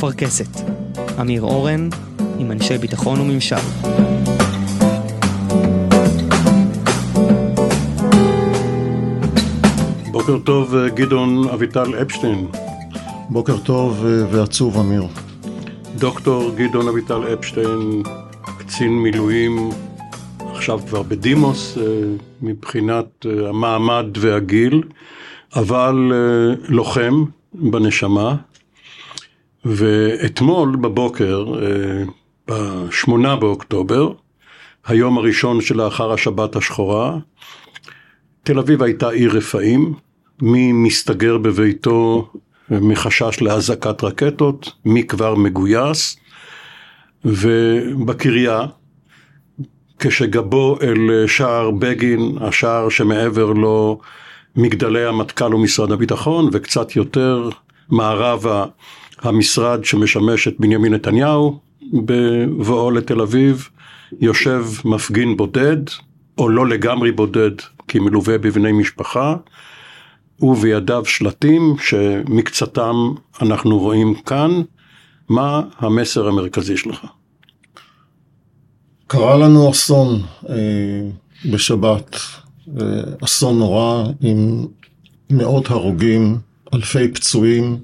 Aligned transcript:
אפרכסת. 0.00 0.56
אמיר 1.20 1.42
אורן, 1.42 1.88
עם 2.38 2.52
אנשי 2.52 2.78
ביטחון 2.78 3.20
וממשל. 3.20 3.56
בוקר 10.10 10.38
טוב 10.44 10.74
גדעון 10.94 11.48
אביטל 11.48 12.02
אפשטיין. 12.02 12.46
בוקר 13.30 13.58
טוב 13.58 14.04
ועצוב 14.30 14.78
אמיר. 14.78 15.06
דוקטור 15.98 16.50
גדעון 16.56 16.88
אביטל 16.88 17.34
אפשטיין, 17.34 18.02
קצין 18.58 18.98
מילואים, 18.98 19.70
עכשיו 20.38 20.80
כבר 20.88 21.02
בדימוס 21.02 21.78
מבחינת 22.42 23.26
המעמד 23.48 24.06
והגיל, 24.20 24.82
אבל 25.56 26.12
לוחם 26.68 27.24
בנשמה, 27.54 28.36
ואתמול 29.64 30.76
בבוקר, 30.76 31.44
בשמונה 32.48 33.36
באוקטובר, 33.36 34.12
היום 34.86 35.18
הראשון 35.18 35.60
שלאחר 35.60 36.12
השבת 36.12 36.56
השחורה, 36.56 37.18
תל 38.42 38.58
אביב 38.58 38.82
הייתה 38.82 39.10
עיר 39.10 39.36
רפאים, 39.36 39.94
מי 40.42 40.72
מסתגר 40.72 41.38
בביתו 41.38 42.30
מחשש 42.70 43.38
להזעקת 43.40 44.04
רקטות, 44.04 44.72
מי 44.84 45.06
כבר 45.06 45.34
מגויס, 45.34 46.16
ובקריה, 47.24 48.66
כשגבו 49.98 50.78
אל 50.82 51.26
שער 51.26 51.70
בגין, 51.70 52.38
השער 52.40 52.88
שמעבר 52.88 53.52
לו 53.52 54.00
מגדלי 54.56 55.04
המטכ"ל 55.04 55.54
ומשרד 55.54 55.92
הביטחון, 55.92 56.48
וקצת 56.52 56.96
יותר 56.96 57.48
מערבה 57.88 58.64
המשרד 59.22 59.84
שמשמש 59.84 60.48
את 60.48 60.54
בנימין 60.58 60.94
נתניהו, 60.94 61.60
בבואו 61.92 62.90
לתל 62.90 63.20
אביב, 63.20 63.68
יושב 64.20 64.64
מפגין 64.84 65.36
בודד, 65.36 65.76
או 66.38 66.48
לא 66.48 66.68
לגמרי 66.68 67.12
בודד, 67.12 67.50
כי 67.88 67.98
מלווה 67.98 68.38
בבני 68.38 68.72
משפחה, 68.72 69.36
ובידיו 70.40 71.04
שלטים 71.04 71.74
שמקצתם 71.82 72.94
אנחנו 73.42 73.78
רואים 73.78 74.14
כאן. 74.14 74.62
מה 75.28 75.62
המסר 75.78 76.28
המרכזי 76.28 76.76
שלך? 76.76 77.06
קרה 79.06 79.36
לנו 79.36 79.70
אסון 79.70 80.22
אה, 80.48 80.54
בשבת, 81.52 82.16
אה, 82.80 82.84
אסון 83.24 83.58
נורא 83.58 84.04
עם 84.20 84.66
מאות 85.30 85.70
הרוגים, 85.70 86.38
אלפי 86.74 87.08
פצועים, 87.08 87.76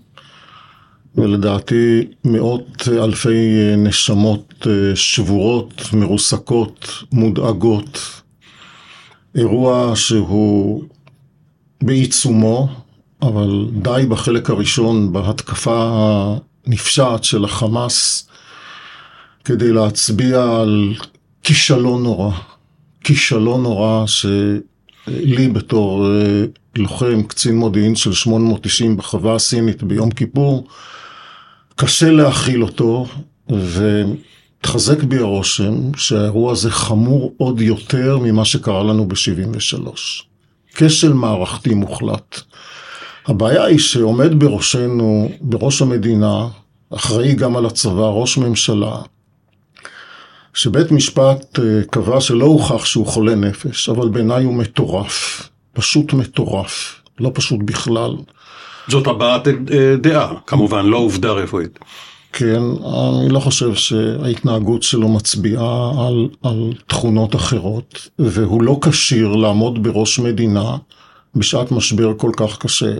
ולדעתי 1.16 2.06
מאות 2.24 2.88
אלפי 2.88 3.74
נשמות 3.76 4.66
שבורות, 4.94 5.82
מרוסקות, 5.92 6.88
מודאגות. 7.12 8.22
אירוע 9.34 9.92
שהוא 9.94 10.84
בעיצומו, 11.82 12.68
אבל 13.22 13.66
די 13.72 14.06
בחלק 14.08 14.50
הראשון 14.50 15.12
בהתקפה 15.12 15.90
הנפשעת 16.66 17.24
של 17.24 17.44
החמאס 17.44 18.28
כדי 19.44 19.72
להצביע 19.72 20.60
על 20.60 20.94
כישלון 21.42 22.02
נורא. 22.02 22.30
כישלון 23.04 23.62
נורא 23.62 24.04
שלי 24.06 25.48
בתור 25.48 26.06
לוחם, 26.76 27.22
קצין 27.22 27.56
מודיעין 27.56 27.96
של 27.96 28.12
890 28.12 28.96
בחווה 28.96 29.34
הסינית 29.34 29.82
ביום 29.82 30.10
כיפור, 30.10 30.66
קשה 31.76 32.10
להכיל 32.10 32.62
אותו, 32.62 33.06
והתחזק 33.48 35.02
בי 35.02 35.18
הרושם 35.18 35.74
שהאירוע 35.96 36.52
הזה 36.52 36.70
חמור 36.70 37.32
עוד 37.36 37.60
יותר 37.60 38.18
ממה 38.18 38.44
שקרה 38.44 38.82
לנו 38.82 39.08
ב-73. 39.08 39.90
כשל 40.74 41.12
מערכתי 41.12 41.74
מוחלט. 41.74 42.40
הבעיה 43.26 43.64
היא 43.64 43.78
שעומד 43.78 44.40
בראשנו, 44.40 45.30
בראש 45.40 45.82
המדינה, 45.82 46.48
אחראי 46.90 47.34
גם 47.34 47.56
על 47.56 47.66
הצבא, 47.66 48.08
ראש 48.08 48.38
ממשלה, 48.38 48.96
שבית 50.54 50.90
משפט 50.90 51.58
קבע 51.90 52.20
שלא 52.20 52.44
הוכח 52.44 52.84
שהוא 52.84 53.06
חולה 53.06 53.34
נפש, 53.34 53.88
אבל 53.88 54.08
בעיניי 54.08 54.44
הוא 54.44 54.54
מטורף, 54.54 55.42
פשוט 55.72 56.12
מטורף, 56.12 57.02
לא 57.20 57.30
פשוט 57.34 57.60
בכלל. 57.64 58.16
זאת 58.88 59.06
הבעת 59.06 59.48
דעה, 60.00 60.32
כמובן, 60.46 60.86
לא 60.86 60.96
עובדה 60.96 61.32
רפואית. 61.32 61.78
כן, 62.32 62.62
אני 63.20 63.28
לא 63.28 63.40
חושב 63.40 63.74
שההתנהגות 63.74 64.82
שלו 64.82 65.08
מצביעה 65.08 65.90
על, 66.06 66.28
על 66.42 66.72
תכונות 66.86 67.34
אחרות, 67.34 68.08
והוא 68.18 68.62
לא 68.62 68.78
כשיר 68.82 69.28
לעמוד 69.28 69.82
בראש 69.82 70.18
מדינה 70.18 70.76
בשעת 71.34 71.72
משבר 71.72 72.12
כל 72.16 72.30
כך 72.36 72.58
קשה. 72.58 72.92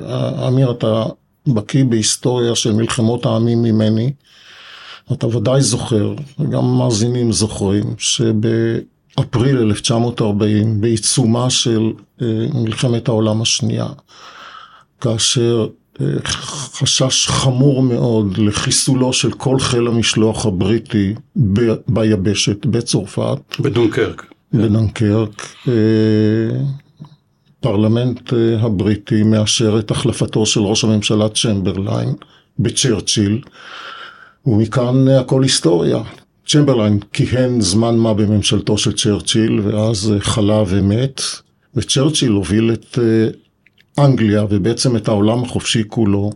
אמיר, 0.48 0.70
אתה 0.70 1.04
בקיא 1.46 1.84
בהיסטוריה 1.84 2.54
של 2.54 2.72
מלחמות 2.72 3.26
העמים 3.26 3.62
ממני, 3.62 4.12
אתה 5.12 5.26
ודאי 5.26 5.60
זוכר, 5.60 6.14
וגם 6.38 6.78
מאזינים 6.78 7.32
זוכרים, 7.32 7.84
שבאפריל 7.98 9.58
1940, 9.58 10.80
בעיצומה 10.80 11.50
של 11.50 11.92
מלחמת 12.54 13.08
העולם 13.08 13.42
השנייה, 13.42 13.86
כאשר 15.00 15.66
חשש 16.24 17.26
חמור 17.26 17.82
מאוד 17.82 18.38
לחיסולו 18.38 19.12
של 19.12 19.32
כל 19.32 19.58
חיל 19.58 19.86
המשלוח 19.86 20.46
הבריטי 20.46 21.14
ב, 21.52 21.60
ביבשת, 21.88 22.66
בצרפת. 22.66 23.60
בדונקרק. 23.60 24.26
בדונקרק. 24.52 25.46
פרלמנט 27.60 28.32
הבריטי 28.60 29.22
מאשר 29.22 29.78
את 29.78 29.90
החלפתו 29.90 30.46
של 30.46 30.60
ראש 30.60 30.84
הממשלה 30.84 31.28
צ'מברליין 31.28 32.14
בצ'רצ'יל, 32.58 33.40
ומכאן 34.46 35.08
הכל 35.08 35.42
היסטוריה. 35.42 36.02
צ'מברליין 36.46 36.98
כיהן 37.12 37.60
זמן 37.60 37.96
מה 37.96 38.14
בממשלתו 38.14 38.78
של 38.78 38.92
צ'רצ'יל, 38.92 39.60
ואז 39.60 40.12
חלה 40.18 40.62
ומת, 40.68 41.20
וצ'רצ'יל 41.74 42.32
הוביל 42.32 42.72
את 42.72 42.98
אנגליה 43.98 44.44
ובעצם 44.50 44.96
את 44.96 45.08
העולם 45.08 45.42
החופשי 45.42 45.82
כולו, 45.88 46.30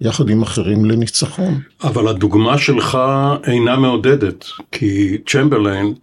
יחד 0.00 0.28
עם 0.28 0.42
אחרים 0.42 0.84
לניצחון. 0.84 1.60
אבל 1.84 2.08
הדוגמה 2.08 2.58
שלך 2.58 2.98
אינה 3.46 3.76
מעודדת, 3.76 4.44
כי 4.72 5.18
צ'מברליין 5.26 5.94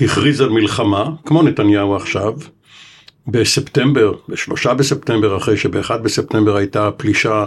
הכריז 0.00 0.40
על 0.40 0.48
מלחמה, 0.48 1.10
כמו 1.24 1.42
נתניהו 1.42 1.96
עכשיו, 1.96 2.34
בספטמבר, 3.26 4.12
בשלושה 4.28 4.74
בספטמבר, 4.74 5.36
אחרי 5.36 5.56
שבאחד 5.56 6.02
בספטמבר 6.02 6.56
הייתה 6.56 6.88
הפלישה 6.88 7.44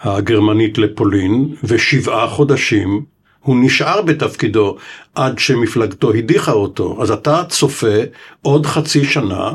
הגרמנית 0.00 0.78
לפולין, 0.78 1.54
ושבעה 1.64 2.28
חודשים 2.28 3.04
הוא 3.42 3.56
נשאר 3.60 4.02
בתפקידו 4.02 4.76
עד 5.14 5.38
שמפלגתו 5.38 6.12
הדיחה 6.12 6.52
אותו. 6.52 6.98
אז 7.02 7.10
אתה 7.10 7.44
צופה 7.48 7.96
עוד 8.42 8.66
חצי 8.66 9.04
שנה 9.04 9.50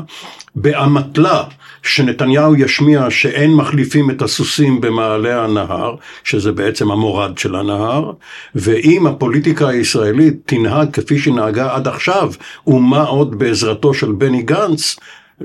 באמתלה 0.54 1.44
שנתניהו 1.82 2.56
ישמיע 2.56 3.10
שאין 3.10 3.54
מחליפים 3.54 4.10
את 4.10 4.22
הסוסים 4.22 4.80
במעלה 4.80 5.44
הנהר, 5.44 5.94
שזה 6.24 6.52
בעצם 6.52 6.90
המורד 6.90 7.38
של 7.38 7.54
הנהר, 7.54 8.12
ואם 8.54 9.06
הפוליטיקה 9.06 9.68
הישראלית 9.68 10.34
תנהג 10.46 10.90
כפי 10.92 11.18
שנהגה 11.18 11.74
עד 11.74 11.88
עכשיו, 11.88 12.32
ומה 12.66 13.02
עוד 13.02 13.38
בעזרתו 13.38 13.94
של 13.94 14.12
בני 14.12 14.42
גנץ, 14.42 14.96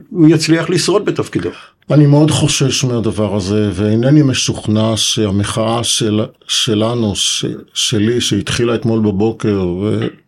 הוא 0.09 0.27
יצליח 0.27 0.69
לשרוד 0.69 1.05
בתפקידו. 1.05 1.49
אני 1.91 2.05
מאוד 2.05 2.31
חושש 2.31 2.83
מהדבר 2.83 3.35
הזה, 3.35 3.69
ואינני 3.73 4.21
משוכנע 4.21 4.97
שהמחאה 4.97 5.83
של, 5.83 6.21
שלנו, 6.47 7.15
ש, 7.15 7.45
שלי, 7.73 8.21
שהתחילה 8.21 8.75
אתמול 8.75 8.99
בבוקר, 8.99 9.65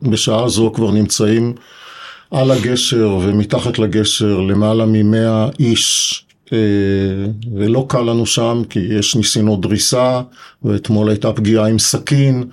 ובשעה 0.01 0.49
זו 0.49 0.71
כבר 0.75 0.91
נמצאים 0.91 1.53
על 2.31 2.51
הגשר 2.51 3.17
ומתחת 3.21 3.79
לגשר 3.79 4.39
למעלה 4.39 4.85
ממאה 4.87 5.47
איש, 5.59 6.25
ולא 7.55 7.85
קל 7.89 8.01
לנו 8.01 8.25
שם, 8.25 8.61
כי 8.69 8.79
יש 8.79 9.15
ניסיונות 9.15 9.61
דריסה, 9.61 10.21
ואתמול 10.63 11.09
הייתה 11.09 11.33
פגיעה 11.33 11.67
עם 11.67 11.79
סכין. 11.79 12.43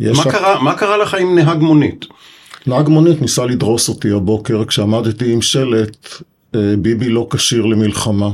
מה, 0.00 0.24
קרה, 0.24 0.62
מה 0.62 0.74
קרה 0.74 0.96
לך 0.96 1.14
עם 1.14 1.38
נהג 1.38 1.58
מונית? 1.58 2.04
נהג 2.66 2.88
מונית 2.88 3.22
ניסה 3.22 3.46
לדרוס 3.46 3.88
אותי 3.88 4.10
הבוקר 4.10 4.64
כשעמדתי 4.64 5.32
עם 5.32 5.42
שלט 5.42 6.08
ביבי 6.78 7.08
לא 7.08 7.26
כשיר 7.30 7.66
למלחמה. 7.66 8.30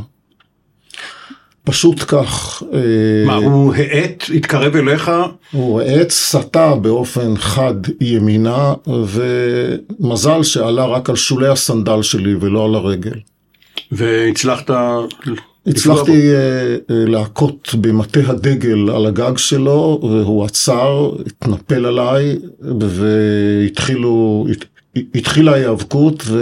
פשוט 1.64 2.04
כך. 2.06 2.62
מה, 3.26 3.34
הוא 3.34 3.74
האט, 3.74 4.24
התקרב 4.34 4.76
אליך? 4.76 5.10
הוא 5.52 5.80
האט, 5.80 6.10
סטה 6.10 6.74
באופן 6.74 7.36
חד 7.36 7.74
ימינה, 8.00 8.74
ומזל 8.86 10.42
שעלה 10.42 10.86
רק 10.86 11.10
על 11.10 11.16
שולי 11.16 11.48
הסנדל 11.48 12.02
שלי 12.02 12.34
ולא 12.40 12.64
על 12.64 12.74
הרגל. 12.74 13.18
והצלחת 13.92 14.70
הצלחתי 15.66 16.30
uh, 16.30 16.90
להכות 16.90 17.74
במטה 17.80 18.20
הדגל 18.26 18.90
על 18.90 19.06
הגג 19.06 19.36
שלו, 19.36 20.00
והוא 20.02 20.44
עצר, 20.44 21.10
התנפל 21.26 21.86
עליי, 21.86 22.38
והתחילו, 22.90 24.46
התחילה 25.14 25.52
ההיאבקות, 25.52 26.22
ו... 26.26 26.38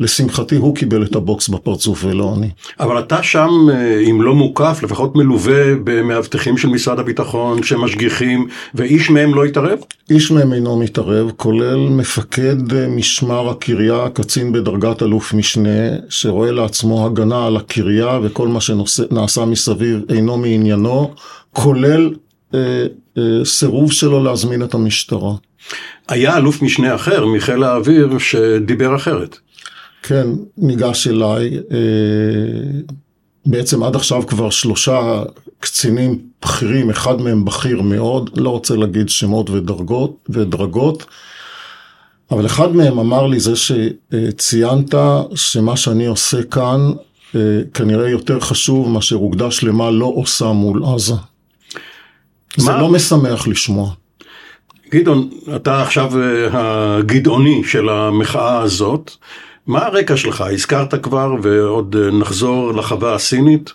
לשמחתי 0.00 0.56
הוא 0.56 0.76
קיבל 0.76 1.02
את 1.02 1.16
הבוקס 1.16 1.48
בפרצוף 1.48 2.04
ולא 2.04 2.34
אני. 2.36 2.50
אבל 2.80 2.98
אתה 2.98 3.22
שם, 3.22 3.50
אה, 3.72 4.00
אם 4.10 4.22
לא 4.22 4.34
מוקף, 4.34 4.80
לפחות 4.82 5.16
מלווה 5.16 5.74
במאבטחים 5.84 6.58
של 6.58 6.68
משרד 6.68 6.98
הביטחון 6.98 7.62
שמשגיחים, 7.62 8.48
ואיש 8.74 9.10
מהם 9.10 9.34
לא 9.34 9.44
התערב? 9.44 9.78
איש 10.10 10.30
מהם 10.30 10.52
אינו 10.52 10.78
מתערב, 10.78 11.30
כולל 11.36 11.76
מפקד 11.76 12.72
אה, 12.72 12.88
משמר 12.88 13.50
הקריה, 13.50 14.08
קצין 14.12 14.52
בדרגת 14.52 15.02
אלוף 15.02 15.34
משנה, 15.34 15.88
שרואה 16.08 16.52
לעצמו 16.52 17.06
הגנה 17.06 17.46
על 17.46 17.56
הקריה 17.56 18.18
וכל 18.22 18.48
מה 18.48 18.60
שנעשה 18.60 19.44
מסביב 19.44 20.00
אינו 20.08 20.38
מעניינו, 20.38 21.14
כולל 21.52 22.14
אה, 22.54 22.86
אה, 23.18 23.44
סירוב 23.44 23.92
שלו 23.92 24.24
להזמין 24.24 24.62
את 24.62 24.74
המשטרה. 24.74 25.32
היה 26.08 26.36
אלוף 26.36 26.62
משנה 26.62 26.94
אחר 26.94 27.26
מחיל 27.26 27.62
האוויר 27.62 28.18
שדיבר 28.18 28.96
אחרת. 28.96 29.38
כן, 30.08 30.26
ניגש 30.56 31.06
אליי, 31.06 31.58
אה, 31.70 32.80
בעצם 33.46 33.82
עד 33.82 33.96
עכשיו 33.96 34.26
כבר 34.26 34.50
שלושה 34.50 35.22
קצינים 35.60 36.18
בכירים, 36.42 36.90
אחד 36.90 37.20
מהם 37.20 37.44
בכיר 37.44 37.82
מאוד, 37.82 38.30
לא 38.36 38.50
רוצה 38.50 38.76
להגיד 38.76 39.08
שמות 39.08 39.50
ודרגות, 39.50 40.16
ודרגות, 40.28 41.04
אבל 42.30 42.46
אחד 42.46 42.76
מהם 42.76 42.98
אמר 42.98 43.26
לי 43.26 43.40
זה 43.40 43.52
שציינת 43.56 44.94
שמה 45.34 45.76
שאני 45.76 46.06
עושה 46.06 46.42
כאן 46.42 46.80
אה, 47.34 47.60
כנראה 47.74 48.08
יותר 48.08 48.40
חשוב 48.40 48.88
מאשר 48.88 49.16
אוגדה 49.16 49.50
שלמה 49.50 49.90
לא 49.90 50.12
עושה 50.16 50.52
מול 50.52 50.82
עזה. 50.94 51.14
מה? 51.14 52.64
זה 52.64 52.72
לא 52.72 52.88
משמח 52.88 53.48
לשמוע. 53.48 53.90
גדעון, 54.90 55.30
אתה 55.56 55.82
עכשיו 55.82 56.12
אה, 56.20 56.48
הגדעוני 56.52 57.62
של 57.64 57.88
המחאה 57.88 58.58
הזאת. 58.58 59.16
מה 59.66 59.86
הרקע 59.86 60.16
שלך? 60.16 60.40
הזכרת 60.40 60.94
כבר, 61.04 61.34
ועוד 61.42 61.96
אה, 61.96 62.10
נחזור 62.10 62.74
לחווה 62.74 63.14
הסינית. 63.14 63.72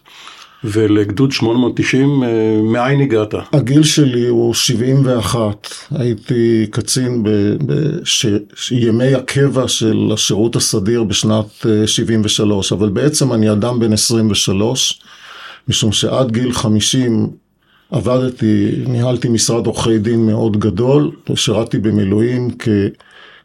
ולגדוד 0.64 1.32
890, 1.32 2.24
אה, 2.24 2.30
מאין 2.64 3.02
הגעת? 3.02 3.34
הגיל 3.54 3.84
שלי 3.84 4.28
הוא 4.28 4.54
71, 4.54 5.68
הייתי 5.92 6.68
קצין 6.72 7.24
בימי 8.72 9.16
הקבע 9.16 9.68
של 9.68 10.10
השירות 10.14 10.56
הסדיר 10.56 11.04
בשנת 11.04 11.66
73, 11.86 12.72
אה, 12.72 12.78
אבל 12.78 12.90
בעצם 12.90 13.34
אני 13.34 13.52
אדם 13.52 13.80
בן 13.80 13.94
23, 13.94 15.02
משום 15.68 15.92
שעד 15.92 16.32
גיל 16.32 16.54
50 16.54 17.30
עבדתי, 17.92 18.72
ניהלתי 18.88 19.30
משרד 19.30 19.66
עורכי 19.66 19.98
דין 19.98 20.26
מאוד 20.26 20.60
גדול, 20.60 21.12
שירתי 21.36 21.78
במילואים 21.78 22.50
כ... 22.60 22.68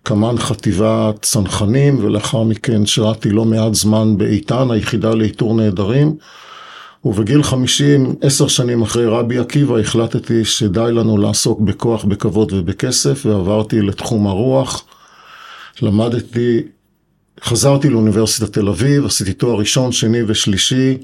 קמ"ן 0.08 0.38
חטיבת 0.38 1.22
צנחנים, 1.22 1.98
ולאחר 2.04 2.42
מכן 2.42 2.86
שירתי 2.86 3.30
לא 3.30 3.44
מעט 3.44 3.74
זמן 3.74 4.18
באיתן, 4.18 4.70
היחידה 4.70 5.14
לאיתור 5.14 5.54
נעדרים. 5.54 6.16
ובגיל 7.04 7.42
50, 7.42 8.14
עשר 8.20 8.48
שנים 8.48 8.82
אחרי 8.82 9.06
רבי 9.06 9.38
עקיבא, 9.38 9.78
החלטתי 9.78 10.44
שדי 10.44 10.88
לנו 10.92 11.18
לעסוק 11.18 11.60
בכוח, 11.60 12.04
בכבוד 12.04 12.52
ובכסף, 12.52 13.26
ועברתי 13.26 13.82
לתחום 13.82 14.26
הרוח. 14.26 14.84
למדתי, 15.82 16.62
חזרתי 17.44 17.88
לאוניברסיטת 17.88 18.52
תל 18.52 18.68
אביב, 18.68 19.04
עשיתי 19.04 19.32
תואר 19.32 19.58
ראשון, 19.58 19.92
שני 19.92 20.22
ושלישי 20.26 20.98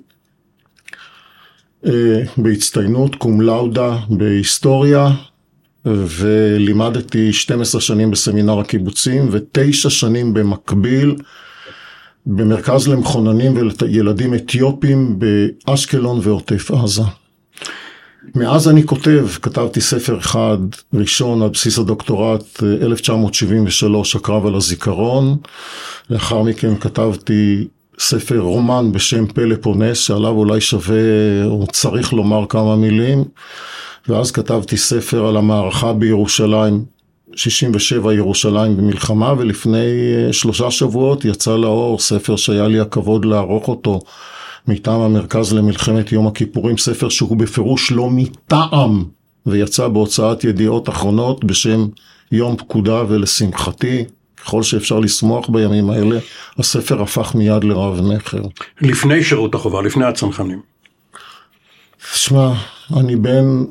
אה, 1.86 2.22
בהצטיינות, 2.36 3.14
קום 3.14 3.40
לאודה 3.40 3.96
בהיסטוריה, 4.08 5.10
ולימדתי 5.86 7.32
12 7.32 7.80
שנים 7.80 8.10
בסמינר 8.10 8.58
הקיבוצים 8.58 9.28
ותשע 9.32 9.90
שנים 9.90 10.34
במקביל 10.34 11.16
במרכז 12.26 12.88
למחוננים 12.88 13.54
וילדים 13.80 14.34
אתיופים 14.34 15.18
באשקלון 15.18 16.20
ועוטף 16.22 16.70
עזה. 16.70 17.02
מאז 18.34 18.68
אני 18.68 18.86
כותב, 18.86 19.28
כתבתי 19.42 19.80
ספר 19.80 20.18
אחד 20.18 20.58
ראשון 20.94 21.42
על 21.42 21.48
בסיס 21.48 21.78
הדוקטורט 21.78 22.62
1973, 22.82 24.16
הקרב 24.16 24.46
על 24.46 24.54
הזיכרון, 24.54 25.36
לאחר 26.10 26.42
מכן 26.42 26.76
כתבתי 26.76 27.68
ספר 27.98 28.38
רומן 28.38 28.92
בשם 28.92 29.26
פלפונס, 29.26 29.98
שעליו 29.98 30.30
אולי 30.30 30.60
שווה 30.60 31.44
או 31.44 31.66
צריך 31.72 32.12
לומר 32.12 32.44
כמה 32.48 32.76
מילים. 32.76 33.24
ואז 34.08 34.30
כתבתי 34.30 34.76
ספר 34.76 35.26
על 35.26 35.36
המערכה 35.36 35.92
בירושלים, 35.92 36.84
67 37.36 38.14
ירושלים 38.14 38.76
במלחמה, 38.76 39.34
ולפני 39.38 39.78
אה, 40.26 40.32
שלושה 40.32 40.70
שבועות 40.70 41.24
יצא 41.24 41.56
לאור 41.56 41.98
ספר 41.98 42.36
שהיה 42.36 42.68
לי 42.68 42.80
הכבוד 42.80 43.24
לערוך 43.24 43.68
אותו 43.68 44.00
מטעם 44.68 45.00
המרכז 45.00 45.52
למלחמת 45.52 46.12
יום 46.12 46.26
הכיפורים, 46.26 46.78
ספר 46.78 47.08
שהוא 47.08 47.36
בפירוש 47.36 47.92
לא 47.92 48.10
מטעם, 48.10 49.04
ויצא 49.46 49.88
בהוצאת 49.88 50.44
ידיעות 50.44 50.88
אחרונות 50.88 51.44
בשם 51.44 51.86
יום 52.32 52.56
פקודה 52.56 53.02
ולשמחתי. 53.08 54.04
ככל 54.44 54.62
שאפשר 54.62 55.00
לשמוח 55.00 55.48
בימים 55.48 55.90
האלה, 55.90 56.18
הספר 56.58 57.02
הפך 57.02 57.34
מיד 57.34 57.64
לרב 57.64 58.00
מכר. 58.00 58.42
לפני 58.80 59.22
שירות 59.22 59.54
החובה, 59.54 59.82
לפני 59.82 60.04
הצנחנים. 60.04 60.71
שמע, 62.14 62.52
אני 62.96 63.16
בן 63.16 63.64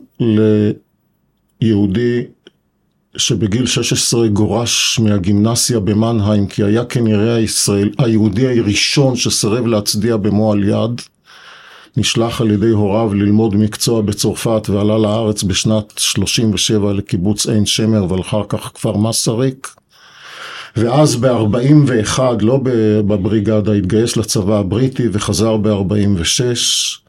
ליהודי 1.61 2.23
שבגיל 3.17 3.65
16 3.65 4.27
גורש 4.27 4.99
מהגימנסיה 4.99 5.79
במנהיים, 5.79 6.47
כי 6.47 6.63
היה 6.63 6.85
כנראה 6.85 7.35
הישראל, 7.35 7.89
היהודי 7.97 8.59
הראשון 8.59 9.15
שסירב 9.15 9.65
להצדיע 9.65 10.17
במועל 10.17 10.63
יד. 10.63 11.01
נשלח 11.97 12.41
על 12.41 12.51
ידי 12.51 12.69
הוריו 12.69 13.13
ללמוד 13.13 13.55
מקצוע 13.55 14.01
בצרפת 14.01 14.69
ועלה 14.69 14.97
לארץ 14.97 15.43
בשנת 15.43 15.93
37 15.97 16.93
לקיבוץ 16.93 17.47
עין 17.47 17.65
שמר 17.65 18.13
ואחר 18.13 18.43
כך 18.49 18.71
כפר 18.73 18.97
מסריק. 18.97 19.75
ואז 20.75 21.15
ב-41, 21.15 22.19
לא 22.41 22.59
בבריגדה, 23.07 23.73
התגייס 23.73 24.17
לצבא 24.17 24.59
הבריטי 24.59 25.07
וחזר 25.11 25.57
ב-46. 25.57 27.01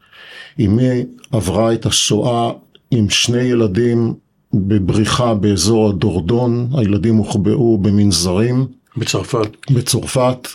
אמי 0.60 1.04
עברה 1.32 1.72
את 1.72 1.86
השואה 1.86 2.50
עם 2.91 3.10
שני 3.10 3.43
ילדים 3.43 4.15
בבריחה 4.55 5.34
באזור 5.34 5.88
הדורדון, 5.88 6.69
הילדים 6.74 7.17
הוחבאו 7.17 7.79
במנזרים. 7.79 8.67
בצרפת. 8.96 9.70
בצרפת. 9.70 10.48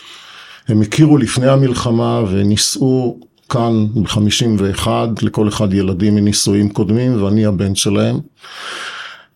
הם 0.68 0.82
הכירו 0.82 1.18
לפני 1.18 1.48
המלחמה 1.48 2.22
ונישאו 2.30 3.16
כאן 3.48 3.86
ב-51, 3.94 4.88
לכל 5.22 5.48
אחד 5.48 5.72
ילדים 5.72 6.14
מנישואים 6.14 6.68
קודמים 6.68 7.22
ואני 7.22 7.46
הבן 7.46 7.74
שלהם. 7.74 8.16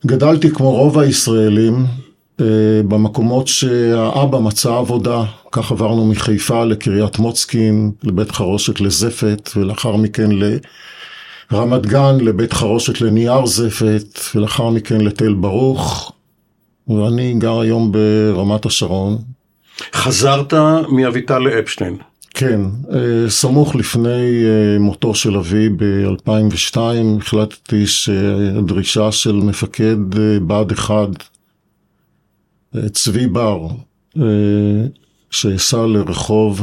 גדלתי 0.06 0.50
כמו 0.50 0.70
רוב 0.70 0.98
הישראלים 0.98 1.86
במקומות 2.88 3.48
שהאבא 3.48 4.38
מצא 4.38 4.74
עבודה, 4.74 5.24
כך 5.52 5.72
עברנו 5.72 6.06
מחיפה 6.06 6.64
לקריית 6.64 7.18
מוצקין, 7.18 7.90
לבית 8.02 8.30
חרושת 8.30 8.80
לזפת 8.80 9.50
ולאחר 9.56 9.96
מכן 9.96 10.30
רמת 11.52 11.86
גן 11.86 12.16
לבית 12.20 12.52
חרושת 12.52 13.00
לנייר 13.00 13.46
זפת, 13.46 14.18
ולאחר 14.34 14.70
מכן 14.70 15.00
לתל 15.00 15.34
ברוך, 15.34 16.12
ואני 16.88 17.34
גר 17.34 17.60
היום 17.60 17.92
ברמת 17.92 18.66
השרון. 18.66 19.18
חזרת 19.94 20.54
מאביטל 20.88 21.38
לאפשטיין. 21.38 21.96
כן, 22.34 22.60
אה, 22.94 23.30
סמוך 23.30 23.74
לפני 23.74 24.44
אה, 24.44 24.78
מותו 24.78 25.14
של 25.14 25.36
אבי 25.36 25.68
ב-2002 25.68 26.76
החלטתי 27.20 27.86
שהדרישה 27.86 29.12
של 29.12 29.32
מפקד 29.32 30.18
אה, 30.18 30.40
בה"ד 30.40 30.72
1, 30.72 31.08
צבי 32.92 33.26
בר, 33.26 33.68
שאסע 35.30 35.86
לרחוב 35.86 36.62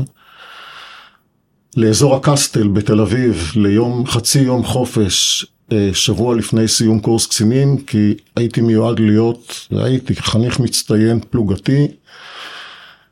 לאזור 1.77 2.15
הקסטל 2.15 2.67
בתל 2.67 3.01
אביב 3.01 3.51
ליום, 3.55 4.07
חצי 4.07 4.39
יום 4.39 4.63
חופש 4.63 5.45
אה, 5.71 5.89
שבוע 5.93 6.35
לפני 6.35 6.67
סיום 6.67 6.99
קורס 6.99 7.27
קצינים, 7.27 7.77
כי 7.77 8.13
הייתי 8.35 8.61
מיועד 8.61 8.99
להיות, 8.99 9.67
הייתי 9.71 10.15
חניך 10.15 10.59
מצטיין 10.59 11.19
פלוגתי, 11.29 11.87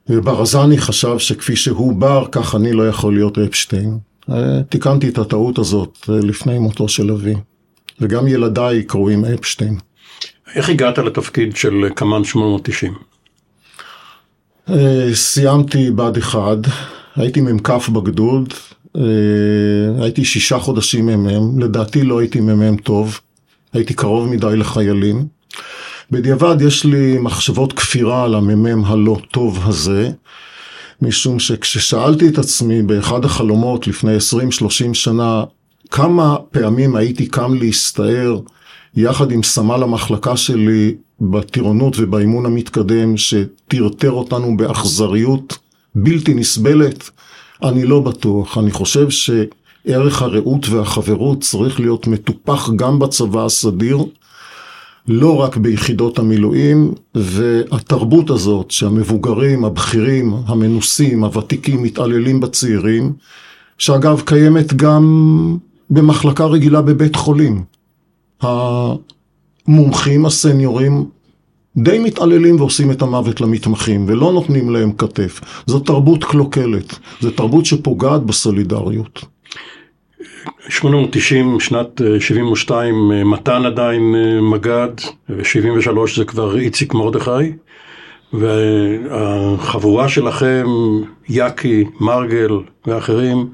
וברזני 0.10 0.78
חשב 0.78 1.18
שכפי 1.18 1.56
שהוא 1.56 1.94
בר, 1.94 2.26
כך 2.32 2.56
אני 2.56 2.74
לא 2.74 2.90
יכול 2.90 3.14
להיות 3.14 3.38
אפשטיין. 3.38 3.98
אה, 4.32 4.64
תיקנתי 4.70 5.10
את 5.10 5.18
הטעות 5.18 5.60
הזאת 5.60 5.98
אה, 6.10 6.16
לפני 6.16 6.60
מותו 6.60 6.88
של 6.90 7.12
אבי, 7.12 7.34
וגם 8.02 8.28
ילדיי 8.28 8.84
קרואים 8.84 9.26
אפשטיין. 9.26 9.78
איך 10.56 10.70
הגעת 10.70 10.98
לתפקיד 10.98 11.56
של 11.56 11.90
קמ"ן 11.96 12.24
890? 12.24 12.94
סיימתי 15.14 15.92
בה"ד 15.92 16.18
1, 16.18 16.40
הייתי 17.16 17.42
מ"כ 17.42 17.90
בגדוד, 17.90 18.54
הייתי 20.02 20.26
שישה 20.26 20.60
חודשים 20.60 21.06
מ"מ, 21.06 21.60
לדעתי 21.60 22.04
לא 22.04 22.20
הייתי 22.20 22.40
מ"מ 22.40 22.78
טוב, 22.78 23.20
הייתי 23.74 23.94
קרוב 23.94 24.30
מדי 24.30 24.56
לחיילים. 24.56 25.26
בדיעבד 26.12 26.62
יש 26.62 26.86
לי 26.86 27.18
מחשבות 27.18 27.74
כפירה 27.74 28.24
על 28.24 28.36
המ"מ 28.36 28.86
הלא 28.86 29.18
טוב 29.32 29.60
הזה, 29.64 30.10
משום 31.02 31.40
שכששאלתי 31.40 32.28
את 32.28 32.38
עצמי 32.38 32.82
באחד 32.82 33.26
החלומות 33.26 33.88
לפני 33.88 34.18
20-30 34.18 34.94
שנה, 34.94 35.44
כמה 35.92 36.36
פעמים 36.52 36.96
הייתי 36.96 37.26
קם 37.26 37.54
להסתער 37.54 38.40
יחד 38.98 39.32
עם 39.32 39.44
סמל 39.44 39.84
המחלקה 39.84 40.38
שלי 40.38 40.96
בטירונות 41.22 41.96
ובאימון 42.00 42.46
המתקדם 42.46 43.18
שטרטר 43.18 44.12
אותנו 44.12 44.58
באכזריות 44.58 45.58
בלתי 45.96 46.34
נסבלת, 46.34 47.10
אני 47.64 47.86
לא 47.86 48.00
בטוח. 48.00 48.58
אני 48.58 48.72
חושב 48.72 49.08
שערך 49.10 50.22
הרעות 50.22 50.70
והחברות 50.70 51.42
צריך 51.42 51.80
להיות 51.80 52.08
מטופח 52.08 52.70
גם 52.76 53.00
בצבא 53.00 53.46
הסדיר, 53.46 53.98
לא 55.08 55.42
רק 55.42 55.58
ביחידות 55.58 56.20
המילואים, 56.20 56.94
והתרבות 57.16 58.30
הזאת 58.30 58.72
שהמבוגרים, 58.72 59.66
הבכירים, 59.66 60.34
המנוסים, 60.46 61.24
הוותיקים 61.24 61.84
מתעללים 61.84 62.40
בצעירים, 62.40 63.14
שאגב 63.78 64.22
קיימת 64.26 64.74
גם 64.74 65.58
במחלקה 65.90 66.46
רגילה 66.46 66.82
בבית 66.82 67.16
חולים. 67.16 67.77
המומחים 68.42 70.26
הסניורים 70.26 71.06
די 71.78 72.00
מתעללים 72.00 72.60
ועושים 72.60 72.92
את 72.92 73.02
המוות 73.02 73.42
למתמחים 73.42 74.06
ולא 74.08 74.34
נותנים 74.34 74.70
להם 74.70 74.92
כתף. 74.92 75.42
זו 75.66 75.80
תרבות 75.80 76.24
קלוקלת, 76.24 77.00
זו 77.22 77.32
תרבות 77.32 77.66
שפוגעת 77.66 78.24
בסולידריות. 78.24 79.26
890, 80.70 81.60
שנת 81.60 82.02
72, 82.20 83.12
אה, 83.12 83.18
אה, 83.18 83.24
מתן 83.24 83.66
עדיין 83.66 84.16
אה, 84.16 84.42
מג"ד, 84.42 84.90
ו-73 85.30 86.16
זה 86.16 86.26
כבר 86.26 86.60
איציק 86.60 86.94
מרדכי, 86.94 87.54
והחבורה 88.34 90.10
שלכם, 90.10 90.66
יאקי, 91.30 91.84
מרגל 92.00 92.52
ואחרים, 92.86 93.50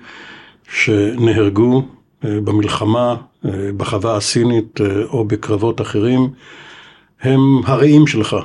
שנהרגו 0.74 1.84
במלחמה, 2.24 3.16
בחווה 3.78 4.16
הסינית 4.16 4.80
או 5.08 5.26
בקרבות 5.26 5.82
אחרים, 5.82 6.30
הם 7.22 7.40
הרעים 7.66 8.08
שלך. 8.08 8.36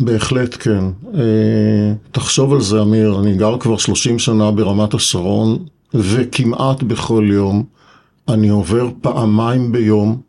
בהחלט 0.00 0.56
כן. 0.60 0.84
תחשוב 2.12 2.52
על 2.52 2.60
זה, 2.60 2.82
אמיר, 2.82 3.18
אני 3.20 3.34
גר 3.34 3.58
כבר 3.58 3.76
30 3.76 4.18
שנה 4.18 4.50
ברמת 4.50 4.94
השרון, 4.94 5.58
וכמעט 5.94 6.82
בכל 6.82 7.28
יום 7.32 7.64
אני 8.28 8.48
עובר 8.48 8.88
פעמיים 9.00 9.72
ביום 9.72 10.20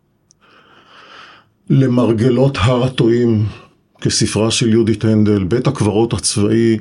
למרגלות 1.69 2.57
הר 2.61 2.83
הטועים, 2.83 3.45
כספרה 4.01 4.51
של 4.51 4.69
יהודית 4.69 5.05
הנדל, 5.05 5.43
בית 5.43 5.67
הקברות 5.67 6.13
הצבאי 6.13 6.77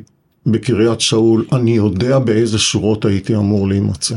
בקריית 0.47 1.01
שאול, 1.01 1.45
אני 1.53 1.71
יודע 1.71 2.19
באיזה 2.19 2.59
שורות 2.59 3.05
הייתי 3.05 3.37
אמור 3.37 3.69
להימצא. 3.69 4.17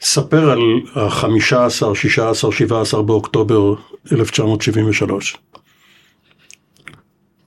ספר 0.00 0.50
על 0.50 0.58
ה-15, 0.94 1.94
16, 1.94 2.52
17 2.52 3.02
באוקטובר 3.02 3.74
1973. 4.12 5.36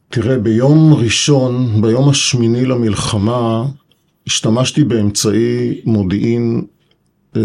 תראה, 0.09 0.37
ביום 0.37 0.93
ראשון, 0.93 1.81
ביום 1.81 2.09
השמיני 2.09 2.65
למלחמה, 2.65 3.65
השתמשתי 4.27 4.83
באמצעי 4.83 5.81
מודיעין 5.85 6.61
אה, 7.35 7.41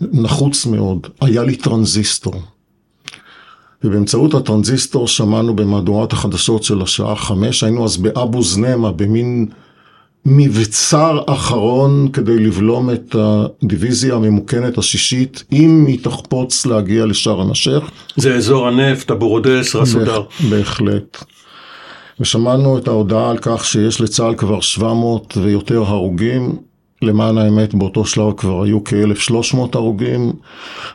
נחוץ 0.00 0.66
מאוד, 0.66 1.06
היה 1.20 1.42
לי 1.42 1.56
טרנזיסטור. 1.56 2.34
ובאמצעות 3.84 4.34
הטרנזיסטור 4.34 5.08
שמענו 5.08 5.56
במהדורת 5.56 6.12
החדשות 6.12 6.62
של 6.62 6.82
השעה 6.82 7.16
חמש, 7.16 7.64
היינו 7.64 7.84
אז 7.84 7.96
באבו 7.96 8.42
זנמה, 8.42 8.92
במין 8.92 9.46
מבצר 10.26 11.20
אחרון 11.26 12.08
כדי 12.12 12.38
לבלום 12.38 12.90
את 12.90 13.16
הדיוויזיה 13.18 14.14
הממוכנת 14.14 14.78
השישית, 14.78 15.44
אם 15.52 15.84
היא 15.88 15.98
תחפוץ 16.02 16.66
להגיע 16.66 17.06
לשארם 17.06 17.50
א-שייח. 17.50 17.90
זה 18.16 18.34
אזור 18.34 18.68
הנפט, 18.68 19.10
אבו 19.10 19.28
רודס, 19.28 19.76
רסודר. 19.76 20.22
בהחלט. 20.50 21.24
ושמענו 22.20 22.78
את 22.78 22.88
ההודעה 22.88 23.30
על 23.30 23.38
כך 23.42 23.64
שיש 23.64 24.00
לצה"ל 24.00 24.34
כבר 24.34 24.60
700 24.60 25.36
ויותר 25.42 25.82
הרוגים. 25.82 26.56
למען 27.02 27.38
האמת 27.38 27.74
באותו 27.74 28.04
שלב 28.04 28.32
כבר 28.36 28.62
היו 28.62 28.84
כ-1300 28.84 29.58
הרוגים, 29.74 30.32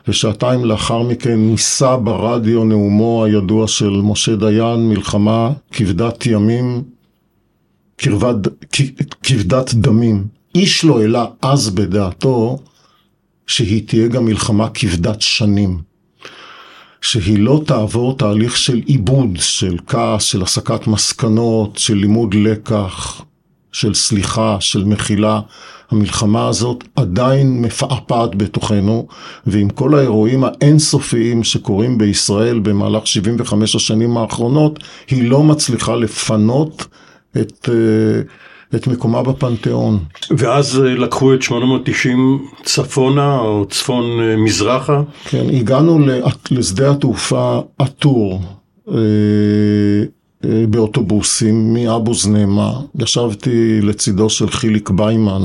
ושעתיים 0.08 0.64
לאחר 0.64 1.02
מכן 1.02 1.36
נישא 1.36 1.96
ברדיו 1.96 2.64
נאומו 2.64 3.24
הידוע 3.24 3.68
של 3.68 3.90
משה 3.90 4.36
דיין, 4.36 4.88
מלחמה 4.88 5.50
כבדת 5.72 6.26
ימים, 6.26 6.82
כבדת, 8.02 8.48
כבדת 9.22 9.74
דמים. 9.74 10.26
איש 10.54 10.84
לא 10.84 11.00
העלה 11.00 11.26
אז 11.42 11.70
בדעתו 11.70 12.58
שהיא 13.46 13.88
תהיה 13.88 14.08
גם 14.08 14.24
מלחמה 14.24 14.68
כבדת 14.68 15.20
שנים. 15.20 15.78
שהיא 17.00 17.38
לא 17.38 17.62
תעבור 17.66 18.16
תהליך 18.16 18.56
של 18.56 18.80
עיבוד, 18.86 19.30
של 19.36 19.76
כעס, 19.86 20.22
של 20.22 20.42
הסקת 20.42 20.86
מסקנות, 20.86 21.78
של 21.78 21.94
לימוד 21.94 22.34
לקח, 22.34 23.22
של 23.72 23.94
סליחה, 23.94 24.56
של 24.60 24.84
מחילה. 24.84 25.40
המלחמה 25.90 26.48
הזאת 26.48 26.84
עדיין 26.96 27.62
מפעפעת 27.62 28.34
בתוכנו, 28.34 29.06
ועם 29.46 29.70
כל 29.70 29.94
האירועים 29.94 30.44
האינסופיים 30.44 31.44
שקורים 31.44 31.98
בישראל 31.98 32.58
במהלך 32.58 33.06
75 33.06 33.76
השנים 33.76 34.16
האחרונות, 34.16 34.78
היא 35.08 35.30
לא 35.30 35.42
מצליחה 35.42 35.96
לפנות 35.96 36.86
את... 37.36 37.68
אה, 37.68 38.22
את 38.74 38.86
מקומה 38.86 39.22
בפנתיאון. 39.22 39.98
ואז 40.30 40.80
אה, 40.80 40.94
לקחו 40.94 41.34
את 41.34 41.42
890 41.42 42.46
צפונה 42.64 43.38
או 43.38 43.66
צפון 43.70 44.20
אה, 44.20 44.36
מזרחה? 44.36 45.02
כן, 45.24 45.46
הגענו 45.52 45.98
לשדה 46.50 46.90
התעופה 46.90 47.60
עטור 47.78 48.42
באוטובוסים 50.42 51.74
מאבו 51.74 52.14
זנמה, 52.14 52.72
ישבתי 52.98 53.80
לצידו 53.82 54.30
של 54.30 54.50
חיליק 54.50 54.90
ביימן, 54.90 55.42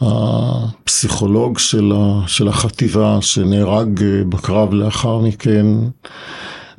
הפסיכולוג 0.00 1.58
של, 1.58 1.92
של 2.26 2.48
החטיבה 2.48 3.18
שנהרג 3.20 4.04
בקרב 4.28 4.74
לאחר 4.74 5.18
מכן, 5.18 5.66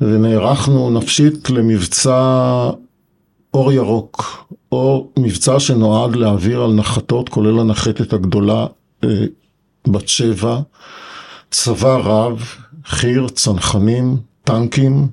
ונערכנו 0.00 0.90
נפשית 0.90 1.50
למבצע 1.50 2.70
אור 3.56 3.72
ירוק, 3.72 4.46
או 4.72 5.08
מבצע 5.18 5.60
שנועד 5.60 6.16
להעביר 6.16 6.62
על 6.62 6.72
נחתות, 6.72 7.28
כולל 7.28 7.58
הנחתת 7.60 8.12
הגדולה 8.12 8.66
אה, 9.04 9.24
בת 9.88 10.08
שבע, 10.08 10.60
צבא 11.50 11.96
רב, 11.96 12.44
חי"ר, 12.86 13.28
צנחנים, 13.28 14.16
טנקים, 14.44 15.08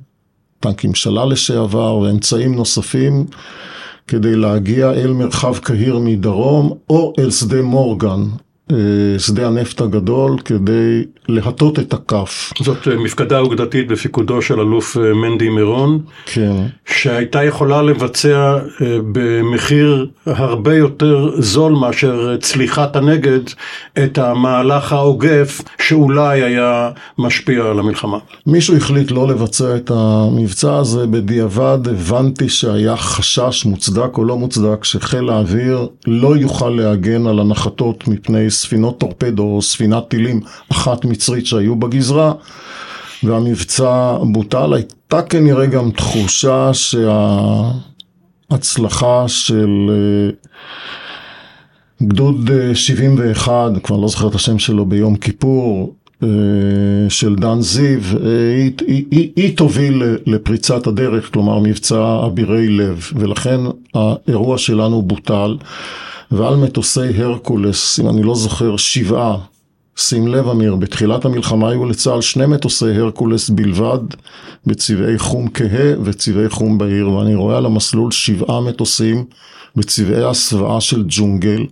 טנקים 0.59 0.95
שלל 0.95 1.31
לשעבר 1.31 1.97
ואמצעים 1.97 2.55
נוספים 2.55 3.25
כדי 4.07 4.35
להגיע 4.35 4.91
אל 4.91 5.13
מרחב 5.13 5.57
קהיר 5.57 6.00
מדרום 6.00 6.73
או 6.89 7.13
אל 7.19 7.31
שדה 7.31 7.62
מורגן 7.62 8.23
שדה 9.17 9.48
הנפט 9.48 9.82
הגדול 9.82 10.38
כדי 10.46 11.03
להטות 11.27 11.79
את 11.79 11.93
הכף. 11.93 12.53
זאת 12.62 12.88
אה, 12.88 12.98
מפקדה 12.98 13.39
אוגדתית 13.39 13.88
בפיקודו 13.88 14.41
של 14.41 14.60
אלוף 14.60 14.98
אה, 14.98 15.13
מנדי 15.13 15.50
מירון, 15.50 16.00
כן. 16.25 16.65
שהייתה 16.86 17.43
יכולה 17.43 17.82
לבצע 17.82 18.58
במחיר 19.12 20.08
הרבה 20.25 20.75
יותר 20.75 21.29
זול 21.41 21.74
מאשר 21.74 22.38
צליחת 22.38 22.96
הנגד 22.96 23.39
את 24.03 24.17
המהלך 24.17 24.93
העוגף 24.93 25.62
שאולי 25.82 26.41
היה 26.41 26.89
משפיע 27.17 27.63
על 27.63 27.79
המלחמה. 27.79 28.17
מישהו 28.48 28.77
החליט 28.77 29.12
לא 29.12 29.27
לבצע 29.27 29.75
את 29.75 29.91
המבצע 29.96 30.75
הזה, 30.75 31.08
בדיעבד 31.08 31.88
הבנתי 31.88 32.50
שהיה 32.50 32.98
חשש 32.98 33.65
מוצדק 33.65 34.17
או 34.17 34.25
לא 34.25 34.38
מוצדק 34.38 34.84
שחיל 34.84 35.29
האוויר 35.29 35.88
לא 36.08 36.38
יוכל 36.38 36.70
להגן 36.70 37.27
על 37.27 37.39
הנחתות 37.39 38.08
מפני 38.08 38.50
ספינות 38.53 38.98
טורפדו 39.00 39.43
או 39.43 39.62
ספינת 39.62 40.07
טילים 40.07 40.41
אחת 40.72 41.05
מצרית 41.05 41.45
שהיו 41.45 41.75
בגזרה 41.75 42.33
והמבצע 43.24 44.17
בוטל, 44.31 44.74
הייתה 44.74 45.22
כנראה 45.22 45.65
גם 45.65 45.91
תחושה 45.91 46.72
שההצלחה 48.50 49.27
של 49.27 49.89
אה, 49.89 50.29
גדוד 52.07 52.50
71, 52.74 53.51
אה, 53.51 53.79
כבר 53.79 53.98
לא 53.98 54.07
זוכר 54.07 54.27
את 54.27 54.36
השם 54.36 54.60
שלו 54.60 54.86
ביום 54.86 55.15
כיפור, 55.15 55.95
אה, 56.24 56.27
של 57.10 57.36
דן 57.36 57.62
זיו, 57.62 58.00
היא, 58.55 58.72
היא, 58.88 59.05
היא, 59.12 59.31
היא 59.36 59.57
תוביל 59.57 60.03
לפריצת 60.25 60.88
הדרך, 60.88 61.33
כלומר 61.33 61.60
מבצע 61.60 62.25
אבירי 62.25 62.67
לב, 62.69 63.10
ולכן 63.15 63.60
האירוע 63.93 64.57
שלנו 64.57 65.01
בוטל. 65.01 65.57
ועל 66.33 66.55
מטוסי 66.55 67.21
הרקולס, 67.21 67.99
אם 67.99 68.09
אני 68.09 68.23
לא 68.23 68.35
זוכר, 68.35 68.77
שבעה. 68.77 69.37
שים 69.95 70.27
לב 70.27 70.47
אמיר, 70.47 70.75
בתחילת 70.75 71.25
המלחמה 71.25 71.69
היו 71.69 71.85
לצה"ל 71.85 72.21
שני 72.21 72.45
מטוסי 72.45 72.91
הרקולס 72.91 73.49
בלבד 73.49 73.99
בצבעי 74.65 75.19
חום 75.19 75.47
כהה 75.53 75.93
וצבעי 76.03 76.49
חום 76.49 76.77
בהיר, 76.77 77.09
ואני 77.09 77.35
רואה 77.35 77.57
על 77.57 77.65
המסלול 77.65 78.11
שבעה 78.11 78.61
מטוסים 78.61 79.25
בצבעי 79.75 80.23
הסוואה 80.23 80.81
של 80.81 81.03
ג'ונגל, 81.07 81.65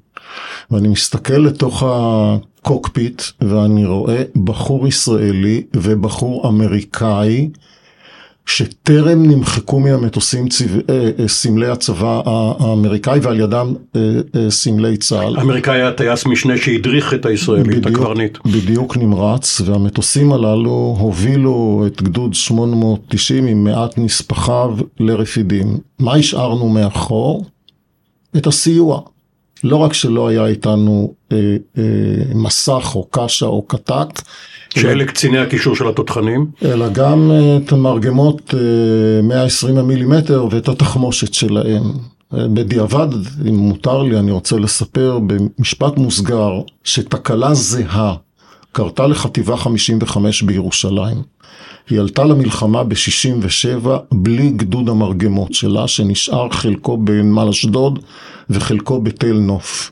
ואני 0.72 0.88
מסתכל 0.88 1.38
לתוך 1.38 1.84
הקוקפיט 1.86 3.22
ואני 3.42 3.86
רואה 3.86 4.24
בחור 4.44 4.88
ישראלי 4.88 5.64
ובחור 5.76 6.48
אמריקאי 6.50 7.50
שטרם 8.46 9.26
נמחקו 9.26 9.80
מהמטוסים 9.80 10.50
צבע, 10.50 10.80
אה, 10.90 11.10
אה, 11.20 11.28
סמלי 11.28 11.68
הצבא 11.68 12.22
האמריקאי 12.26 13.20
ועל 13.20 13.40
ידם 13.40 13.74
אה, 13.96 14.02
סמלי 14.50 14.98
צה"ל. 14.98 15.38
האמריקאי 15.38 15.76
היה 15.76 15.92
טייס 15.92 16.26
משנה 16.26 16.58
שהדריך 16.58 17.14
את 17.14 17.26
הישראלי, 17.26 17.78
את 17.78 17.86
הקברניט. 17.86 18.38
בדיוק 18.46 18.98
נמרץ, 18.98 19.62
והמטוסים 19.66 20.34
הללו 20.34 20.96
הובילו 21.00 21.84
את 21.88 22.02
גדוד 22.02 22.34
890 22.34 23.48
עם 23.48 23.64
מעט 23.64 23.98
נספחיו 23.98 24.78
לרפידים. 25.00 25.78
מה 26.00 26.16
השארנו 26.16 26.70
מאחור? 26.70 27.46
את 28.38 28.48
הסיוע. 28.48 29.02
לא 29.64 29.76
רק 29.76 29.94
שלא 29.94 30.28
היה 30.28 30.46
איתנו 30.46 31.14
אה, 31.32 31.38
אה, 31.78 31.84
מסך 32.36 32.92
או 32.96 33.08
קשה 33.12 33.46
או 33.46 33.62
קטט, 33.62 34.22
שאלה 34.76 35.06
קציני 35.06 35.38
הקישור 35.38 35.76
של 35.76 35.88
התותחנים? 35.88 36.46
אלא 36.66 36.90
גם 36.90 37.32
אה, 37.32 37.58
את 37.58 37.72
המרגמות 37.72 38.54
120 39.24 39.78
אה, 39.78 39.84
מילימטר 39.84 40.48
ואת 40.52 40.68
התחמושת 40.68 41.34
שלהם. 41.34 41.84
אה, 42.34 42.48
בדיעבד, 42.48 43.08
אם 43.50 43.56
מותר 43.56 44.04
לי, 44.04 44.20
אני 44.20 44.32
רוצה 44.32 44.58
לספר 44.58 45.20
במשפט 45.20 45.98
מוסגר 45.98 46.52
שתקלה 46.84 47.54
זהה 47.54 48.16
קרתה 48.72 49.08
לחטיבה 49.08 49.58
55 49.58 50.42
בירושלים. 50.42 51.18
היא 51.90 52.00
עלתה 52.00 52.24
למלחמה 52.24 52.84
ב-67 52.84 53.88
בלי 54.12 54.50
גדוד 54.50 54.90
המרגמות 54.90 55.54
שלה, 55.54 55.88
שנשאר 55.88 56.50
חלקו 56.50 56.98
בנמל 56.98 57.48
אשדוד 57.50 58.00
וחלקו 58.50 59.02
בתל 59.02 59.34
נוף. 59.34 59.92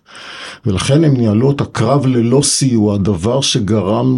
ולכן 0.66 1.04
הם 1.04 1.18
ניהלו 1.18 1.52
את 1.52 1.62
הקרב 1.62 2.06
ללא 2.06 2.42
סיוע, 2.44 2.98
דבר 2.98 3.42
שגרם 3.42 4.16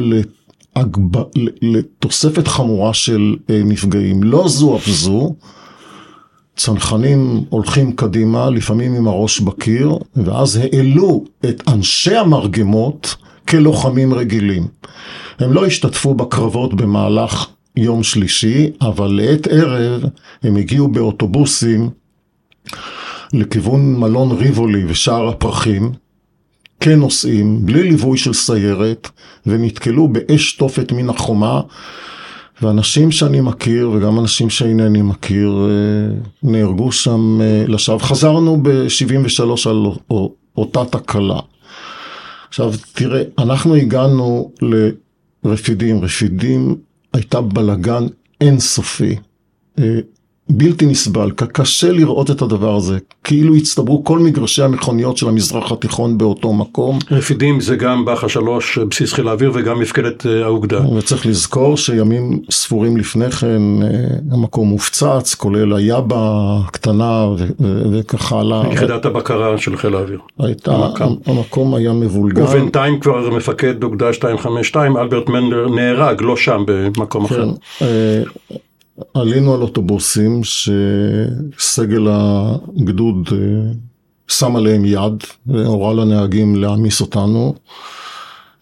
להגב... 0.76 1.24
לתוספת 1.62 2.48
חמורה 2.48 2.94
של 2.94 3.36
אה, 3.50 3.62
נפגעים. 3.66 4.24
לא 4.24 4.48
זו 4.48 4.78
אף 4.78 4.88
זו, 4.90 5.36
צנחנים 6.56 7.44
הולכים 7.50 7.92
קדימה, 7.92 8.50
לפעמים 8.50 8.96
עם 8.96 9.08
הראש 9.08 9.40
בקיר, 9.40 9.98
ואז 10.16 10.56
העלו 10.56 11.24
את 11.46 11.64
אנשי 11.68 12.16
המרגמות 12.16 13.16
כלוחמים 13.48 14.14
רגילים. 14.14 14.68
הם 15.40 15.54
לא 15.54 15.66
השתתפו 15.66 16.14
בקרבות 16.14 16.74
במהלך 16.74 17.48
יום 17.76 18.04
שלישי, 18.04 18.72
אבל 18.82 19.08
לעת 19.08 19.48
ערב 19.48 20.04
הם 20.44 20.56
הגיעו 20.56 20.88
באוטובוסים 20.88 21.90
לכיוון 23.34 24.00
מלון 24.00 24.32
ריבולי 24.32 24.86
ושער 24.88 25.28
הפרחים, 25.28 25.92
כנוסעים, 26.82 27.66
בלי 27.66 27.84
ליווי 27.84 28.18
של 28.18 28.34
סיירת, 28.34 29.10
ונתקלו 29.46 30.08
באש 30.08 30.54
תופת 30.54 30.92
מן 30.92 31.10
החומה, 31.10 31.62
ואנשים 32.62 33.12
שאני 33.12 33.42
מכיר, 33.42 33.90
וגם 33.90 34.20
אנשים 34.20 34.50
שאינני 34.50 35.02
מכיר, 35.02 35.68
אה, 35.70 36.16
נהרגו 36.44 36.92
שם 36.92 37.42
אה, 37.42 37.64
לשווא. 37.68 38.00
חזרנו 38.00 38.64
ב-73 38.64 39.70
על 39.70 39.86
אותה 40.58 40.86
תקלה. 40.86 41.40
עכשיו, 42.48 42.74
תראה, 42.94 43.22
אנחנו 43.38 43.76
הגענו 43.76 44.52
לרפידים. 45.44 46.04
רפידים 46.04 46.76
הייתה 47.14 47.42
בלגן 47.42 48.04
אינסופי. 48.42 49.16
אה, 50.52 50.58
בלתי 50.58 50.86
נסבל, 50.86 51.32
קשה 51.32 51.92
לראות 51.92 52.32
את 52.32 52.42
הדבר 52.42 52.76
הזה, 52.76 52.98
כאילו 53.24 53.56
הצטברו 53.56 54.04
כל 54.04 54.20
מגרשי 54.20 54.64
המכוניות 54.64 55.18
של 55.18 55.28
המזרח 55.28 55.72
התיכון 55.72 56.18
באותו 56.18 56.54
מקום. 56.54 57.00
רפידים 57.12 57.62
זה 57.62 57.76
גם 57.76 58.06
באחה 58.06 58.30
שלוש, 58.30 58.78
בסיס 58.78 59.14
חיל 59.14 59.28
האוויר 59.28 59.52
וגם 59.54 59.80
מפקדת 59.80 60.26
אה, 60.26 60.44
האוגדה. 60.44 60.88
וצריך 60.96 61.26
לזכור 61.26 61.78
שימים 61.78 62.40
ספורים 62.52 62.98
לפני 62.98 63.32
כן 63.32 63.62
אה, 63.84 63.88
המקום 64.32 64.70
הופצץ, 64.70 65.36
כולל 65.36 65.74
היאבה 65.74 66.58
הקטנה 66.66 67.28
וכך 67.94 68.32
הלאה. 68.32 68.64
יחידת 68.74 69.06
הבקרה 69.06 69.58
של 69.58 69.78
חיל 69.78 69.96
האוויר. 69.96 70.20
הייתה, 70.40 70.72
המקום. 70.72 71.18
המקום 71.26 71.76
היה 71.76 71.94
מבולגן. 71.94 72.44
ובינתיים 72.44 73.00
כבר 73.00 73.30
מפקד 73.30 73.84
אוגדה 73.84 74.08
252, 74.08 74.98
אלברט 74.98 75.30
מנדר 75.30 75.68
נהרג, 75.70 76.22
לא 76.22 76.38
שם, 76.38 76.64
במקום 76.68 77.28
כן, 77.28 77.36
אחר. 77.36 77.50
עלינו 79.14 79.54
על 79.54 79.62
אוטובוסים 79.62 80.42
שסגל 80.44 82.08
הגדוד 82.10 83.30
אה, 83.32 83.38
שם 84.28 84.56
עליהם 84.56 84.86
יד 84.86 85.24
והורה 85.46 85.94
לנהגים 85.94 86.56
להעמיס 86.56 87.02
אותנו 87.02 87.56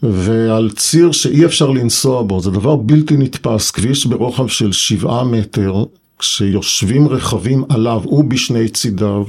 ועל 0.03 0.69
ציר 0.71 1.11
שאי 1.11 1.45
אפשר 1.45 1.69
לנסוע 1.69 2.23
בו, 2.23 2.41
זה 2.41 2.51
דבר 2.51 2.75
בלתי 2.75 3.17
נתפס, 3.17 3.71
כביש 3.71 4.05
ברוחב 4.05 4.47
של 4.47 4.71
שבעה 4.71 5.23
מטר, 5.23 5.83
כשיושבים 6.19 7.07
רכבים 7.07 7.63
עליו 7.69 8.01
ובשני 8.07 8.69
צידיו, 8.69 9.23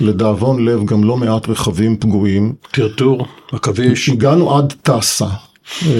לדאבון 0.00 0.64
לב 0.64 0.84
גם 0.84 1.04
לא 1.04 1.16
מעט 1.16 1.48
רכבים 1.48 1.96
פגועים. 1.96 2.52
טרטור, 2.70 3.26
עכביש. 3.52 4.08
הגענו 4.08 4.58
עד 4.58 4.74
טסה. 4.82 5.28
אה, 5.86 5.92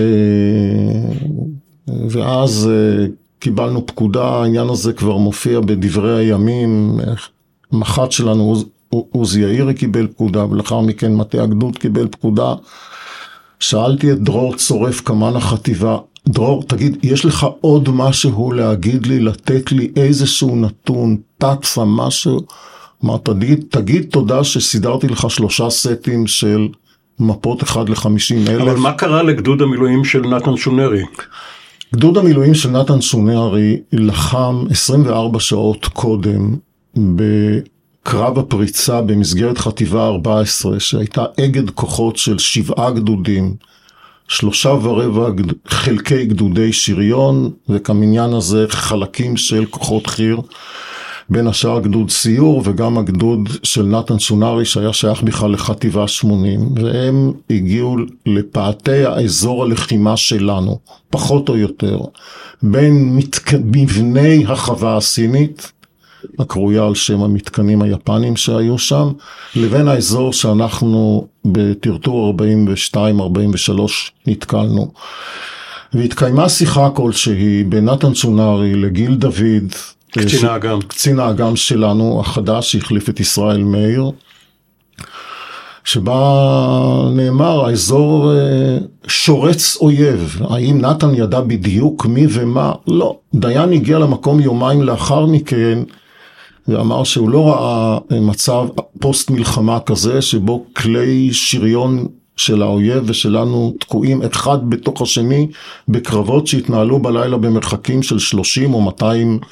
ואז 2.09 2.71
אה, 2.73 3.07
קיבלנו 3.45 3.87
פקודה, 3.87 4.25
העניין 4.25 4.69
הזה 4.69 4.93
כבר 4.93 5.17
מופיע 5.17 5.61
בדברי 5.61 6.19
הימים, 6.19 7.01
מח"ט 7.73 8.13
שלנו 8.13 8.55
עוזי 8.91 9.41
יאירי 9.41 9.75
קיבל 9.75 10.07
פקודה, 10.07 10.45
ולאחר 10.45 10.81
מכן 10.81 11.15
מטה 11.15 11.43
הגדוד 11.43 11.79
קיבל 11.79 12.09
פקודה. 12.11 12.55
שאלתי 13.61 14.13
את 14.13 14.19
דרור 14.19 14.57
צורף 14.57 15.01
קמ"ן 15.01 15.37
החטיבה, 15.37 15.99
דרור, 16.29 16.63
תגיד, 16.63 16.99
יש 17.03 17.25
לך 17.25 17.47
עוד 17.61 17.89
משהו 17.93 18.53
להגיד 18.53 19.07
לי, 19.07 19.21
לתת 19.21 19.73
לי 19.73 19.93
איזשהו 19.97 20.57
נתון, 20.57 21.17
תצ"א, 21.39 21.85
משהו? 21.87 22.41
אמר, 23.05 23.17
תגיד, 23.17 23.65
תגיד 23.71 24.07
תודה 24.11 24.45
שסידרתי 24.45 25.09
לך 25.09 25.31
שלושה 25.31 25.71
סטים 25.71 26.27
של 26.27 26.69
מפות 27.19 27.63
אחד 27.63 27.89
לחמישים 27.89 28.49
אלף. 28.49 28.63
אבל 28.63 28.77
מה 28.77 28.93
קרה 28.93 29.23
לגדוד 29.23 29.63
המילואים 29.63 30.05
של 30.05 30.21
נתן 30.21 30.57
שונרי? 30.57 31.03
גדוד 31.95 32.19
המילואים 32.19 32.55
של 32.55 32.71
נתן 32.71 33.01
סונארי 33.01 33.81
לחם 33.93 34.65
24 34.71 35.41
שעות 35.41 35.85
קודם 35.85 36.57
בקרב 36.97 38.39
הפריצה 38.39 39.01
במסגרת 39.01 39.59
חטיבה 39.59 40.07
14 40.07 40.81
שהייתה 40.81 41.25
אגד 41.41 41.71
כוחות 41.71 42.17
של 42.17 42.39
שבעה 42.39 42.91
גדודים, 42.91 43.55
שלושה 44.29 44.69
ורבע 44.69 45.31
חלקי 45.67 46.27
גדודי 46.27 46.73
שריון 46.73 47.51
וכמניין 47.69 48.33
הזה 48.33 48.67
חלקים 48.69 49.37
של 49.37 49.65
כוחות 49.67 50.07
חי"ר 50.07 50.39
בין 51.29 51.47
השאר 51.47 51.81
גדוד 51.81 52.11
סיור 52.11 52.63
וגם 52.65 52.99
הגדוד 52.99 53.49
של 53.63 53.83
נתן 53.83 54.19
סונארי 54.19 54.65
שהיה 54.65 54.93
שייך 54.93 55.23
בכלל 55.23 55.51
לחטיבה 55.51 56.09
80 56.09 56.75
והם 56.77 57.33
הגיעו 57.51 57.97
לפאתי 58.27 59.05
האזור 59.05 59.65
הלחימה 59.65 60.17
שלנו, 60.17 60.79
פחות 61.11 61.49
או 61.49 61.57
יותר, 61.57 61.99
בין 62.63 63.17
מתק... 63.17 63.55
מבני 63.55 64.45
החווה 64.49 64.97
הסינית, 64.97 65.73
הקרויה 66.39 66.87
על 66.87 66.95
שם 66.95 67.23
המתקנים 67.23 67.83
היפנים 67.83 68.37
שהיו 68.37 68.79
שם, 68.79 69.13
לבין 69.57 69.89
האזור 69.89 70.33
שאנחנו 70.33 71.27
בטרטור 71.45 72.35
42-43 72.95 72.99
נתקלנו. 74.27 74.93
והתקיימה 75.95 76.49
שיחה 76.49 76.91
כלשהי 76.91 77.65
בין 77.65 77.85
נתן 77.85 78.15
סונארי 78.15 78.75
לגיל 78.75 79.15
דוד, 79.15 79.73
קצין 80.19 80.47
האג"ם. 80.49 80.79
קצין 80.89 81.19
האג"ם 81.19 81.57
שלנו 81.57 82.21
החדש 82.21 82.73
שהחליף 82.73 83.09
את 83.09 83.21
ישראל 83.21 83.63
מאיר, 83.63 84.11
שבה 85.85 87.09
נאמר 87.13 87.65
האזור 87.65 88.33
אה, 88.33 88.79
שורץ 89.07 89.77
אויב. 89.81 90.41
האם 90.51 90.81
נתן 90.81 91.15
ידע 91.15 91.41
בדיוק 91.41 92.07
מי 92.07 92.27
ומה? 92.31 92.73
לא. 92.87 93.17
דיין 93.35 93.73
הגיע 93.73 93.99
למקום 93.99 94.41
יומיים 94.41 94.83
לאחר 94.83 95.27
מכן 95.27 95.79
ואמר 96.69 97.05
שהוא 97.05 97.31
לא 97.31 97.49
ראה 97.49 97.99
מצב 98.21 98.67
פוסט 99.01 99.31
מלחמה 99.31 99.81
כזה 99.81 100.23
שבו 100.23 100.65
כלי 100.73 101.33
שריון 101.33 102.07
של 102.37 102.63
האויב 102.63 103.03
ושלנו 103.07 103.75
תקועים 103.81 104.23
אחד 104.23 104.71
בתוך 104.71 105.03
השני 105.03 105.47
בקרבות 105.89 106.47
שהתנהלו 106.47 106.99
בלילה 106.99 107.37
במרחקים 107.37 108.03
של 108.03 108.19
30 108.19 108.75
או 108.75 108.81
200 108.81 109.29
אה, 109.29 109.35
אה, 109.35 109.49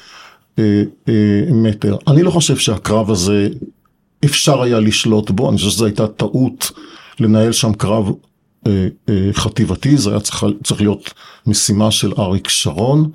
מטר. 1.51 1.97
אני 2.07 2.23
לא 2.23 2.31
חושב 2.31 2.57
שהקרב 2.57 3.11
הזה 3.11 3.49
אפשר 4.25 4.61
היה 4.61 4.79
לשלוט 4.79 5.31
בו, 5.31 5.49
אני 5.49 5.57
חושב 5.57 5.69
שזו 5.69 5.85
הייתה 5.85 6.07
טעות 6.07 6.71
לנהל 7.19 7.51
שם 7.51 7.73
קרב 7.73 8.11
אה, 8.67 8.87
אה, 9.09 9.29
חטיבתי, 9.33 9.97
זה 9.97 10.09
היה 10.09 10.19
צריך, 10.19 10.45
צריך 10.63 10.81
להיות 10.81 11.13
משימה 11.47 11.91
של 11.91 12.13
אריק 12.19 12.49
שרון. 12.49 13.11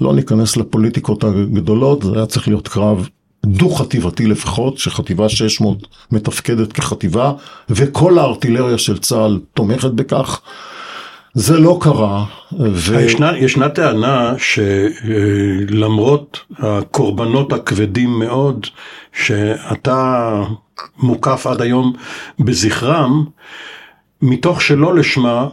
לא 0.00 0.14
ניכנס 0.14 0.56
לפוליטיקות 0.56 1.24
הגדולות, 1.24 2.02
זה 2.02 2.16
היה 2.16 2.26
צריך 2.26 2.48
להיות 2.48 2.68
קרב 2.68 3.08
דו-חטיבתי 3.46 4.26
לפחות, 4.26 4.78
שחטיבה 4.78 5.28
600 5.28 5.86
מתפקדת 6.12 6.72
כחטיבה, 6.72 7.32
וכל 7.70 8.18
הארטילריה 8.18 8.78
של 8.78 8.98
צה"ל 8.98 9.40
תומכת 9.54 9.90
בכך. 9.90 10.40
זה 11.38 11.58
לא 11.58 11.78
קרה. 11.80 12.24
ו... 12.72 13.00
ישנה, 13.00 13.38
ישנה 13.38 13.68
טענה 13.68 14.34
שלמרות 15.68 16.40
הקורבנות 16.58 17.52
הכבדים 17.52 18.10
מאוד 18.18 18.66
שאתה 19.12 20.32
מוקף 20.98 21.46
עד 21.46 21.62
היום 21.62 21.92
בזכרם, 22.38 23.24
מתוך 24.22 24.62
שלא 24.62 24.94
לשמה, 24.94 25.48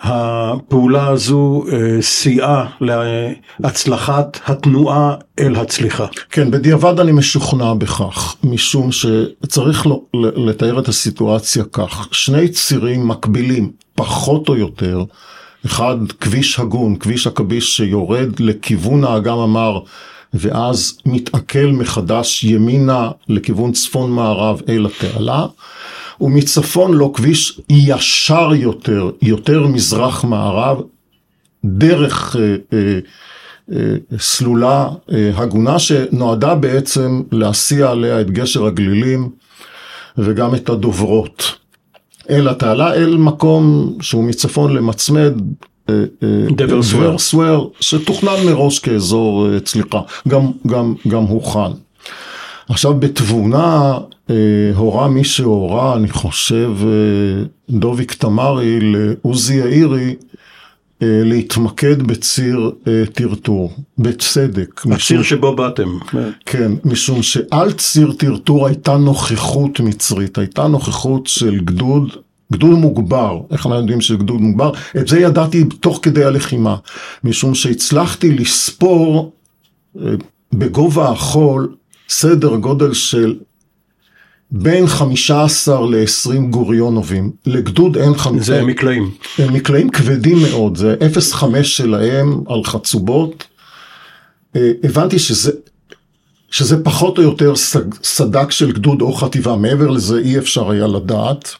הפעולה 0.00 1.06
הזו 1.06 1.64
אה, 1.72 2.02
סייעה 2.02 2.66
להצלחת 3.60 4.40
התנועה 4.46 5.14
אל 5.38 5.56
הצליחה. 5.56 6.06
כן, 6.30 6.50
בדיעבד 6.50 7.00
אני 7.00 7.12
משוכנע 7.12 7.74
בכך, 7.74 8.36
משום 8.44 8.92
שצריך 8.92 9.86
לתאר 10.14 10.78
את 10.78 10.88
הסיטואציה 10.88 11.64
כך, 11.72 12.08
שני 12.12 12.48
צירים 12.48 13.08
מקבילים, 13.08 13.70
פחות 13.94 14.48
או 14.48 14.56
יותר, 14.56 15.04
אחד 15.66 15.96
כביש 16.20 16.60
הגון, 16.60 16.96
כביש 16.96 17.26
עכביש 17.26 17.76
שיורד 17.76 18.40
לכיוון 18.40 19.04
האגם 19.04 19.38
המר 19.38 19.80
ואז 20.34 20.98
מתעכל 21.06 21.66
מחדש 21.66 22.44
ימינה 22.44 23.10
לכיוון 23.28 23.72
צפון 23.72 24.10
מערב 24.10 24.60
אל 24.68 24.86
התעלה, 24.86 25.46
ומצפון 26.20 26.94
לו 26.94 27.12
כביש 27.12 27.60
ישר 27.68 28.50
יותר, 28.54 29.10
יותר 29.22 29.66
מזרח 29.66 30.24
מערב, 30.24 30.80
דרך 31.64 32.36
אה, 32.36 32.56
אה, 32.72 32.98
אה, 33.72 34.18
סלולה 34.18 34.88
אה, 35.12 35.30
הגונה 35.34 35.78
שנועדה 35.78 36.54
בעצם 36.54 37.22
להסיע 37.32 37.90
עליה 37.90 38.20
את 38.20 38.30
גשר 38.30 38.66
הגלילים 38.66 39.30
וגם 40.18 40.54
את 40.54 40.68
הדוברות. 40.68 41.58
אל 42.30 42.48
התעלה, 42.48 42.94
אל 42.94 43.16
מקום 43.16 43.94
שהוא 44.00 44.24
מצפון 44.24 44.74
למצמד, 44.74 45.32
דבר 46.50 46.82
סוואר, 46.82 47.18
סוואר 47.18 47.66
שתוכנן 47.80 48.46
מראש 48.46 48.78
כאזור 48.78 49.48
אה, 49.48 49.60
צליחה, 49.60 50.00
גם, 50.28 50.50
גם, 50.66 50.94
גם 51.08 51.22
הוכן. 51.22 51.72
עכשיו 52.68 52.94
בתבונה 52.94 53.98
אה, 54.30 54.36
הורה 54.74 55.08
מי 55.08 55.24
שהורה, 55.24 55.96
אני 55.96 56.08
חושב, 56.08 56.72
אה, 56.82 57.44
דוביק 57.70 58.14
תמרי 58.14 58.78
לעוזי 58.80 59.54
יאירי 59.54 60.14
אה, 61.02 61.20
להתמקד 61.24 62.02
בציר 62.02 62.70
טרטור, 63.12 63.72
בצדק. 63.98 64.80
הציר 64.80 64.94
משום, 64.94 65.22
שבו 65.22 65.56
באתם. 65.56 65.98
כן, 66.46 66.72
משום 66.84 67.22
שעל 67.22 67.72
ציר 67.72 68.12
טרטור 68.12 68.66
הייתה 68.66 68.96
נוכחות 68.96 69.80
מצרית, 69.80 70.38
הייתה 70.38 70.66
נוכחות 70.66 71.26
של 71.26 71.60
גדוד 71.60 72.10
גדוד 72.56 72.78
מוגבר, 72.78 73.40
איך 73.50 73.66
אנחנו 73.66 73.80
יודעים 73.80 74.00
שזה 74.00 74.16
גדוד 74.16 74.40
מוגבר? 74.40 74.72
את 74.96 75.08
זה 75.08 75.20
ידעתי 75.20 75.64
תוך 75.64 75.98
כדי 76.02 76.24
הלחימה, 76.24 76.76
משום 77.24 77.54
שהצלחתי 77.54 78.32
לספור 78.32 79.32
בגובה 80.52 81.10
החול 81.10 81.74
סדר 82.08 82.56
גודל 82.56 82.92
של 82.94 83.36
בין 84.50 84.86
15 84.86 85.86
ל-20 85.90 86.40
גוריונובים. 86.50 87.32
לגדוד 87.46 87.96
אין 87.96 88.14
חמישה. 88.14 88.44
זה 88.44 88.62
מקלעים. 88.62 89.10
הם 89.38 89.54
מקלעים 89.54 89.90
כבדים 89.90 90.38
מאוד, 90.42 90.76
זה 90.76 90.96
0.5 91.32 91.62
שלהם 91.62 92.40
על 92.48 92.64
חצובות. 92.64 93.44
אה, 94.56 94.72
הבנתי 94.84 95.18
שזה, 95.18 95.52
שזה 96.50 96.84
פחות 96.84 97.18
או 97.18 97.22
יותר 97.22 97.52
סדק 98.02 98.50
של 98.50 98.72
גדוד 98.72 99.00
או 99.02 99.12
חטיבה, 99.12 99.56
מעבר 99.56 99.90
לזה 99.90 100.18
אי 100.18 100.38
אפשר 100.38 100.70
היה 100.70 100.86
לדעת. 100.86 101.54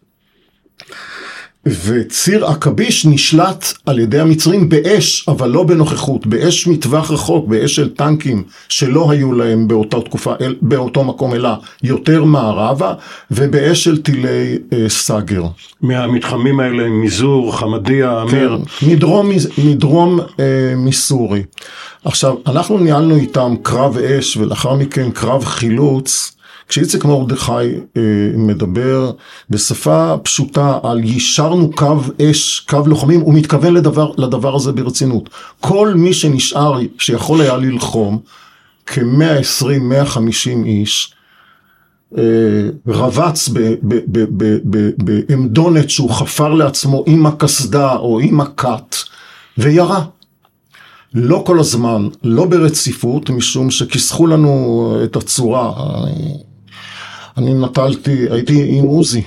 וציר 1.67 2.47
עכביש 2.47 3.07
נשלט 3.07 3.73
על 3.87 3.99
ידי 3.99 4.21
המצרים 4.21 4.69
באש, 4.69 5.25
אבל 5.29 5.51
לא 5.51 5.63
בנוכחות, 5.63 6.27
באש 6.27 6.67
מטווח 6.67 7.11
רחוק, 7.11 7.49
באש 7.49 7.77
של 7.77 7.95
טנקים 7.95 8.43
שלא 8.69 9.11
היו 9.11 9.33
להם 9.33 9.69
באותה 9.69 10.01
תקופה, 10.01 10.35
אל, 10.41 10.55
באותו 10.63 11.05
מקום 11.05 11.35
אלא 11.35 11.51
יותר 11.83 12.25
מערבה, 12.25 12.95
ובאש 13.31 13.85
של 13.85 14.03
טילי 14.03 14.59
אה, 14.73 14.89
סאגר. 14.89 15.43
מהמתחמים 15.81 16.61
האלה, 16.61 16.89
מזור, 16.89 17.59
חמדיה, 17.59 18.23
אמיר. 18.23 18.59
כן, 18.81 18.91
מדרום, 18.91 19.31
מדרום 19.59 20.21
אה, 20.21 20.75
מסורי. 20.77 21.43
עכשיו, 22.05 22.35
אנחנו 22.47 22.79
ניהלנו 22.79 23.17
איתם 23.17 23.55
קרב 23.63 23.99
אש 23.99 24.37
ולאחר 24.37 24.75
מכן 24.75 25.11
קרב 25.11 25.45
חילוץ. 25.45 26.34
כשאיציק 26.69 27.05
מרדכי 27.05 27.53
אה, 27.97 28.03
מדבר 28.37 29.11
בשפה 29.51 30.15
פשוטה 30.23 30.79
על 30.83 31.05
יישרנו 31.05 31.71
קו 31.75 31.97
אש, 32.23 32.61
קו 32.61 32.81
לוחמים, 32.87 33.21
הוא 33.21 33.35
מתכוון 33.35 33.75
לדבר, 33.75 34.13
לדבר 34.19 34.55
הזה 34.55 34.73
ברצינות. 34.73 35.31
כל 35.61 35.95
מי 35.95 36.15
שנשאר, 36.15 36.79
שיכול 36.99 37.41
היה 37.41 37.57
ללחום, 37.57 38.19
כ-120-150 38.87 40.65
איש, 40.65 41.15
אה, 42.19 42.23
רבץ 42.87 43.49
בעמדונת 44.99 45.91
שהוא 45.91 46.11
חפר 46.11 46.55
לעצמו 46.55 47.05
עם 47.07 47.27
הקסדה 47.27 47.97
או 47.97 48.21
עם 48.21 48.41
הכת 48.41 48.97
וירה. 49.59 50.05
לא 51.15 51.43
כל 51.47 51.61
הזמן, 51.61 52.09
לא 52.25 52.45
ברציפות, 52.45 53.31
משום 53.31 53.71
שכיסחו 53.71 54.27
לנו 54.27 54.97
את 55.05 55.17
הצורה. 55.17 55.73
אני 57.37 57.55
נטלתי, 57.55 58.27
הייתי 58.31 58.79
עם 58.79 58.85
עוזי 58.85 59.23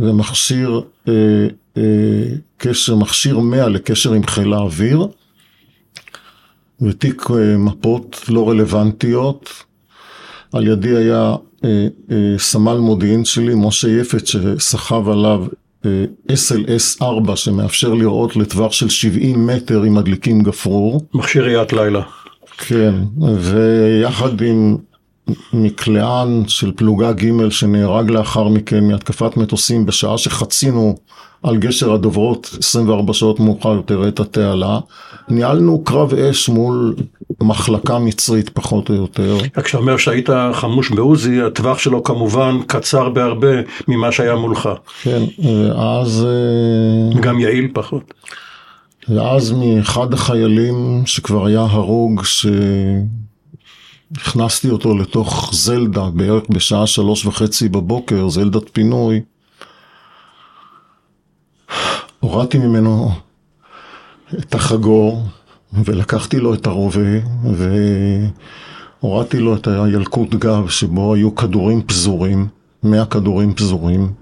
ומכשיר 0.00 0.80
אה, 1.08 1.12
אה, 1.76 1.82
קשר, 2.56 2.96
מכשיר 2.96 3.38
100 3.38 3.68
לקשר 3.68 4.12
עם 4.12 4.26
חיל 4.26 4.52
האוויר 4.52 5.06
ותיק 6.80 7.22
אה, 7.30 7.56
מפות 7.56 8.24
לא 8.28 8.48
רלוונטיות. 8.48 9.50
על 10.52 10.66
ידי 10.66 10.96
היה 10.96 11.34
סמל 12.38 12.76
מודיעין 12.76 13.24
שלי, 13.24 13.54
משה 13.56 13.88
יפת, 13.88 14.26
שסחב 14.26 15.08
עליו 15.08 15.46
SLS 16.32 17.02
4 17.02 17.36
שמאפשר 17.36 17.94
לראות 17.94 18.36
לטווח 18.36 18.72
של 18.72 18.88
70 18.88 19.46
מטר 19.46 19.82
עם 19.82 19.94
מדליקים 19.94 20.42
גפרור. 20.42 21.06
מכשיר 21.14 21.44
ראיית 21.44 21.72
לילה. 21.72 22.02
כן, 22.58 22.94
ויחד 23.40 24.40
עם 24.40 24.76
מקלען 25.52 26.42
של 26.48 26.72
פלוגה 26.76 27.12
ג' 27.12 27.48
שנהרג 27.48 28.10
לאחר 28.10 28.48
מכן 28.48 28.88
מהתקפת 28.88 29.36
מטוסים 29.36 29.86
בשעה 29.86 30.18
שחצינו 30.18 30.96
על 31.42 31.56
גשר 31.56 31.92
הדוברות 31.92 32.56
24 32.58 33.12
שעות 33.12 33.40
מאוחר 33.40 33.72
יותר 33.72 34.08
את 34.08 34.20
התעלה. 34.20 34.78
ניהלנו 35.28 35.84
קרב 35.84 36.14
אש 36.14 36.48
מול 36.48 36.94
מחלקה 37.42 37.98
מצרית 37.98 38.48
פחות 38.48 38.90
או 38.90 38.94
יותר. 38.94 39.38
כשאתה 39.62 39.78
אומר 39.78 39.96
שהיית 39.96 40.28
חמוש 40.52 40.90
בעוזי, 40.90 41.42
הטווח 41.42 41.78
שלו 41.78 42.02
כמובן 42.02 42.58
קצר 42.66 43.08
בהרבה 43.08 43.48
ממה 43.88 44.12
שהיה 44.12 44.34
מולך. 44.34 44.68
כן, 45.02 45.22
ואז... 45.44 46.26
אה, 46.26 47.20
גם 47.20 47.40
יעיל 47.40 47.68
פחות. 47.72 48.14
ואז 49.08 49.52
מאחד 49.52 50.14
החיילים 50.14 51.02
שכבר 51.06 51.46
היה 51.46 51.60
הרוג, 51.60 52.24
ש... 52.24 52.46
הכנסתי 54.14 54.70
אותו 54.70 54.98
לתוך 54.98 55.50
זלדה 55.54 56.10
בערך 56.10 56.42
בשעה 56.48 56.86
שלוש 56.86 57.26
וחצי 57.26 57.68
בבוקר, 57.68 58.28
זלדת 58.28 58.70
פינוי. 58.72 59.20
הורדתי 62.20 62.58
ממנו 62.58 63.10
את 64.38 64.54
החגור 64.54 65.22
ולקחתי 65.72 66.40
לו 66.40 66.54
את 66.54 66.66
הרובה 66.66 67.00
והורדתי 69.02 69.38
לו 69.38 69.56
את 69.56 69.66
הילקוט 69.66 70.34
גב 70.34 70.68
שבו 70.68 71.14
היו 71.14 71.34
כדורים 71.34 71.82
פזורים, 71.82 72.48
מאה 72.82 73.06
כדורים 73.06 73.54
פזורים 73.54 74.12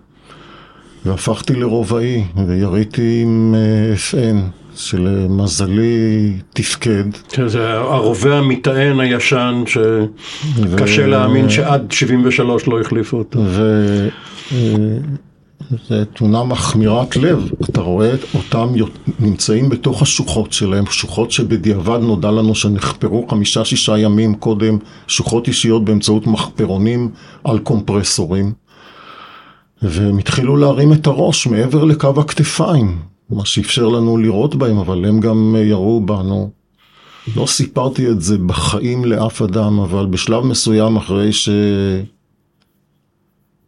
והפכתי 1.05 1.55
לרובעי 1.55 2.25
ויריתי 2.47 3.23
עם 3.23 3.55
אה, 3.55 3.95
FN. 3.95 4.64
שלמזלי 4.77 6.33
תפקד. 6.53 7.05
זה 7.47 7.73
הרובה 7.73 8.39
המטען 8.39 9.01
הישן 9.01 9.63
שקשה 9.67 11.03
ו... 11.05 11.07
להאמין 11.07 11.51
שעד 11.51 11.93
73 11.93 12.67
לא 12.67 12.81
החליפו 12.81 13.17
אותו. 13.17 13.41
זו 15.89 16.05
תמונה 16.15 16.45
מחמירת 16.45 17.17
לב, 17.17 17.51
אתה 17.65 17.81
רואה 17.81 18.13
אותם 18.35 18.69
נמצאים 19.21 19.69
בתוך 19.69 20.03
השוחות 20.03 20.53
שלהם, 20.53 20.87
שוחות 20.87 21.31
שבדיעבד 21.31 21.99
נודע 22.03 22.31
לנו 22.31 22.55
שנחפרו 22.55 23.27
חמישה 23.29 23.65
שישה 23.65 23.99
ימים 23.99 24.35
קודם, 24.35 24.79
שוחות 25.07 25.49
אישיות 25.49 25.85
באמצעות 25.85 26.27
מחפרונים 26.27 27.11
על 27.45 27.59
קומפרסורים, 27.59 28.53
והם 29.83 30.19
התחילו 30.19 30.57
להרים 30.57 30.93
את 30.93 31.07
הראש 31.07 31.47
מעבר 31.47 31.85
לקו 31.85 32.15
הכתפיים, 32.21 32.99
מה 33.35 33.45
שאפשר 33.45 33.89
לנו 33.89 34.17
לראות 34.17 34.55
בהם, 34.55 34.79
אבל 34.79 35.05
הם 35.05 35.21
גם 35.21 35.57
ירו 35.59 36.01
בנו. 36.01 36.51
לא 37.37 37.47
סיפרתי 37.47 38.11
את 38.11 38.21
זה 38.21 38.39
בחיים 38.39 39.05
לאף 39.05 39.43
אדם, 39.43 39.79
אבל 39.81 40.07
בשלב 40.07 40.45
מסוים 40.45 40.97
אחרי 40.97 41.33
ש... 41.33 41.49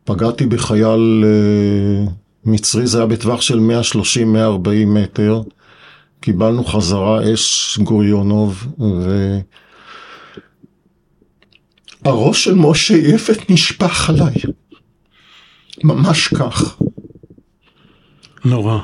פגעתי 0.04 0.46
בחייל 0.46 1.24
uh, 1.24 2.10
מצרי, 2.44 2.86
זה 2.86 2.98
היה 2.98 3.06
בטווח 3.06 3.40
של 3.40 3.58
130-140 3.58 4.68
מטר. 4.86 5.42
קיבלנו 6.20 6.64
חזרה 6.64 7.34
אש 7.34 7.78
גוריונוב, 7.82 8.66
והראש 12.04 12.44
של 12.44 12.54
משה 12.54 12.94
יפת 12.94 13.50
נשפך 13.50 14.10
עליי. 14.10 14.34
ממש 15.84 16.28
כך. 16.28 16.76
נורא. 18.44 18.78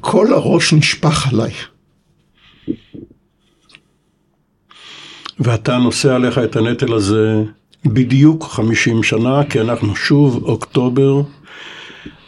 כל 0.00 0.32
הראש 0.32 0.72
נשפך 0.72 1.32
עליי. 1.32 1.52
ואתה 5.40 5.78
נושא 5.78 6.14
עליך 6.14 6.38
את 6.38 6.56
הנטל 6.56 6.92
הזה 6.92 7.42
בדיוק 7.84 8.44
50 8.44 9.02
שנה, 9.02 9.44
כי 9.44 9.60
אנחנו 9.60 9.96
שוב 9.96 10.44
אוקטובר, 10.44 11.22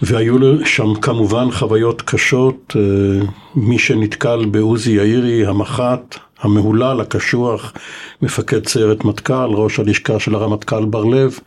והיו 0.03 0.67
שם 0.67 0.95
כמובן 0.95 1.51
חוויות 1.51 2.03
קשות. 2.03 2.77
אה, 2.77 3.27
מי 3.55 3.79
שנתקל 3.79 4.45
בעוזי 4.45 4.93
יאירי, 4.93 5.47
המח"ט, 5.47 6.17
המהולל, 6.41 7.01
הקשוח, 7.01 7.73
מפקד 8.23 8.67
סיירת 8.67 9.05
מטכ"ל, 9.05 9.49
ראש 9.51 9.79
הלשכה 9.79 10.21
של 10.21 10.35
הרמטכ"ל 10.35 10.85
בר 10.85 11.05
לב, 11.05 11.39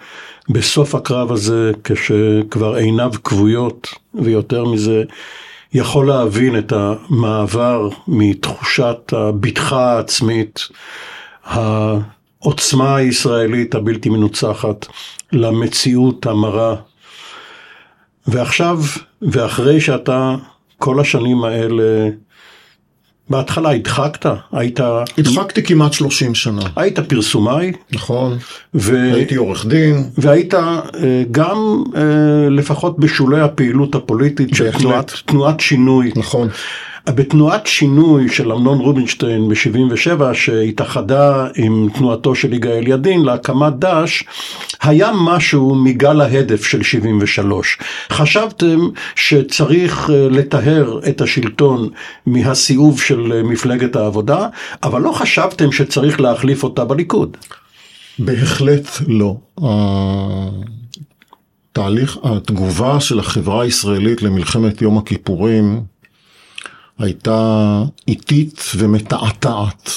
בסוף 0.50 0.96
הקרב 0.96 1.32
הזה, 1.32 1.72
כשכבר 1.84 2.76
עיניו 2.76 3.12
כבויות, 3.24 3.88
ויותר 4.14 4.66
מזה, 4.66 5.04
יכול 5.74 6.08
להבין 6.08 6.58
את 6.58 6.74
המעבר 6.76 7.90
מתחושת 8.08 9.14
הבטחה 9.14 9.92
העצמית, 9.96 10.60
העוצמה 11.46 12.96
הישראלית 12.96 13.76
הבלתי 13.76 14.10
מנוצחת 14.10 14.86
למציאות 15.32 16.26
המרה. 16.26 16.76
ועכשיו, 18.28 18.80
ואחרי 19.22 19.82
שאתה 19.82 20.36
כל 20.78 21.00
השנים 21.00 21.44
האלה, 21.44 22.10
בהתחלה 23.30 23.70
הדחקת, 23.70 24.26
היית... 24.52 24.80
הדחקתי 25.18 25.64
כמעט 25.64 25.94
30 25.94 26.36
שנה. 26.36 26.62
היית 26.76 27.00
פרסומאי. 27.00 27.72
נכון, 27.92 28.38
ו... 28.74 29.14
הייתי 29.14 29.36
עורך 29.36 29.66
דין. 29.66 30.04
והיית 30.18 30.54
אה, 30.54 30.80
גם 31.32 31.84
אה, 31.96 32.02
לפחות 32.50 33.00
בשולי 33.00 33.42
הפעילות 33.42 33.96
הפוליטית 33.96 34.56
של 34.56 34.72
תנועת, 34.72 35.14
תנועת 35.26 35.60
שינוי. 35.60 36.12
נכון. 36.16 36.48
בתנועת 37.16 37.68
שינוי 37.68 38.30
של 38.30 38.52
אמנון 38.52 38.80
רובינשטיין 38.80 39.50
ב-77 39.50 40.34
שהתאחדה 40.34 41.48
עם 41.56 41.90
תנועתו 41.94 42.36
של 42.36 42.54
יגאל 42.54 42.88
ידין 42.88 43.22
להקמת 43.26 43.74
דש 43.80 44.24
היה 44.82 45.12
משהו 45.16 45.76
מגל 45.76 46.22
ההדף 46.22 46.66
של 46.66 46.84
73. 46.84 47.78
חשבתם 48.10 48.80
שצריך 49.16 50.10
אה, 50.10 50.28
לטהר 50.30 51.00
את 51.10 51.22
השלטון 51.22 51.90
מהסיאוב 52.26 53.02
של 53.02 53.34
אה, 53.34 53.44
מפלגת 53.44 53.96
העבודה 53.96 54.48
אבל 54.84 55.02
לא 55.02 55.12
חשבתם 55.12 55.72
שצריך 55.72 56.22
להחליף 56.22 56.64
אותה 56.64 56.86
בליכוד. 56.86 57.38
בהחלט 58.20 58.88
לא. 59.08 59.36
תהליך 61.72 62.18
התגובה 62.24 63.00
של 63.00 63.20
החברה 63.20 63.64
הישראלית 63.64 64.22
למלחמת 64.22 64.82
יום 64.82 64.98
הכיפורים 64.98 65.84
הייתה 67.00 67.84
איטית 68.08 68.64
ומתעתעת. 68.78 69.92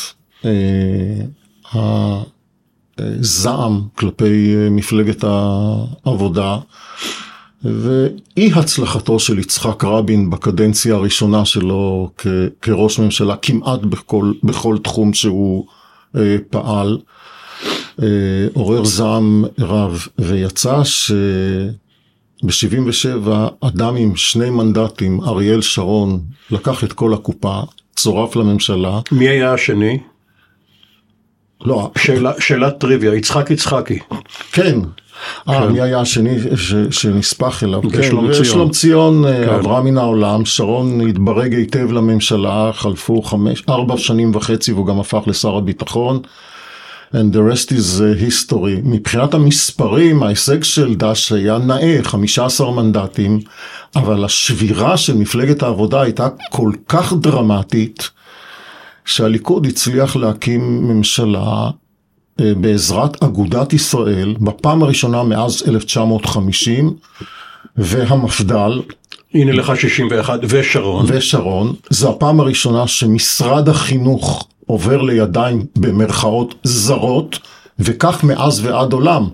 אה, 0.45 2.23
הזעם 2.99 3.83
כלפי 3.95 4.55
אה, 4.57 4.71
מפלגת 4.71 5.25
העבודה 5.25 6.59
ואי 7.65 8.53
הצלחתו 8.55 9.19
של 9.19 9.39
יצחק 9.39 9.85
רבין 9.85 10.31
בקדנציה 10.31 10.95
הראשונה 10.95 11.45
שלו 11.45 12.11
כראש 12.63 12.99
ממשלה 12.99 13.37
כמעט 13.37 13.81
בכל, 13.81 14.33
בכל 14.43 14.79
תחום 14.79 15.13
שהוא 15.13 15.67
אה, 16.17 16.37
פעל 16.51 16.99
עורר 18.55 18.85
זעם 18.85 19.45
רב 19.59 20.07
ויצא 20.19 20.85
ש... 20.85 21.13
ב-77 22.43 23.29
אדם 23.61 23.97
עם 23.97 24.17
שני 24.17 24.51
מנדטים, 24.51 25.21
אריאל 25.21 25.61
שרון, 25.61 26.21
לקח 26.51 26.85
את 26.85 26.93
כל 26.93 27.15
הקופה, 27.15 27.61
צורף 27.97 28.37
לממשלה. 28.37 29.01
מי 29.13 29.29
היה 29.29 29.53
השני? 29.53 29.99
לא. 31.65 31.91
שאלה, 31.99 32.33
שאלת 32.39 32.79
טריוויה, 32.79 33.15
יצחק 33.15 33.51
יצחקי. 33.51 33.99
כן. 34.53 34.79
אה, 35.49 35.61
כן. 35.61 35.73
מי 35.73 35.81
היה 35.81 36.01
השני 36.01 36.39
ש, 36.57 36.75
שנספח 36.91 37.65
אליו? 37.65 37.83
כן, 37.83 38.03
שלום 38.03 38.33
ציון. 38.33 38.45
שלום 38.45 38.71
ציון 38.71 39.25
אה, 39.25 39.47
כן. 39.47 39.55
עברה 39.55 39.83
מן 39.83 39.99
העולם, 39.99 40.45
שרון 40.45 41.09
התברג 41.09 41.55
היטב 41.55 41.93
לממשלה, 41.93 42.71
חלפו 42.73 43.23
חמש, 43.23 43.63
ארבע 43.69 43.97
שנים 43.97 44.35
וחצי 44.35 44.73
והוא 44.73 44.87
גם 44.87 45.01
הפך 45.01 45.23
לשר 45.27 45.57
הביטחון. 45.57 46.21
And 47.13 47.33
the 47.33 47.43
rest 47.43 47.73
is 47.73 48.01
uh, 48.01 48.15
history. 48.15 48.81
מבחינת 48.85 49.35
המספרים, 49.35 50.23
ההישג 50.23 50.63
של 50.63 50.95
דש 50.95 51.33
היה 51.33 51.59
נאה, 51.59 51.99
15 52.03 52.71
מנדטים, 52.71 53.41
אבל 53.97 54.25
השבירה 54.25 54.97
של 54.97 55.17
מפלגת 55.17 55.63
העבודה 55.63 56.01
הייתה 56.03 56.29
כל 56.51 56.73
כך 56.89 57.13
דרמטית, 57.13 58.11
שהליכוד 59.05 59.67
הצליח 59.67 60.17
להקים 60.17 60.89
ממשלה 60.89 61.71
uh, 61.71 62.43
בעזרת 62.57 63.23
אגודת 63.23 63.73
ישראל, 63.73 64.35
בפעם 64.41 64.83
הראשונה 64.83 65.23
מאז 65.23 65.63
1950, 65.69 66.97
והמפד"ל, 67.77 68.81
הנה 69.35 69.53
לך 69.53 69.73
61 69.77 70.41
ושרון. 70.49 71.07
ושרון, 71.09 71.75
זו 71.91 72.11
הפעם 72.11 72.41
הראשונה 72.41 72.87
שמשרד 72.87 73.69
החינוך 73.69 74.49
עובר 74.71 75.03
לידיים 75.03 75.65
במרכאות 75.77 76.55
זרות, 76.63 77.39
וכך 77.79 78.25
מאז 78.25 78.67
ועד 78.67 78.93
עולם. 78.93 79.29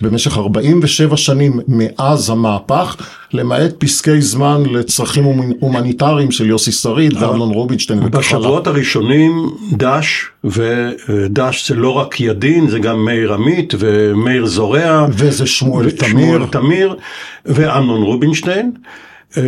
במשך 0.00 0.38
47 0.38 1.16
שנים 1.16 1.60
מאז 1.68 2.30
המהפך, 2.30 2.96
למעט 3.32 3.70
פסקי 3.78 4.20
זמן 4.20 4.62
לצרכים 4.70 5.24
הומניטריים 5.60 6.30
של 6.30 6.46
יוסי 6.46 6.72
שריד 6.72 7.12
ואמנון 7.22 7.50
רובינשטיין 7.50 7.98
וכך 7.98 8.14
הלאה. 8.14 8.20
בשבועות 8.20 8.66
הראשונים 8.66 9.50
דש, 9.72 10.24
ודש 10.44 11.68
זה 11.68 11.76
לא 11.76 11.90
רק 11.90 12.20
ידין, 12.20 12.68
זה 12.68 12.78
גם 12.78 13.04
מאיר 13.04 13.32
עמית 13.32 13.74
ומאיר 13.78 14.46
זורע. 14.46 15.06
וזה 15.10 15.46
שמואל 15.46 15.90
תמיר. 15.90 16.10
שמואל 16.10 16.46
תמיר 16.46 16.96
ואמנון 17.46 18.02
רובינשטיין. 18.02 18.72
אמ, 19.36 19.42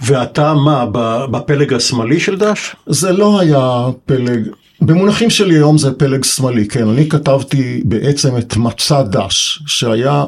ואתה 0.00 0.54
מה, 0.54 0.86
בפלג 1.30 1.74
השמאלי 1.74 2.20
של 2.20 2.38
דש? 2.38 2.76
זה 2.86 3.12
לא 3.12 3.40
היה 3.40 3.86
פלג, 4.06 4.48
במונחים 4.80 5.30
שלי 5.30 5.54
היום 5.54 5.78
זה 5.78 5.92
פלג 5.92 6.24
שמאלי, 6.24 6.68
כן, 6.68 6.88
אני 6.88 7.08
כתבתי 7.08 7.82
בעצם 7.84 8.36
את 8.36 8.56
מצע 8.56 9.02
דש, 9.02 9.62
שהיה 9.66 10.24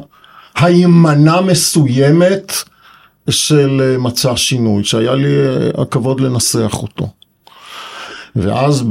הימנה 0.55 1.41
מסוימת 1.41 2.53
של 3.31 3.81
אה, 3.85 3.99
מצע 3.99 4.37
שינוי, 4.37 4.85
שהיה 4.85 5.15
לי 5.15 5.35
אה, 5.37 5.83
הכבוד 5.83 6.21
לנסח 6.21 6.73
אותו. 6.75 7.09
ואז 8.37 8.85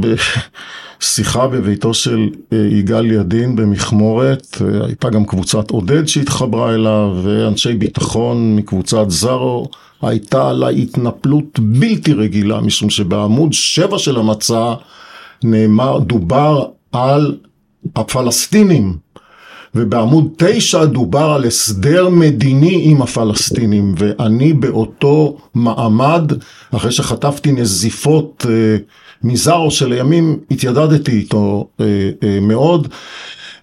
בשיחה 0.99 1.47
בביתו 1.47 1.93
של 1.93 2.29
אה, 2.53 2.57
יגאל 2.57 3.11
ידין 3.11 3.55
במכמורת, 3.55 4.57
הייתה 4.85 5.09
גם 5.09 5.25
קבוצת 5.25 5.69
עודד 5.69 6.07
שהתחברה 6.07 6.73
אליו, 6.73 7.19
ואנשי 7.23 7.73
ביטחון 7.73 8.55
מקבוצת 8.55 9.05
זארו. 9.09 9.67
הייתה 10.01 10.49
עליי 10.49 10.81
התנפלות 10.81 11.59
בלתי 11.59 12.13
רגילה, 12.13 12.61
משום 12.61 12.89
שבעמוד 12.89 13.53
7 13.53 13.99
של 13.99 14.17
המצע 14.17 14.73
נאמר, 15.43 15.99
דובר 15.99 16.65
על 16.91 17.37
הפלסטינים, 17.95 18.97
ובעמוד 19.75 20.27
9 20.37 20.85
דובר 20.85 21.31
על 21.31 21.45
הסדר 21.45 22.09
מדיני 22.09 22.81
עם 22.83 23.01
הפלסטינים, 23.01 23.95
ואני 23.97 24.53
באותו 24.53 25.37
מעמד, 25.55 26.31
אחרי 26.71 26.91
שחטפתי 26.91 27.51
נזיפות 27.51 28.45
אה, 28.49 28.77
מזארו 29.23 29.71
שלימים 29.71 30.39
התיידדתי 30.51 31.11
איתו 31.11 31.67
אה, 31.79 31.85
אה, 32.23 32.39
מאוד, 32.41 32.87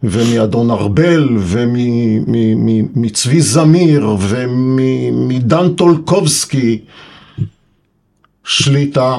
ומאדון 0.02 0.70
ארבל, 0.70 1.28
ומצבי 1.38 3.40
זמיר, 3.40 4.16
ומדן 4.20 5.74
טולקובסקי, 5.74 6.78
שליטה. 8.44 9.18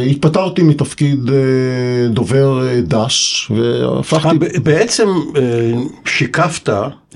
התפטרתי 0.00 0.62
מתפקיד 0.62 1.30
אה, 1.30 2.08
דובר 2.08 2.68
אה, 2.68 2.80
דש 2.80 3.50
והפכתי... 3.56 4.58
בעצם 4.62 5.08
אה, 5.36 5.42
שיקפת 6.04 6.68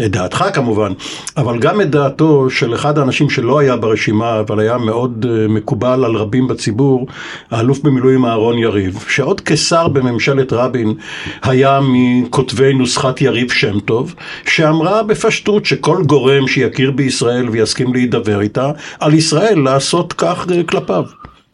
את 0.04 0.10
דעתך 0.10 0.44
כמובן, 0.52 0.92
אבל 1.36 1.58
גם 1.58 1.80
את 1.80 1.90
דעתו 1.90 2.50
של 2.50 2.74
אחד 2.74 2.98
האנשים 2.98 3.30
שלא 3.30 3.58
היה 3.58 3.76
ברשימה, 3.76 4.40
אבל 4.40 4.60
היה 4.60 4.78
מאוד 4.78 5.26
מקובל 5.48 6.04
על 6.04 6.16
רבים 6.16 6.48
בציבור, 6.48 7.06
האלוף 7.50 7.80
במילואים 7.80 8.24
אהרון 8.24 8.58
יריב, 8.58 9.04
שעוד 9.08 9.40
כשר 9.40 9.88
בממשלת 9.88 10.52
רבין 10.52 10.94
היה 11.42 11.80
מכותבי 11.82 12.74
נוסחת 12.74 13.20
יריב 13.20 13.50
שם 13.50 13.80
טוב, 13.80 14.14
שאמרה 14.46 15.02
בפשטות 15.02 15.66
שכל 15.66 16.02
גורם 16.06 16.48
שיכיר 16.48 16.90
בישראל 16.90 17.48
ויסכים 17.48 17.94
להידבר 17.94 18.40
איתה, 18.40 18.70
על 19.00 19.14
ישראל 19.14 19.58
לעשות 19.58 20.12
כך 20.12 20.46
כלפיו. 20.66 21.04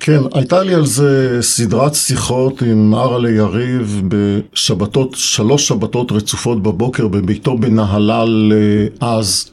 כן, 0.00 0.20
הייתה 0.34 0.62
לי 0.62 0.74
על 0.74 0.86
זה 0.86 1.38
סדרת 1.40 1.94
שיחות 1.94 2.62
עם 2.62 2.94
ארלה 2.94 3.30
יריב 3.30 4.02
בשבתות, 4.08 5.14
שלוש 5.14 5.68
שבתות 5.68 6.12
רצופות 6.12 6.62
בבוקר 6.62 7.08
בביתו 7.08 7.58
בנהלל 7.58 8.52
אה, 8.52 8.86
אז. 9.16 9.50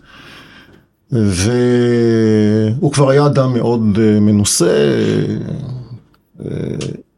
והוא 1.12 2.92
כבר 2.92 3.10
היה 3.10 3.26
אדם 3.26 3.54
מאוד 3.54 4.00
אה, 4.02 4.20
מנוסה, 4.20 4.94
אה, 6.40 6.46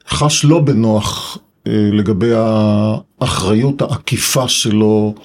חש 0.10 0.46
לא 0.46 0.60
בנוח 0.60 1.38
לגבי 1.68 2.32
האחריות 2.36 3.82
העקיפה 3.82 4.48
שלו 4.48 5.16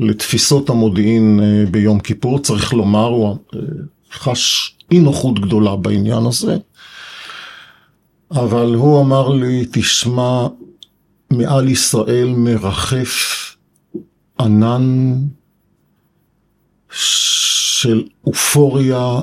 לתפיסות 0.00 0.70
המודיעין 0.70 1.40
ביום 1.70 2.00
כיפור, 2.00 2.38
צריך 2.38 2.74
לומר, 2.74 3.06
הוא 3.06 3.36
חש 4.12 4.74
אי 4.92 4.98
נוחות 4.98 5.40
גדולה 5.40 5.76
בעניין 5.76 6.26
הזה. 6.26 6.56
אבל 8.32 8.74
הוא 8.74 9.00
אמר 9.00 9.28
לי, 9.28 9.64
תשמע, 9.72 10.46
מעל 11.32 11.68
ישראל 11.68 12.28
מרחף 12.36 13.56
ענן 14.40 15.14
של 16.90 18.04
אופוריה 18.26 19.20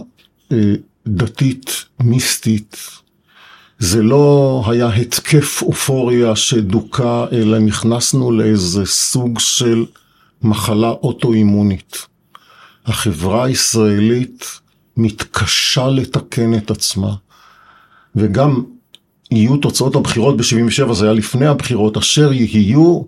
אה, 0.51 0.73
דתית 1.07 1.85
מיסטית. 1.99 2.77
זה 3.79 4.03
לא 4.03 4.63
היה 4.67 4.93
התקף 4.93 5.61
אופוריה 5.61 6.35
שדוכא, 6.35 7.25
אלא 7.31 7.59
נכנסנו 7.59 8.31
לאיזה 8.31 8.85
סוג 8.85 9.39
של 9.39 9.85
מחלה 10.41 10.89
אוטואימונית. 10.89 12.05
החברה 12.85 13.45
הישראלית 13.45 14.45
מתקשה 14.97 15.87
לתקן 15.87 16.53
את 16.53 16.71
עצמה, 16.71 17.15
וגם 18.15 18.63
יהיו 19.31 19.57
תוצאות 19.57 19.95
הבחירות 19.95 20.37
ב-77, 20.37 20.93
זה 20.93 21.05
היה 21.05 21.13
לפני 21.13 21.45
הבחירות, 21.45 21.97
אשר 21.97 22.33
יהיו, 22.33 23.01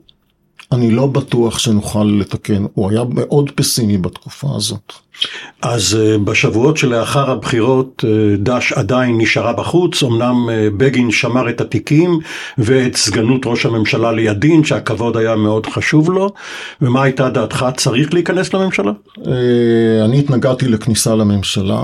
אני 0.71 0.91
לא 0.91 1.07
בטוח 1.07 1.59
שנוכל 1.59 2.03
לתקן. 2.19 2.65
הוא 2.73 2.91
היה 2.91 3.01
מאוד 3.09 3.51
פסימי 3.55 3.97
בתקופה 3.97 4.47
הזאת. 4.55 4.93
אז 5.61 5.97
uh, 5.97 6.17
בשבועות 6.17 6.77
שלאחר 6.77 7.31
הבחירות 7.31 8.03
uh, 8.05 8.07
דש 8.37 8.73
עדיין 8.73 9.17
נשארה 9.17 9.53
בחוץ, 9.53 10.03
אמנם 10.03 10.49
uh, 10.49 10.73
בגין 10.77 11.11
שמר 11.11 11.49
את 11.49 11.61
התיקים 11.61 12.19
ואת 12.57 12.95
סגנות 12.95 13.41
ראש 13.45 13.65
הממשלה 13.65 14.11
לידין, 14.11 14.63
שהכבוד 14.63 15.17
היה 15.17 15.35
מאוד 15.35 15.65
חשוב 15.65 16.11
לו, 16.11 16.29
ומה 16.81 17.03
הייתה 17.03 17.29
דעתך, 17.29 17.65
צריך 17.77 18.13
להיכנס 18.13 18.53
לממשלה? 18.53 18.91
אני 20.05 20.19
התנגדתי 20.19 20.67
לכניסה 20.67 21.15
לממשלה. 21.15 21.83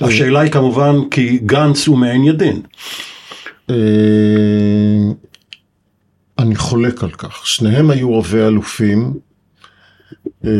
השאלה 0.00 0.40
היא 0.40 0.50
כמובן 0.50 0.96
כי 1.10 1.38
גנץ 1.42 1.86
הוא 1.86 1.98
מעין 1.98 2.24
ידין. 2.24 2.60
אה, 3.70 3.76
אני 6.38 6.56
חולק 6.56 7.04
על 7.04 7.10
כך. 7.10 7.46
שניהם 7.46 7.90
היו 7.90 8.18
רבי 8.18 8.42
אלופים. 8.42 9.14
אה, 10.44 10.50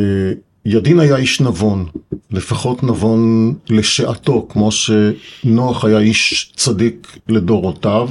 ידין 0.66 1.00
היה 1.00 1.16
איש 1.16 1.40
נבון, 1.40 1.86
לפחות 2.30 2.82
נבון 2.82 3.54
לשעתו, 3.68 4.46
כמו 4.50 4.70
שנוח 4.72 5.84
היה 5.84 5.98
איש 5.98 6.52
צדיק 6.56 7.18
לדורותיו. 7.28 8.08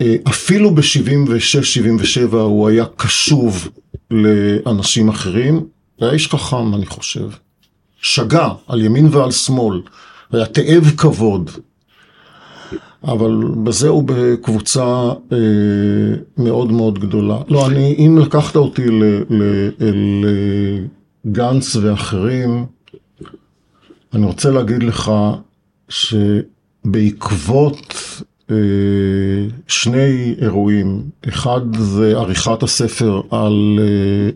אה, 0.00 0.16
אפילו 0.28 0.74
ב-76-77 0.74 2.34
הוא 2.36 2.68
היה 2.68 2.84
קשוב 2.96 3.68
לאנשים 4.10 5.08
אחרים. 5.08 5.66
היה 6.00 6.10
איש 6.10 6.28
חכם, 6.28 6.74
אני 6.74 6.86
חושב. 6.86 7.28
שגה 8.02 8.48
על 8.66 8.82
ימין 8.82 9.08
ועל 9.10 9.30
שמאל, 9.30 9.82
היה 10.32 10.46
תאב 10.46 10.90
כבוד. 10.96 11.50
אבל 13.04 13.44
בזה 13.64 13.88
הוא 13.88 14.04
בקבוצה 14.06 15.12
אה, 15.32 15.36
מאוד 16.38 16.72
מאוד 16.72 16.98
גדולה. 16.98 17.38
לא, 17.48 17.66
אני, 17.66 17.94
אם 17.98 18.18
לקחת 18.18 18.56
אותי 18.56 18.84
לגנץ 21.24 21.76
ואחרים, 21.76 22.66
אני 24.14 24.26
רוצה 24.26 24.50
להגיד 24.50 24.82
לך 24.82 25.12
שבעקבות 25.88 27.94
אה, 28.50 28.56
שני 29.66 30.34
אירועים, 30.40 31.02
אחד 31.28 31.60
זה 31.78 32.16
עריכת 32.16 32.62
הספר 32.62 33.20
על 33.30 33.78
אה, 33.80 34.30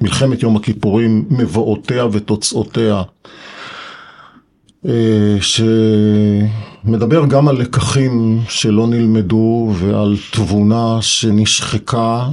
מלחמת 0.00 0.42
יום 0.42 0.56
הכיפורים, 0.56 1.24
מבואותיה 1.30 2.06
ותוצאותיה, 2.12 2.96
אה, 2.96 3.02
שמדבר 5.40 7.26
גם 7.26 7.48
על 7.48 7.56
לקחים 7.56 8.40
שלא 8.48 8.86
נלמדו 8.86 9.72
ועל 9.74 10.16
תבונה 10.32 10.98
שנשחקה, 11.00 12.28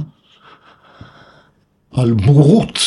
על 1.96 2.12
בורות 2.12 2.78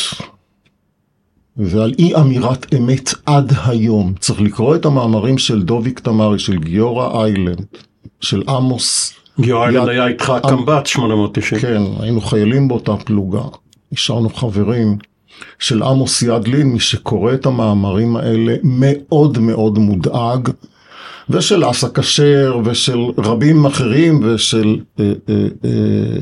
ועל 1.56 1.94
אי 1.98 2.16
אמירת 2.16 2.74
אמת 2.74 3.10
עד 3.26 3.52
היום. 3.66 4.14
צריך 4.18 4.40
לקרוא 4.40 4.76
את 4.76 4.84
המאמרים 4.84 5.38
של 5.38 5.62
דוביק 5.62 6.00
תמרי, 6.00 6.38
של 6.38 6.58
גיורא 6.58 7.22
איילנד, 7.22 7.66
של 8.20 8.42
עמוס. 8.48 9.14
גיורא 9.40 9.66
איילנד 9.66 9.88
היה 9.88 10.06
איתך 10.06 10.32
קמב"ץ 10.48 10.86
890. 10.86 11.60
כן, 11.62 11.82
היינו 12.00 12.20
חיילים 12.20 12.68
באותה 12.68 12.96
פלוגה, 12.96 13.42
נשארנו 13.92 14.30
חברים. 14.30 14.98
של 15.58 15.82
עמוס 15.82 16.22
ידלין, 16.22 16.66
מי 16.66 16.80
שקורא 16.80 17.34
את 17.34 17.46
המאמרים 17.46 18.16
האלה 18.16 18.54
מאוד 18.62 19.38
מאוד 19.38 19.78
מודאג, 19.78 20.48
ושל 21.30 21.70
אסא 21.70 21.88
כשר, 21.94 22.58
ושל 22.64 22.98
רבים 23.18 23.66
אחרים, 23.66 24.20
ושל... 24.24 24.78
אה, 25.00 25.12
אה, 25.28 25.34
אה, 25.64 26.20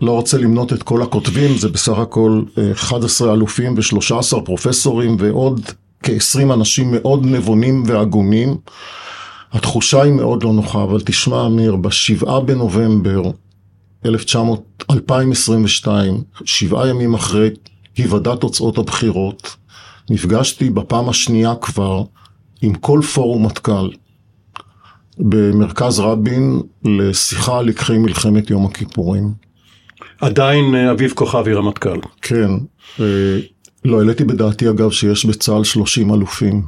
לא 0.00 0.12
רוצה 0.12 0.38
למנות 0.38 0.72
את 0.72 0.82
כל 0.82 1.02
הכותבים, 1.02 1.56
זה 1.56 1.68
בסך 1.68 1.98
הכל 1.98 2.42
11 2.72 3.28
אה, 3.28 3.34
אלופים 3.34 3.74
ו-13 3.74 4.40
פרופסורים 4.44 5.16
ועוד 5.18 5.60
כ-20 6.02 6.52
אנשים 6.54 6.90
מאוד 6.92 7.26
נבונים 7.26 7.82
והגונים. 7.86 8.56
התחושה 9.52 10.02
היא 10.02 10.12
מאוד 10.12 10.42
לא 10.42 10.52
נוחה, 10.52 10.82
אבל 10.82 11.00
תשמע 11.00 11.46
אמיר, 11.46 11.76
בשבעה 11.76 12.40
בנובמבר 12.40 13.22
2022, 14.06 16.22
שבעה 16.44 16.88
ימים 16.88 17.14
אחרי 17.14 17.50
היוודע 17.96 18.34
תוצאות 18.34 18.78
הבחירות, 18.78 19.56
נפגשתי 20.10 20.70
בפעם 20.70 21.08
השנייה 21.08 21.54
כבר 21.60 22.02
עם 22.62 22.74
כל 22.74 23.00
פורום 23.14 23.46
מטכ"ל 23.46 23.90
במרכז 25.18 26.00
רבין 26.00 26.60
לשיחה 26.84 27.58
על 27.58 27.66
לקחי 27.66 27.98
מלחמת 27.98 28.50
יום 28.50 28.66
הכיפורים. 28.66 29.32
עדיין 30.20 30.74
אה, 30.74 30.90
אביב 30.90 31.12
כוכבי 31.12 31.54
רמטכ"ל. 31.54 31.98
כן. 32.22 32.50
אה, 33.00 33.38
לא 33.84 33.98
העליתי 33.98 34.24
בדעתי 34.24 34.70
אגב 34.70 34.90
שיש 34.90 35.26
בצה"ל 35.26 35.64
30 35.64 36.14
אלופים. 36.14 36.62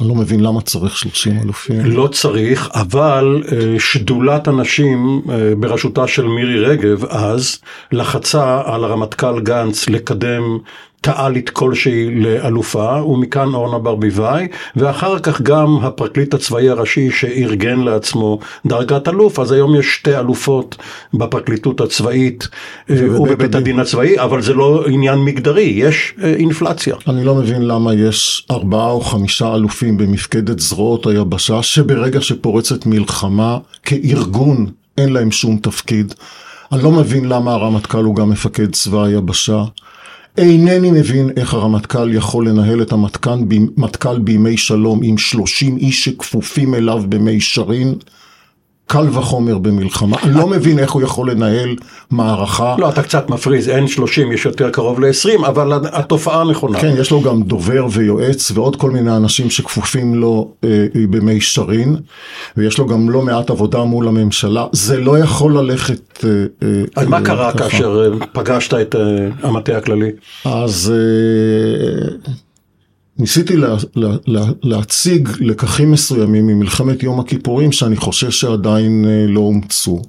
אני 0.00 0.08
לא 0.08 0.14
מבין 0.14 0.40
למה 0.40 0.60
צריך 0.60 0.96
30 0.96 1.38
אלופים. 1.42 1.80
לא 1.84 2.08
צריך, 2.08 2.70
אבל 2.74 3.42
אה, 3.52 3.80
שדולת 3.80 4.48
הנשים 4.48 5.22
אה, 5.30 5.54
בראשותה 5.58 6.06
של 6.06 6.26
מירי 6.26 6.58
רגב 6.58 7.04
אז 7.04 7.58
לחצה 7.92 8.62
על 8.64 8.84
הרמטכ"ל 8.84 9.40
גנץ 9.40 9.88
לקדם 9.88 10.58
תעלית 11.06 11.50
כלשהי 11.50 12.14
לאלופה, 12.14 13.02
ומכאן 13.02 13.54
אורנה 13.54 13.78
ברביבאי, 13.78 14.46
ואחר 14.76 15.18
כך 15.18 15.40
גם 15.40 15.76
הפרקליט 15.82 16.34
הצבאי 16.34 16.68
הראשי 16.68 17.10
שארגן 17.10 17.80
לעצמו 17.80 18.38
דרגת 18.66 19.08
אלוף, 19.08 19.38
אז 19.38 19.52
היום 19.52 19.74
יש 19.74 19.94
שתי 19.94 20.16
אלופות 20.16 20.76
בפרקליטות 21.14 21.80
הצבאית 21.80 22.48
אה, 22.90 22.96
ובבית 23.20 23.54
הדין 23.54 23.80
הצבאי, 23.80 24.20
אבל 24.20 24.42
זה 24.42 24.54
לא 24.54 24.84
עניין 24.86 25.18
מגדרי, 25.18 25.62
יש 25.62 26.14
אה, 26.22 26.34
אינפלציה. 26.34 26.96
אני 27.08 27.24
לא 27.24 27.34
מבין 27.34 27.62
למה 27.62 27.94
יש 27.94 28.46
ארבעה 28.50 28.90
או 28.90 29.00
חמישה 29.00 29.54
אלופים 29.54 29.96
במפקדת 29.96 30.60
זרועות 30.60 31.06
היבשה, 31.06 31.62
שברגע 31.62 32.20
שפורצת 32.20 32.86
מלחמה 32.86 33.58
כארגון 33.82 34.66
אין 34.98 35.12
להם 35.12 35.30
שום 35.30 35.56
תפקיד. 35.56 36.14
אני 36.72 36.82
לא 36.82 36.90
מבין 36.90 37.28
למה 37.28 37.52
הרמטכ"ל 37.52 38.04
הוא 38.04 38.16
גם 38.16 38.30
מפקד 38.30 38.72
צבא 38.72 39.02
היבשה. 39.02 39.64
אינני 40.38 40.90
מבין 40.90 41.30
איך 41.36 41.54
הרמטכ"ל 41.54 42.14
יכול 42.14 42.48
לנהל 42.48 42.82
את 42.82 42.92
המטכ"ל 42.92 44.18
בימי 44.18 44.56
שלום 44.56 45.00
עם 45.02 45.18
30 45.18 45.76
איש 45.76 46.04
שכפופים 46.04 46.74
אליו 46.74 47.02
במישרין. 47.08 47.94
קל 48.86 49.06
וחומר 49.12 49.58
במלחמה. 49.58 50.16
אני 50.22 50.34
לא 50.34 50.46
מבין 50.46 50.78
איך 50.78 50.90
הוא 50.90 51.02
יכול 51.02 51.30
לנהל 51.30 51.76
מערכה. 52.10 52.76
לא, 52.78 52.88
אתה 52.88 53.02
קצת 53.02 53.30
מפריז, 53.30 53.68
אין 53.68 53.88
30, 53.88 54.32
יש 54.32 54.44
יותר 54.44 54.70
קרוב 54.70 55.00
ל-20, 55.00 55.46
אבל 55.46 55.72
התופעה 55.92 56.44
נכונה. 56.44 56.80
כן, 56.80 56.94
יש 56.98 57.10
לו 57.10 57.22
גם 57.22 57.42
דובר 57.42 57.86
ויועץ 57.90 58.50
ועוד 58.50 58.76
כל 58.76 58.90
מיני 58.90 59.16
אנשים 59.16 59.50
שכפופים 59.50 60.14
לו 60.14 60.50
אה, 60.64 60.86
במישרין, 61.10 61.96
ויש 62.56 62.78
לו 62.78 62.86
גם 62.86 63.10
לא 63.10 63.22
מעט 63.22 63.50
עבודה 63.50 63.84
מול 63.84 64.08
הממשלה. 64.08 64.66
זה 64.72 65.00
לא 65.00 65.18
יכול 65.18 65.58
ללכת 65.58 66.24
אה, 66.24 66.30
אה, 66.62 66.82
אז 66.96 67.06
מה 67.06 67.20
קרה 67.20 67.52
ככה. 67.52 67.68
כאשר 67.68 68.10
אה, 68.20 68.26
פגשת 68.32 68.74
את 68.74 68.94
אה, 68.94 69.28
המטה 69.42 69.76
הכללי? 69.76 70.10
אז... 70.44 70.92
אה, 70.94 72.32
ניסיתי 73.18 73.56
לה, 73.56 73.76
לה, 73.96 74.16
לה, 74.26 74.44
להציג 74.62 75.28
לקחים 75.40 75.90
מסוימים 75.90 76.46
ממלחמת 76.46 77.02
יום 77.02 77.20
הכיפורים 77.20 77.72
שאני 77.72 77.96
חושב 77.96 78.30
שעדיין 78.30 79.04
אה, 79.04 79.26
לא 79.28 79.40
אומצו. 79.40 80.02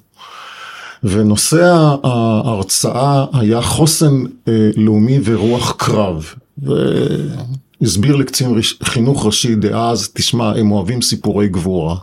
ונושא 1.04 1.62
ההרצאה 2.02 3.24
היה 3.32 3.62
חוסן 3.62 4.24
אה, 4.48 4.70
לאומי 4.76 5.18
ורוח 5.24 5.74
קרב. 5.78 6.34
והסביר 6.58 8.16
לקצין 8.16 8.60
חינוך 8.82 9.26
ראשי 9.26 9.54
דאז, 9.54 10.08
תשמע, 10.14 10.52
הם 10.56 10.72
אוהבים 10.72 11.02
סיפורי 11.02 11.48
גבורה. 11.48 11.96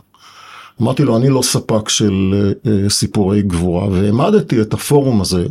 אמרתי 0.82 1.02
לו, 1.04 1.16
אני 1.16 1.28
לא 1.28 1.42
ספק 1.42 1.88
של 1.88 2.34
אה, 2.66 2.90
סיפורי 2.90 3.42
גבורה, 3.42 3.88
והעמדתי 3.88 4.60
את 4.60 4.74
הפורום 4.74 5.20
הזה 5.20 5.46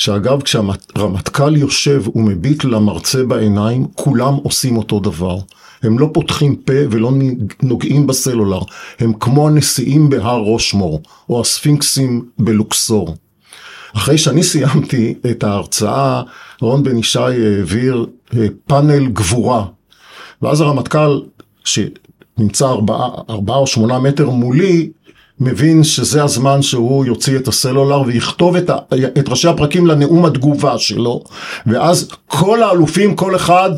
שאגב 0.00 0.42
כשהרמטכ"ל 0.42 1.56
יושב 1.56 2.02
ומביט 2.14 2.64
למרצה 2.64 3.24
בעיניים, 3.24 3.86
כולם 3.94 4.34
עושים 4.34 4.76
אותו 4.76 5.00
דבר. 5.00 5.38
הם 5.82 5.98
לא 5.98 6.10
פותחים 6.12 6.56
פה 6.56 6.72
ולא 6.90 7.12
נוגעים 7.62 8.06
בסלולר, 8.06 8.60
הם 8.98 9.12
כמו 9.12 9.48
הנשיאים 9.48 10.10
בהר 10.10 10.38
רושמור, 10.38 11.02
או 11.28 11.40
הספינקסים 11.40 12.24
בלוקסור. 12.38 13.16
אחרי 13.96 14.18
שאני 14.18 14.42
סיימתי 14.42 15.14
את 15.30 15.44
ההרצאה, 15.44 16.22
רון 16.60 16.82
בן 16.82 16.98
ישי 16.98 17.18
העביר 17.18 18.06
אה, 18.36 18.46
פאנל 18.66 19.06
גבורה. 19.06 19.64
ואז 20.42 20.60
הרמטכ"ל, 20.60 21.20
שנמצא 21.64 22.68
ארבעה, 22.68 23.08
ארבעה 23.30 23.56
או 23.56 23.66
שמונה 23.66 23.98
מטר 23.98 24.30
מולי, 24.30 24.90
מבין 25.40 25.84
שזה 25.84 26.24
הזמן 26.24 26.62
שהוא 26.62 27.04
יוציא 27.04 27.36
את 27.36 27.48
הסלולר 27.48 28.02
ויכתוב 28.06 28.56
את, 28.56 28.70
ה, 28.70 28.76
את 29.18 29.28
ראשי 29.28 29.48
הפרקים 29.48 29.86
לנאום 29.86 30.24
התגובה 30.24 30.78
שלו 30.78 31.24
ואז 31.66 32.08
כל 32.26 32.62
האלופים, 32.62 33.16
כל 33.16 33.36
אחד 33.36 33.70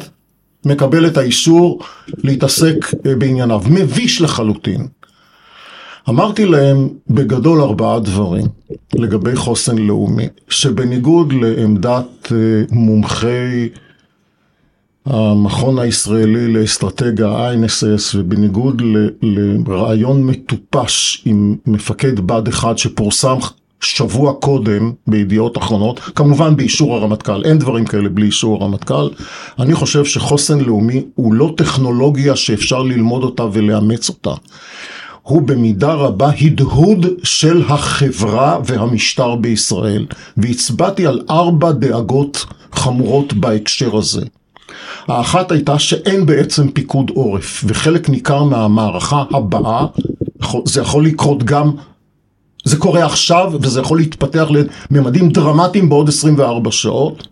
מקבל 0.64 1.06
את 1.06 1.16
האישור 1.16 1.80
להתעסק 2.24 2.76
אה, 3.06 3.14
בענייניו. 3.14 3.62
מביש 3.66 4.20
לחלוטין. 4.20 4.86
אמרתי 6.08 6.46
להם 6.46 6.88
בגדול 7.10 7.60
ארבעה 7.60 8.00
דברים 8.00 8.46
לגבי 8.94 9.36
חוסן 9.36 9.78
לאומי, 9.78 10.28
שבניגוד 10.48 11.32
לעמדת 11.32 12.32
אה, 12.32 12.36
מומחי 12.70 13.68
המכון 15.07 15.78
הישראלי 15.78 16.53
לאסטרטגיה, 16.53 17.28
ה-INSS, 17.28 18.14
ובניגוד 18.14 18.82
לרעיון 19.22 20.26
מטופש 20.26 21.22
עם 21.24 21.57
מפקד 21.66 22.20
בד 22.20 22.48
אחד 22.48 22.78
שפורסם 22.78 23.36
שבוע 23.80 24.32
קודם 24.32 24.92
בידיעות 25.07 25.59
אחרונות, 25.59 26.00
כמובן 26.00 26.57
באישור 26.57 26.96
הרמטכ"ל, 26.96 27.44
אין 27.44 27.59
דברים 27.59 27.84
כאלה 27.84 28.09
בלי 28.09 28.26
אישור 28.26 28.62
הרמטכ"ל, 28.62 29.09
אני 29.59 29.74
חושב 29.74 30.05
שחוסן 30.05 30.61
לאומי 30.61 31.05
הוא 31.14 31.34
לא 31.34 31.55
טכנולוגיה 31.57 32.36
שאפשר 32.36 32.82
ללמוד 32.82 33.22
אותה 33.22 33.44
ולאמץ 33.53 34.09
אותה. 34.09 34.34
הוא 35.22 35.42
במידה 35.42 35.94
רבה 35.94 36.30
הדהוד 36.40 37.07
של 37.22 37.62
החברה 37.68 38.59
והמשטר 38.64 39.34
בישראל, 39.34 40.07
והצבעתי 40.36 41.07
על 41.07 41.20
ארבע 41.30 41.72
דאגות 41.72 42.46
חמורות 42.72 43.32
בהקשר 43.32 43.96
הזה. 43.96 44.22
האחת 45.08 45.52
הייתה 45.52 45.78
שאין 45.78 46.26
בעצם 46.26 46.70
פיקוד 46.70 47.10
עורף, 47.14 47.64
וחלק 47.66 48.08
ניכר 48.08 48.44
מהמערכה 48.44 49.24
הבאה, 49.30 49.86
זה 50.64 50.80
יכול 50.80 51.06
לקרות 51.06 51.42
גם, 51.42 51.70
זה 52.64 52.76
קורה 52.76 53.04
עכשיו, 53.04 53.52
וזה 53.62 53.80
יכול 53.80 53.98
להתפתח 53.98 54.48
לממדים 54.90 55.28
דרמטיים 55.28 55.88
בעוד 55.88 56.08
24 56.08 56.70
שעות. 56.70 57.28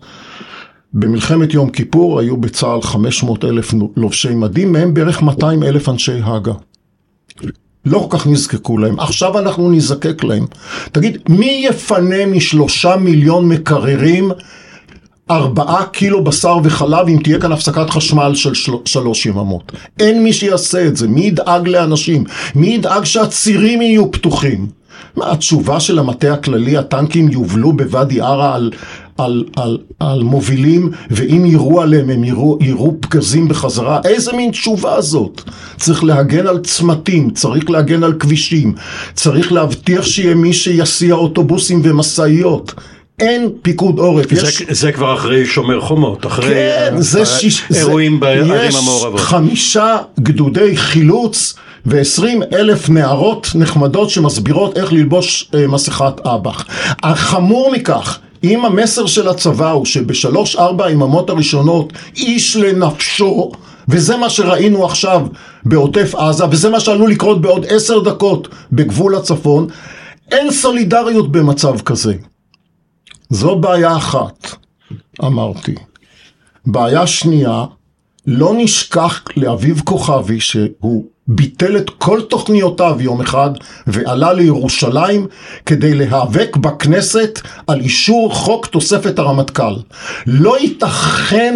במלחמת 0.93 1.55
יום 1.55 1.70
כיפור 1.70 2.20
היו 2.20 2.36
בצה"ל 2.36 2.82
500 2.82 3.45
אלף 3.45 3.74
לובשי 3.97 4.34
מדים, 4.34 4.72
מהם 4.72 4.95
בערך 4.95 5.22
200 5.22 5.62
אלף 5.62 5.88
אנשי 5.88 6.20
הג"א. 6.24 6.53
לא 7.84 8.07
כל 8.11 8.18
כך 8.18 8.26
נזקקו 8.26 8.78
להם, 8.78 9.01
עכשיו 9.01 9.38
אנחנו 9.38 9.70
נזקק 9.70 10.24
להם. 10.24 10.47
תגיד, 10.93 11.18
מי 11.28 11.64
יפנה 11.68 12.26
משלושה 12.26 12.97
מיליון 12.97 13.49
מקררים 13.49 14.30
ארבעה 15.31 15.87
קילו 15.87 16.24
בשר 16.24 16.59
וחלב 16.64 17.09
אם 17.09 17.18
תהיה 17.24 17.41
כאן 17.41 17.53
הפסקת 17.53 17.91
חשמל 17.91 18.35
של 18.35 18.55
של... 18.55 18.72
שלוש 18.85 19.26
יממות. 19.26 19.72
אין 20.01 20.22
מי 20.22 20.33
שיעשה 20.33 20.87
את 20.87 20.97
זה, 20.97 21.09
מי 21.09 21.20
ידאג 21.20 21.68
לאנשים? 21.68 22.24
מי 22.55 22.66
ידאג 22.66 23.05
שהצירים 23.05 23.83
יהיו 23.83 24.11
פתוחים? 24.11 24.66
מה 25.16 25.33
התשובה 25.33 25.81
של 25.81 25.99
המטה 25.99 26.33
הכללי, 26.33 26.76
הטנקים 26.76 27.28
יובלו 27.28 27.72
בוואדי 27.72 28.20
ערה 28.20 28.55
על, 28.55 28.70
על, 29.18 29.45
על, 29.57 29.78
על 30.01 30.22
מובילים, 30.22 30.91
ואם 31.11 31.45
יירו 31.47 31.81
עליהם 31.81 32.11
הם 32.11 32.24
יירו, 32.24 32.59
יירו 32.61 32.97
פגזים 33.01 33.49
בחזרה? 33.49 34.01
איזה 34.05 34.33
מין 34.33 34.51
תשובה 34.51 35.01
זאת? 35.01 35.43
צריך 35.76 36.05
להגן 36.05 36.47
על 36.47 36.59
צמתים, 36.59 37.31
צריך 37.31 37.70
להגן 37.70 38.05
על 38.05 38.12
כבישים, 38.12 38.74
צריך 39.14 39.53
להבטיח 39.53 40.05
שיהיה 40.05 40.35
מי 40.35 40.53
שיסיע 40.53 41.14
אוטובוסים 41.14 41.81
ומשאיות. 41.85 42.74
אין 43.21 43.49
פיקוד 43.62 43.99
עורף. 43.99 44.33
יש... 44.33 44.62
זה 44.71 44.93
כבר 44.93 45.14
אחרי 45.14 45.47
שומר 45.47 45.81
חומות, 45.81 46.27
אחרי 46.27 46.55
כן, 46.55 46.95
זה 46.99 47.27
שיש... 47.27 47.62
אירועים 47.75 48.21
בערים 48.21 48.77
המעורבות. 48.83 49.21
יש 49.21 49.27
חמישה 49.27 49.97
גדודי 50.21 50.77
חילוץ 50.77 51.55
ועשרים 51.87 52.43
אלף 52.55 52.89
נערות 52.89 53.49
נחמדות 53.55 54.11
שמסבירות 54.11 54.77
איך 54.77 54.93
ללבוש 54.93 55.51
אה, 55.55 55.66
מסכת 55.66 56.27
אב"ח. 56.27 56.64
החמור 57.03 57.73
מכך, 57.73 58.18
אם 58.45 58.64
המסר 58.64 59.07
של 59.07 59.29
הצבא 59.29 59.71
הוא 59.71 59.85
שבשלוש 59.85 60.57
ארבע 60.57 60.87
היממות 60.87 61.31
הראשונות 61.31 61.93
איש 62.16 62.57
לנפשו 62.57 63.53
וזה 63.89 64.16
מה 64.16 64.31
שראינו 64.31 64.85
עכשיו 64.85 65.27
בעוטף 65.64 66.14
עזה 66.14 66.45
וזה 66.51 66.71
מה 66.71 66.81
שעלול 66.81 67.11
לקרות 67.11 67.41
בעוד 67.41 67.66
עשר 67.68 68.01
דקות 68.01 68.49
בגבול 68.73 69.14
הצפון 69.14 69.66
אין 70.31 70.51
סולידריות 70.51 71.33
במצב 71.33 71.81
כזה 71.81 72.14
זו 73.31 73.57
בעיה 73.57 73.97
אחת, 73.97 74.55
אמרתי. 75.24 75.74
בעיה 76.66 77.07
שנייה, 77.07 77.64
לא 78.26 78.55
נשכח 78.57 79.22
לאביב 79.37 79.81
כוכבי 79.85 80.41
שהוא 80.41 81.05
ביטל 81.26 81.76
את 81.76 81.91
כל 81.91 82.20
תוכניותיו 82.28 82.97
יום 83.01 83.20
אחד 83.20 83.51
ועלה 83.87 84.33
לירושלים 84.33 85.26
כדי 85.66 85.95
להיאבק 85.95 86.57
בכנסת 86.57 87.41
על 87.66 87.81
אישור 87.81 88.35
חוק 88.35 88.66
תוספת 88.66 89.18
הרמטכ"ל. 89.18 89.74
לא 90.26 90.59
ייתכן, 90.59 91.55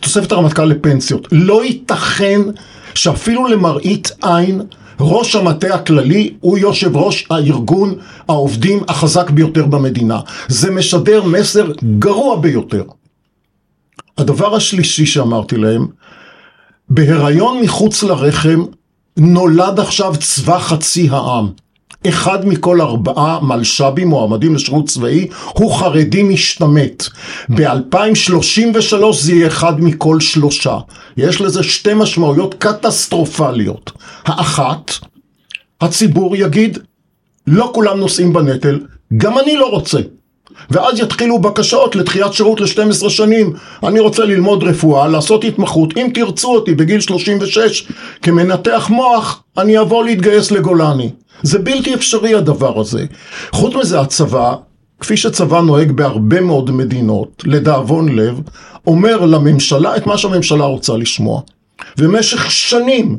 תוספת 0.00 0.32
הרמטכ"ל 0.32 0.64
לפנסיות, 0.64 1.28
לא 1.32 1.64
ייתכן 1.64 2.40
שאפילו 2.94 3.46
למראית 3.46 4.10
עין 4.22 4.62
ראש 5.00 5.36
המטה 5.36 5.74
הכללי 5.74 6.34
הוא 6.40 6.58
יושב 6.58 6.96
ראש 6.96 7.26
הארגון 7.30 7.94
העובדים 8.28 8.82
החזק 8.88 9.30
ביותר 9.30 9.66
במדינה. 9.66 10.20
זה 10.48 10.70
משדר 10.70 11.24
מסר 11.24 11.72
גרוע 11.98 12.40
ביותר. 12.40 12.82
הדבר 14.18 14.54
השלישי 14.54 15.06
שאמרתי 15.06 15.56
להם, 15.56 15.86
בהיריון 16.90 17.60
מחוץ 17.62 18.02
לרחם 18.02 18.64
נולד 19.16 19.80
עכשיו 19.80 20.14
צבא 20.20 20.58
חצי 20.58 21.08
העם. 21.10 21.48
אחד 22.06 22.48
מכל 22.48 22.80
ארבעה 22.80 23.40
מלש"בים 23.42 24.08
מועמדים 24.08 24.54
לשירות 24.54 24.88
צבאי 24.88 25.28
הוא 25.52 25.74
חרדי 25.74 26.22
משתמט. 26.22 27.04
ב-2033 27.48 29.12
זה 29.12 29.32
יהיה 29.32 29.46
אחד 29.46 29.80
מכל 29.80 30.20
שלושה. 30.20 30.78
יש 31.16 31.40
לזה 31.40 31.62
שתי 31.62 31.94
משמעויות 31.94 32.54
קטסטרופליות. 32.54 33.92
האחת, 34.24 34.92
הציבור 35.80 36.36
יגיד, 36.36 36.78
לא 37.46 37.70
כולם 37.74 37.98
נושאים 38.00 38.32
בנטל, 38.32 38.80
גם 39.16 39.38
אני 39.38 39.56
לא 39.56 39.70
רוצה. 39.70 39.98
ואז 40.70 41.00
יתחילו 41.00 41.38
בקשות 41.38 41.96
לדחיית 41.96 42.32
שירות 42.32 42.60
ל-12 42.60 43.10
שנים. 43.10 43.52
אני 43.82 44.00
רוצה 44.00 44.24
ללמוד 44.24 44.62
רפואה, 44.64 45.08
לעשות 45.08 45.44
התמחות, 45.44 45.96
אם 45.96 46.10
תרצו 46.14 46.54
אותי 46.54 46.74
בגיל 46.74 47.00
36 47.00 47.88
כמנתח 48.22 48.86
מוח, 48.90 49.42
אני 49.58 49.80
אבוא 49.80 50.04
להתגייס 50.04 50.50
לגולני. 50.50 51.10
זה 51.42 51.58
בלתי 51.58 51.94
אפשרי 51.94 52.34
הדבר 52.34 52.80
הזה. 52.80 53.04
חוץ 53.52 53.74
מזה 53.74 54.00
הצבא 54.00 54.54
כפי 55.00 55.16
שצבא 55.16 55.60
נוהג 55.60 55.92
בהרבה 55.92 56.40
מאוד 56.40 56.70
מדינות, 56.70 57.42
לדאבון 57.46 58.16
לב, 58.16 58.40
אומר 58.86 59.24
לממשלה 59.26 59.96
את 59.96 60.06
מה 60.06 60.18
שהממשלה 60.18 60.64
רוצה 60.64 60.96
לשמוע. 60.96 61.40
במשך 61.98 62.50
שנים 62.50 63.18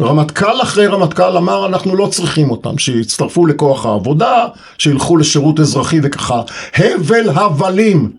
רמטכ"ל 0.00 0.62
אחרי 0.62 0.86
רמטכ"ל 0.86 1.36
אמר 1.36 1.66
אנחנו 1.66 1.96
לא 1.96 2.06
צריכים 2.06 2.50
אותם, 2.50 2.78
שיצטרפו 2.78 3.46
לכוח 3.46 3.86
העבודה, 3.86 4.46
שילכו 4.78 5.16
לשירות 5.16 5.60
אזרחי 5.60 6.00
וככה. 6.02 6.42
הבל 6.74 7.28
הבלים. 7.28 8.10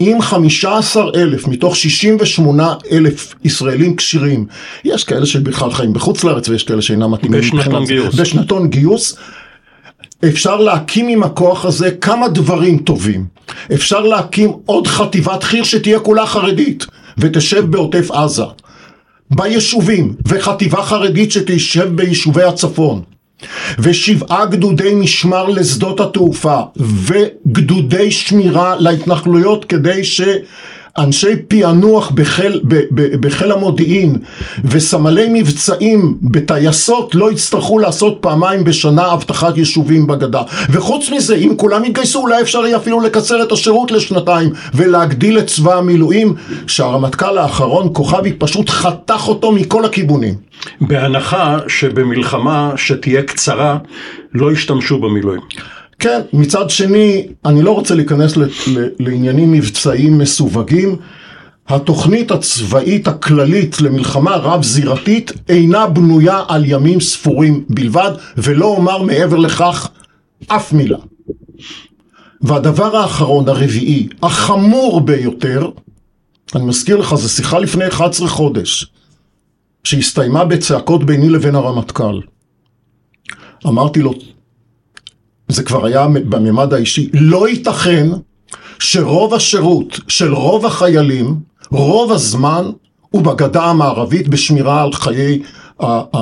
אם 0.00 0.18
15 0.20 1.10
אלף 1.14 1.48
מתוך 1.48 1.76
68 1.76 2.74
אלף 2.92 3.34
ישראלים 3.44 3.96
כשירים, 3.96 4.46
יש 4.84 5.04
כאלה 5.04 5.26
שבכלל 5.26 5.72
חיים 5.72 5.92
בחוץ 5.92 6.24
לארץ 6.24 6.48
ויש 6.48 6.62
כאלה 6.62 6.82
שאינם 6.82 7.10
מתאימים 7.10 7.40
בשנתון 7.40 7.86
גיוס. 7.86 8.14
בשנתון 8.14 8.68
גיוס, 8.68 9.16
אפשר 10.28 10.56
להקים 10.56 11.08
עם 11.08 11.22
הכוח 11.22 11.64
הזה 11.64 11.90
כמה 11.90 12.28
דברים 12.28 12.78
טובים. 12.78 13.26
אפשר 13.74 14.00
להקים 14.00 14.52
עוד 14.66 14.86
חטיבת 14.86 15.42
חי"ר 15.42 15.64
שתהיה 15.64 16.00
כולה 16.00 16.26
חרדית 16.26 16.86
ותשב 17.18 17.70
בעוטף 17.70 18.10
עזה. 18.10 18.44
ביישובים, 19.36 20.14
וחטיבה 20.28 20.82
חרדית 20.82 21.32
שתשב 21.32 21.88
ביישובי 21.96 22.42
הצפון, 22.42 23.02
ושבעה 23.78 24.46
גדודי 24.46 24.94
משמר 24.94 25.44
לשדות 25.48 26.00
התעופה, 26.00 26.60
וגדודי 26.76 28.10
שמירה 28.10 28.76
להתנחלויות 28.78 29.64
כדי 29.64 30.04
ש... 30.04 30.20
אנשי 30.98 31.36
פענוח 31.48 32.10
בחיל, 32.10 32.60
בחיל 33.20 33.52
המודיעין 33.52 34.16
וסמלי 34.64 35.26
מבצעים 35.28 36.18
בטייסות 36.22 37.14
לא 37.14 37.32
יצטרכו 37.32 37.78
לעשות 37.78 38.18
פעמיים 38.20 38.64
בשנה 38.64 39.12
אבטחת 39.12 39.56
יישובים 39.56 40.06
בגדה. 40.06 40.42
וחוץ 40.70 41.10
מזה 41.10 41.34
אם 41.34 41.52
כולם 41.56 41.84
יתגייסו 41.84 42.20
אולי 42.20 42.42
אפשר 42.42 42.66
יהיה 42.66 42.76
אפילו 42.76 43.00
לקצר 43.00 43.42
את 43.42 43.52
השירות 43.52 43.90
לשנתיים 43.90 44.50
ולהגדיל 44.74 45.38
את 45.38 45.46
צבא 45.46 45.78
המילואים. 45.78 46.34
שהרמטכ"ל 46.66 47.38
האחרון 47.38 47.88
כוכבי 47.92 48.32
פשוט 48.32 48.70
חתך 48.70 49.28
אותו 49.28 49.52
מכל 49.52 49.84
הכיוונים. 49.84 50.34
בהנחה 50.80 51.58
שבמלחמה 51.68 52.72
שתהיה 52.76 53.22
קצרה 53.22 53.78
לא 54.34 54.52
ישתמשו 54.52 54.98
במילואים. 54.98 55.40
כן, 56.04 56.20
מצד 56.32 56.70
שני, 56.70 57.26
אני 57.44 57.62
לא 57.62 57.70
רוצה 57.70 57.94
להיכנס 57.94 58.32
לעניינים 58.98 59.52
מבצעיים 59.52 60.18
מסווגים. 60.18 60.96
התוכנית 61.68 62.30
הצבאית 62.30 63.08
הכללית 63.08 63.80
למלחמה 63.80 64.36
רב-זירתית 64.36 65.32
אינה 65.48 65.86
בנויה 65.86 66.42
על 66.48 66.64
ימים 66.66 67.00
ספורים 67.00 67.64
בלבד, 67.68 68.10
ולא 68.36 68.66
אומר 68.66 69.02
מעבר 69.02 69.36
לכך 69.36 69.88
אף 70.46 70.72
מילה. 70.72 70.98
והדבר 72.40 72.96
האחרון, 72.96 73.48
הרביעי, 73.48 74.08
החמור 74.22 75.00
ביותר, 75.00 75.70
אני 76.54 76.64
מזכיר 76.64 76.96
לך, 76.96 77.14
זו 77.14 77.28
שיחה 77.28 77.58
לפני 77.58 77.88
11 77.88 78.28
חודש, 78.28 78.86
שהסתיימה 79.84 80.44
בצעקות 80.44 81.04
ביני 81.04 81.28
לבין 81.28 81.54
הרמטכ"ל. 81.54 82.20
אמרתי 83.66 84.00
לו, 84.00 84.14
זה 85.48 85.62
כבר 85.62 85.86
היה 85.86 86.06
בממד 86.08 86.74
האישי, 86.74 87.08
לא 87.14 87.48
ייתכן 87.48 88.08
שרוב 88.78 89.34
השירות 89.34 90.00
של 90.08 90.34
רוב 90.34 90.66
החיילים, 90.66 91.34
רוב 91.70 92.12
הזמן, 92.12 92.64
הוא 93.10 93.22
בגדה 93.22 93.64
המערבית 93.64 94.28
בשמירה 94.28 94.82
על 94.82 94.92
חיי, 94.92 95.42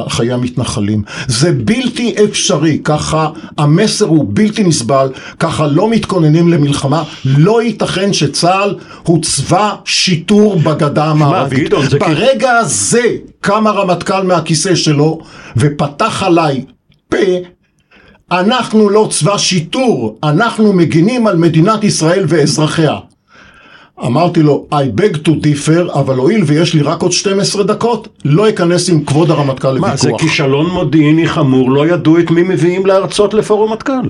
חיי 0.09 0.33
המתנחלים. 0.33 1.03
זה 1.27 1.53
בלתי 1.53 2.15
אפשרי, 2.25 2.79
ככה 2.85 3.29
המסר 3.59 4.05
הוא 4.05 4.27
בלתי 4.29 4.65
נסבל, 4.65 5.09
ככה 5.39 5.67
לא 5.67 5.91
מתכוננים 5.91 6.49
למלחמה, 6.49 7.03
לא 7.25 7.63
ייתכן 7.63 8.13
שצה"ל 8.13 8.79
הוא 9.03 9.23
צבא 9.23 9.75
שיטור 9.85 10.57
בגדה 10.57 11.05
המערבית. 11.05 11.73
ברגע 12.01 12.51
הזה 12.51 13.03
קם 13.41 13.67
הרמטכ"ל 13.67 14.23
מהכיסא 14.23 14.75
שלו 14.75 15.19
ופתח 15.57 16.23
עליי 16.23 16.65
פה 17.09 17.17
אנחנו 18.33 18.91
לא 18.91 19.09
צבא 19.11 19.39
שיטור, 19.39 20.19
אנחנו 20.25 20.73
מגינים 20.73 21.27
על 21.27 21.37
מדינת 21.37 21.85
ישראל 21.85 22.25
ואזרחיה. 22.29 22.99
אמרתי 24.05 24.43
לו, 24.43 24.67
I 24.73 25.01
beg 25.01 25.17
to 25.17 25.31
differ, 25.31 25.93
אבל 25.95 26.17
הואיל 26.17 26.43
ויש 26.47 26.75
לי 26.75 26.83
רק 26.83 27.03
עוד 27.03 27.13
12 27.13 27.63
דקות, 27.63 28.09
לא 28.25 28.49
אכנס 28.49 28.91
עם 28.91 29.05
כבוד 29.05 29.31
הרמטכ"ל 29.31 29.69
לוויכוח. 29.69 29.91
מה, 29.91 29.97
זה 29.97 30.11
כישלון 30.19 30.71
מודיעיני 30.71 31.29
חמור, 31.29 31.71
לא 31.71 31.87
ידעו 31.87 32.19
את 32.19 32.31
מי 32.31 32.43
מביאים 32.43 32.87
להרצות 32.87 33.35
לפורום 33.35 33.73
מטכ"ל. 33.73 34.09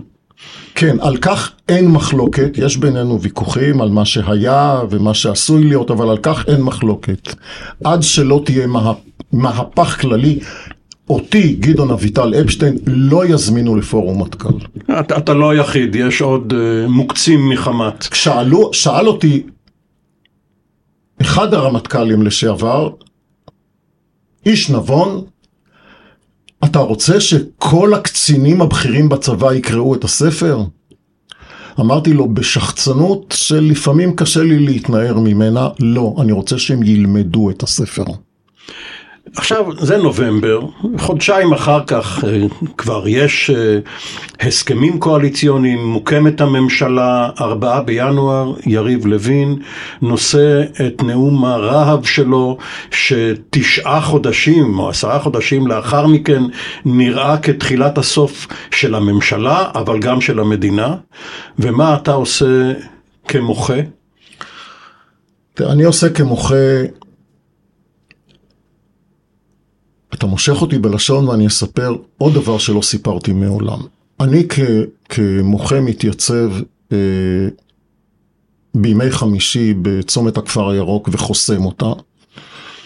כן, 0.74 0.96
על 1.00 1.16
כך 1.16 1.50
אין 1.68 1.88
מחלוקת, 1.88 2.50
יש 2.58 2.76
בינינו 2.76 3.20
ויכוחים 3.20 3.80
על 3.80 3.88
מה 3.88 4.04
שהיה 4.04 4.80
ומה 4.90 5.14
שעשוי 5.14 5.64
להיות, 5.64 5.90
אבל 5.90 6.08
על 6.08 6.18
כך 6.18 6.44
אין 6.48 6.62
מחלוקת. 6.62 7.34
עד 7.84 8.02
שלא 8.02 8.42
תהיה 8.44 8.66
מה, 8.66 8.92
מהפך 9.32 10.00
כללי, 10.00 10.38
אותי, 11.10 11.54
גדעון 11.54 11.90
אביטל 11.90 12.34
אפשטיין, 12.34 12.78
לא 12.86 13.26
יזמינו 13.26 13.76
לפורום 13.76 14.22
מטכ"ל. 14.22 14.54
אתה, 15.00 15.18
אתה 15.18 15.34
לא 15.34 15.50
היחיד, 15.50 15.94
יש 15.94 16.22
עוד 16.22 16.52
uh, 16.52 16.88
מוקצים 16.88 17.48
מחמת. 17.48 18.06
שאלו, 18.14 18.70
שאל 18.72 19.08
אותי 19.08 19.42
אחד 21.20 21.54
הרמטכ"לים 21.54 22.22
לשעבר, 22.22 22.90
איש 24.46 24.70
נבון, 24.70 25.24
אתה 26.64 26.78
רוצה 26.78 27.20
שכל 27.20 27.94
הקצינים 27.94 28.62
הבכירים 28.62 29.08
בצבא 29.08 29.52
יקראו 29.52 29.94
את 29.94 30.04
הספר? 30.04 30.58
אמרתי 31.80 32.12
לו 32.12 32.34
בשחצנות 32.34 33.34
שלפעמים 33.36 34.16
קשה 34.16 34.42
לי 34.42 34.58
להתנער 34.58 35.18
ממנה, 35.18 35.68
לא, 35.80 36.14
אני 36.20 36.32
רוצה 36.32 36.58
שהם 36.58 36.82
ילמדו 36.82 37.50
את 37.50 37.62
הספר. 37.62 38.04
עכשיו 39.36 39.66
זה 39.78 39.96
נובמבר, 39.96 40.60
חודשיים 40.98 41.52
אחר 41.52 41.80
כך 41.86 42.24
אה, 42.24 42.46
כבר 42.78 43.08
יש 43.08 43.50
אה, 43.50 43.78
הסכמים 44.40 45.00
קואליציוניים, 45.00 45.86
מוקמת 45.86 46.40
הממשלה, 46.40 47.30
ארבעה 47.40 47.82
בינואר, 47.82 48.54
יריב 48.66 49.06
לוין 49.06 49.58
נושא 50.02 50.62
את 50.86 51.02
נאום 51.02 51.44
הרהב 51.44 52.04
שלו 52.04 52.58
שתשעה 52.90 54.00
חודשים 54.00 54.78
או 54.78 54.88
עשרה 54.88 55.18
חודשים 55.18 55.66
לאחר 55.66 56.06
מכן 56.06 56.42
נראה 56.84 57.38
כתחילת 57.38 57.98
הסוף 57.98 58.46
של 58.70 58.94
הממשלה 58.94 59.70
אבל 59.74 59.98
גם 59.98 60.20
של 60.20 60.40
המדינה 60.40 60.94
ומה 61.58 61.94
אתה 61.94 62.12
עושה 62.12 62.72
כמוחה? 63.28 63.76
אני 65.60 65.84
עושה 65.84 66.08
כמוחה 66.08 66.54
אתה 70.22 70.30
מושך 70.30 70.62
אותי 70.62 70.78
בלשון 70.78 71.28
ואני 71.28 71.46
אספר 71.46 71.96
עוד 72.18 72.34
דבר 72.34 72.58
שלא 72.58 72.82
סיפרתי 72.82 73.32
מעולם. 73.32 73.78
אני 74.20 74.46
כ, 74.48 74.60
כמוחה 75.08 75.80
מתייצב 75.80 76.50
אה, 76.92 76.96
בימי 78.74 79.10
חמישי 79.10 79.74
בצומת 79.82 80.38
הכפר 80.38 80.70
הירוק 80.70 81.08
וחוסם 81.12 81.64
אותה, 81.64 81.92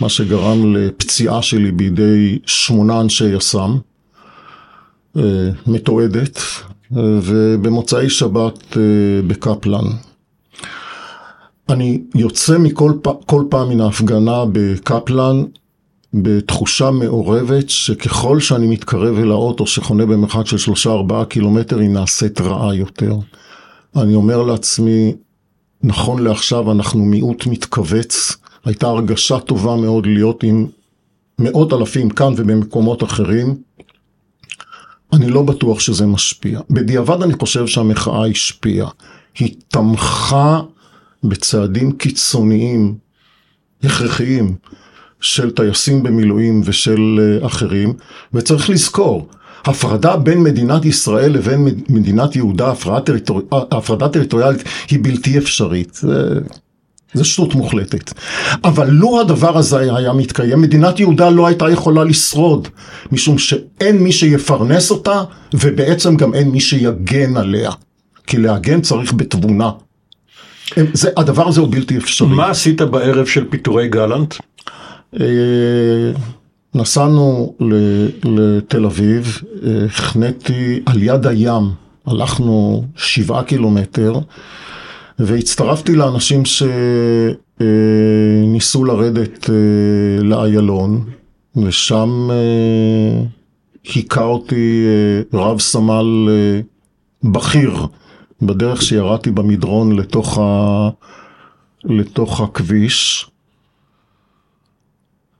מה 0.01 0.09
שגרם 0.09 0.76
לפציעה 0.76 1.43
שלי 1.43 1.72
בידי 1.72 2.39
שמונה 2.47 3.01
אנשי 3.01 3.37
יס"מ, 3.37 3.78
אה, 5.16 5.22
מתועדת, 5.66 6.39
אה, 6.97 7.03
ובמוצאי 7.22 8.11
שבת 8.11 8.76
אה, 8.76 8.82
בקפלן. 9.26 9.84
אני 11.68 12.03
יוצא 12.14 12.59
מכל 12.59 12.93
כל 13.26 13.45
פעם 13.51 13.68
מן 13.68 13.80
ההפגנה 13.80 14.45
בקפלן 14.53 15.45
בתחושה 16.14 16.90
מעורבת 16.90 17.70
שככל 17.70 18.40
שאני 18.40 18.66
מתקרב 18.66 19.18
אל 19.18 19.30
האוטו 19.30 19.66
שחונה 19.66 20.07
במרחק 20.07 20.46
של 20.46 20.59
שלושה 20.59 20.90
ארבעה 20.90 21.24
קילומטר 21.24 21.78
היא 21.78 21.90
נעשית 21.90 22.40
רעה 22.40 22.74
יותר. 22.74 23.16
אני 23.96 24.14
אומר 24.14 24.42
לעצמי, 24.42 25.14
נכון 25.82 26.22
לעכשיו 26.22 26.72
אנחנו 26.72 27.04
מיעוט 27.04 27.46
מתכווץ, 27.46 28.36
הייתה 28.64 28.86
הרגשה 28.86 29.40
טובה 29.40 29.76
מאוד 29.76 30.07
להיות 30.07 30.42
עם 30.42 30.66
מאות 31.38 31.72
אלפים 31.72 32.11
כאן 32.11 32.32
ובמקומות 32.36 33.02
אחרים. 33.02 33.57
אני 35.12 35.28
לא 35.30 35.42
בטוח 35.42 35.80
שזה 35.80 36.07
משפיע. 36.07 36.61
בדיעבד 36.70 37.22
אני 37.22 37.34
חושב 37.40 37.66
שהמחאה 37.66 38.26
השפיעה. 38.26 38.90
היא 39.38 39.54
תמכה 39.68 40.61
בצעדים 41.24 41.92
קיצוניים, 41.92 42.94
הכרחיים, 43.82 44.57
של 45.21 45.51
טייסים 45.51 46.03
במילואים 46.03 46.62
ושל 46.64 47.21
אה, 47.21 47.47
אחרים, 47.47 47.93
וצריך 48.35 48.71
לזכור, 48.71 49.29
הפרדה 49.64 50.17
בין 50.17 50.43
מדינת 50.43 50.85
ישראל 50.85 51.33
לבין 51.33 51.69
מדינת 51.89 52.37
יהודה, 52.37 52.71
הפרדה, 52.71 53.01
טריטור... 53.01 53.43
הפרדה 53.53 54.09
טריטוריאלית 54.09 54.62
היא 54.91 54.99
בלתי 55.03 55.39
אפשרית. 55.39 55.95
זה... 55.95 57.25
שטות 57.25 57.55
מוחלטת. 57.55 58.12
אבל 58.64 58.91
לו 58.91 59.21
הדבר 59.21 59.59
הזה 59.59 59.97
היה 59.97 60.12
מתקיים, 60.12 60.61
מדינת 60.61 61.01
יהודה 61.01 61.31
לא 61.31 61.47
הייתה 61.47 61.71
יכולה 61.71 62.05
לשרוד, 62.05 62.69
משום 63.12 63.39
שאין 63.39 63.99
מי 63.99 64.12
שיפרנס 64.12 64.91
אותה, 64.91 65.23
ובעצם 65.55 66.17
גם 66.17 66.35
אין 66.35 66.49
מי 66.49 66.61
שיגן 66.61 67.37
עליה. 67.37 67.71
כי 68.27 68.37
להגן 68.37 68.81
צריך 68.81 69.12
בתבונה. 69.12 69.71
זה, 70.93 71.11
הדבר 71.17 71.49
הזה 71.49 71.61
הוא 71.61 71.69
בלתי 71.71 71.97
אפשרי. 71.97 72.29
מה 72.29 72.51
עשית 72.51 72.81
בערב 72.81 73.27
של 73.27 73.45
פיטורי 73.51 73.89
גלנט? 73.89 74.35
אה, 75.14 76.12
נסענו 76.74 77.54
לתל 78.24 78.84
אביב, 78.84 79.42
אה, 79.66 79.84
החניתי 79.84 80.80
על 80.86 81.02
יד 81.02 81.26
הים, 81.26 81.70
הלכנו 82.07 82.84
שבעה 82.96 83.44
קילומטר, 83.44 84.18
והצטרפתי 85.18 85.96
לאנשים 85.96 86.42
שניסו 87.57 88.84
לרדת 88.84 89.50
אה, 89.50 89.54
לאיילון, 90.22 91.04
ושם 91.57 92.30
היכה 93.84 94.24
אותי 94.24 94.84
רב 95.32 95.61
סמל 95.61 96.28
בכיר, 97.24 97.86
בדרך 98.42 98.82
שירדתי 98.82 99.30
במדרון 99.30 99.96
לתוך, 99.96 100.38
ה... 100.38 100.88
לתוך 101.84 102.40
הכביש. 102.40 103.30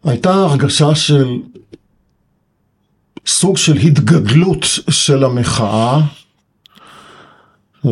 הייתה 0.07 0.35
הרגשה 0.35 0.95
של 0.95 1.39
סוג 3.27 3.57
של 3.57 3.77
התגדלות 3.77 4.67
של 4.91 5.25
המחאה. 5.25 6.01
ו... 7.85 7.91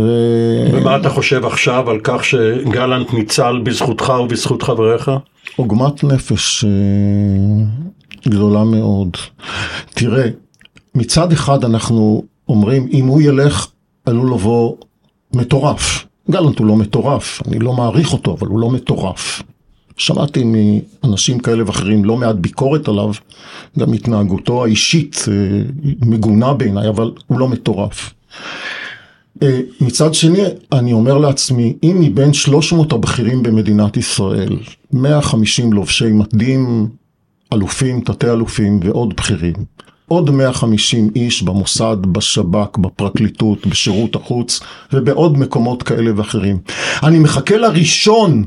ומה 0.72 0.96
אתה 0.96 1.10
חושב 1.10 1.44
עכשיו 1.44 1.90
על 1.90 2.00
כך 2.04 2.24
שגלנט 2.24 3.12
ניצל 3.12 3.60
בזכותך 3.64 4.12
ובזכות 4.24 4.62
חבריך? 4.62 5.10
עוגמת 5.56 6.04
נפש 6.04 6.64
אה, 6.64 6.70
גדולה 8.28 8.64
מאוד. 8.64 9.16
תראה, 9.94 10.28
מצד 10.94 11.32
אחד 11.32 11.64
אנחנו 11.64 12.24
אומרים, 12.48 12.88
אם 12.92 13.06
הוא 13.06 13.22
ילך, 13.22 13.66
עלול 14.06 14.34
לבוא 14.34 14.76
מטורף. 15.34 16.04
גלנט 16.30 16.58
הוא 16.58 16.66
לא 16.66 16.76
מטורף, 16.76 17.42
אני 17.48 17.58
לא 17.58 17.72
מעריך 17.72 18.12
אותו, 18.12 18.36
אבל 18.38 18.46
הוא 18.46 18.60
לא 18.60 18.70
מטורף. 18.70 19.42
שמעתי 19.96 20.44
מאנשים 20.44 21.38
כאלה 21.38 21.62
ואחרים 21.66 22.04
לא 22.04 22.16
מעט 22.16 22.36
ביקורת 22.36 22.88
עליו, 22.88 23.12
גם 23.78 23.92
התנהגותו 23.92 24.64
האישית 24.64 25.24
אה, 25.28 25.62
מגונה 26.02 26.54
בעיניי, 26.54 26.88
אבל 26.88 27.10
הוא 27.26 27.38
לא 27.38 27.48
מטורף. 27.48 28.14
אה, 29.42 29.60
מצד 29.80 30.14
שני, 30.14 30.42
אני 30.72 30.92
אומר 30.92 31.18
לעצמי, 31.18 31.76
אם 31.82 31.96
מבין 32.00 32.32
300 32.32 32.92
הבכירים 32.92 33.42
במדינת 33.42 33.96
ישראל, 33.96 34.56
150 34.92 35.72
לובשי 35.72 36.08
מדים, 36.12 36.88
אלופים, 37.52 38.00
תתי 38.00 38.30
אלופים 38.30 38.80
ועוד 38.82 39.16
בכירים, 39.16 39.54
עוד 40.08 40.30
150 40.30 41.10
איש 41.16 41.42
במוסד, 41.42 41.96
בשב"כ, 42.12 42.78
בפרקליטות, 42.78 43.66
בשירות 43.66 44.16
החוץ 44.16 44.60
ובעוד 44.92 45.38
מקומות 45.38 45.82
כאלה 45.82 46.10
ואחרים. 46.16 46.58
אני 47.02 47.18
מחכה 47.18 47.56
לראשון, 47.56 48.44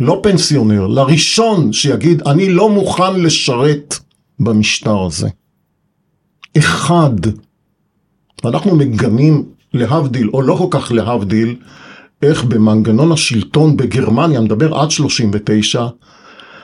לא 0.00 0.20
פנסיונר, 0.22 0.86
לראשון 0.86 1.72
שיגיד, 1.72 2.22
אני 2.22 2.50
לא 2.50 2.70
מוכן 2.70 3.20
לשרת 3.20 3.98
במשטר 4.40 5.02
הזה. 5.02 5.28
אחד. 6.58 7.10
אנחנו 8.44 8.76
מגנים 8.76 9.44
להבדיל, 9.74 10.30
או 10.32 10.42
לא 10.42 10.54
כל 10.54 10.78
כך 10.78 10.92
להבדיל, 10.92 11.56
איך 12.22 12.44
במנגנון 12.44 13.12
השלטון 13.12 13.76
בגרמניה, 13.76 14.40
מדבר 14.40 14.74
עד 14.74 14.90
39, 14.90 15.86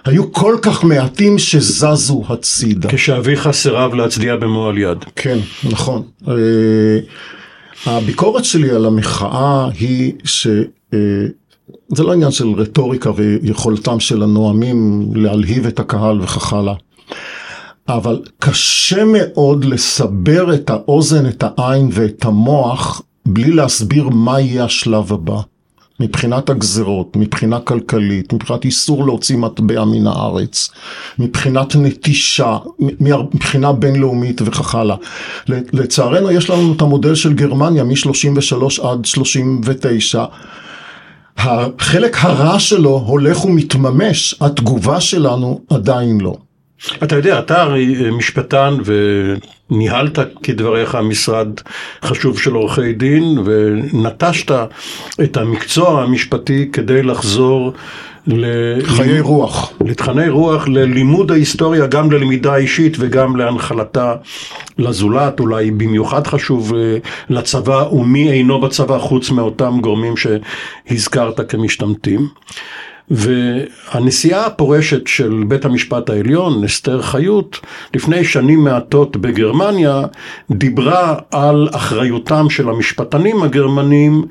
היו 0.04 0.32
כל 0.32 0.56
כך 0.62 0.84
מעטים 0.84 1.38
שזזו 1.38 2.24
הצידה. 2.28 2.88
כשאביך 2.88 3.50
סירב 3.50 3.94
להצדיע 3.94 4.36
במועל 4.36 4.78
יד. 4.78 4.98
כן, 5.16 5.38
נכון. 5.70 6.02
אה, 6.28 6.34
הביקורת 7.86 8.44
שלי 8.44 8.70
על 8.70 8.86
המחאה 8.86 9.68
היא 9.78 10.12
ש... 10.24 10.46
זה 11.88 12.02
לא 12.02 12.12
עניין 12.12 12.30
של 12.30 12.48
רטוריקה 12.48 13.10
ויכולתם 13.16 14.00
של 14.00 14.22
הנואמים 14.22 15.08
להלהיב 15.14 15.66
את 15.66 15.80
הקהל 15.80 16.20
וכך 16.20 16.52
הלאה. 16.52 16.74
אבל 17.88 18.22
קשה 18.38 19.04
מאוד 19.04 19.64
לסבר 19.64 20.54
את 20.54 20.70
האוזן, 20.70 21.26
את 21.26 21.44
העין 21.46 21.88
ואת 21.92 22.24
המוח 22.24 23.02
בלי 23.26 23.52
להסביר 23.52 24.08
מה 24.08 24.40
יהיה 24.40 24.64
השלב 24.64 25.12
הבא. 25.12 25.40
מבחינת 26.00 26.50
הגזרות, 26.50 27.16
מבחינה 27.16 27.60
כלכלית, 27.60 28.32
מבחינת 28.32 28.64
איסור 28.64 29.06
להוציא 29.06 29.36
מטבע 29.36 29.84
מן 29.84 30.06
הארץ, 30.06 30.70
מבחינת 31.18 31.76
נטישה, 31.76 32.58
מבחינה 32.78 33.72
בינלאומית 33.72 34.42
וכך 34.44 34.74
הלאה. 34.74 34.96
לצערנו 35.48 36.30
יש 36.30 36.50
לנו 36.50 36.72
את 36.72 36.82
המודל 36.82 37.14
של 37.14 37.32
גרמניה 37.32 37.84
מ-33 37.84 38.82
עד 38.82 39.04
39. 39.04 40.24
החלק 41.38 42.16
הרע 42.20 42.58
שלו 42.58 43.04
הולך 43.06 43.44
ומתממש, 43.44 44.34
התגובה 44.40 45.00
שלנו 45.00 45.60
עדיין 45.70 46.20
לא. 46.20 46.36
אתה 47.02 47.16
יודע, 47.16 47.38
אתה 47.38 47.62
הרי 47.62 48.10
משפטן 48.10 48.74
וניהלת 49.70 50.18
כדבריך 50.42 50.94
משרד 50.94 51.48
חשוב 52.04 52.38
של 52.38 52.54
עורכי 52.54 52.92
דין 52.92 53.38
ונטשת 53.44 54.50
את 55.24 55.36
המקצוע 55.36 56.02
המשפטי 56.02 56.68
כדי 56.72 57.02
לחזור 57.02 57.72
חיי 58.82 59.20
רוח. 59.20 59.72
לתכני 59.84 60.28
רוח, 60.28 60.68
ללימוד 60.68 61.30
ההיסטוריה, 61.30 61.86
גם 61.86 62.12
ללמידה 62.12 62.56
אישית 62.56 62.96
וגם 63.00 63.36
להנחלתה 63.36 64.14
לזולת, 64.78 65.40
אולי 65.40 65.70
במיוחד 65.70 66.26
חשוב 66.26 66.72
לצבא 67.30 67.84
ומי 67.92 68.32
אינו 68.32 68.60
בצבא 68.60 68.98
חוץ 68.98 69.30
מאותם 69.30 69.78
גורמים 69.80 70.14
שהזכרת 70.16 71.50
כמשתמטים. 71.50 72.28
והנשיאה 73.11 74.46
הפורשת 74.46 75.07
של 75.07 75.44
בית 75.48 75.64
המשפט 75.64 76.11
העליון, 76.11 76.64
אסתר 76.64 77.03
חיות, 77.03 77.61
לפני 77.94 78.24
שנים 78.24 78.64
מעטות 78.64 79.16
בגרמניה, 79.16 80.03
דיברה 80.50 81.14
על 81.30 81.68
אחריותם 81.72 82.50
של 82.50 82.68
המשפטנים 82.68 83.42
הגרמנים 83.42 84.24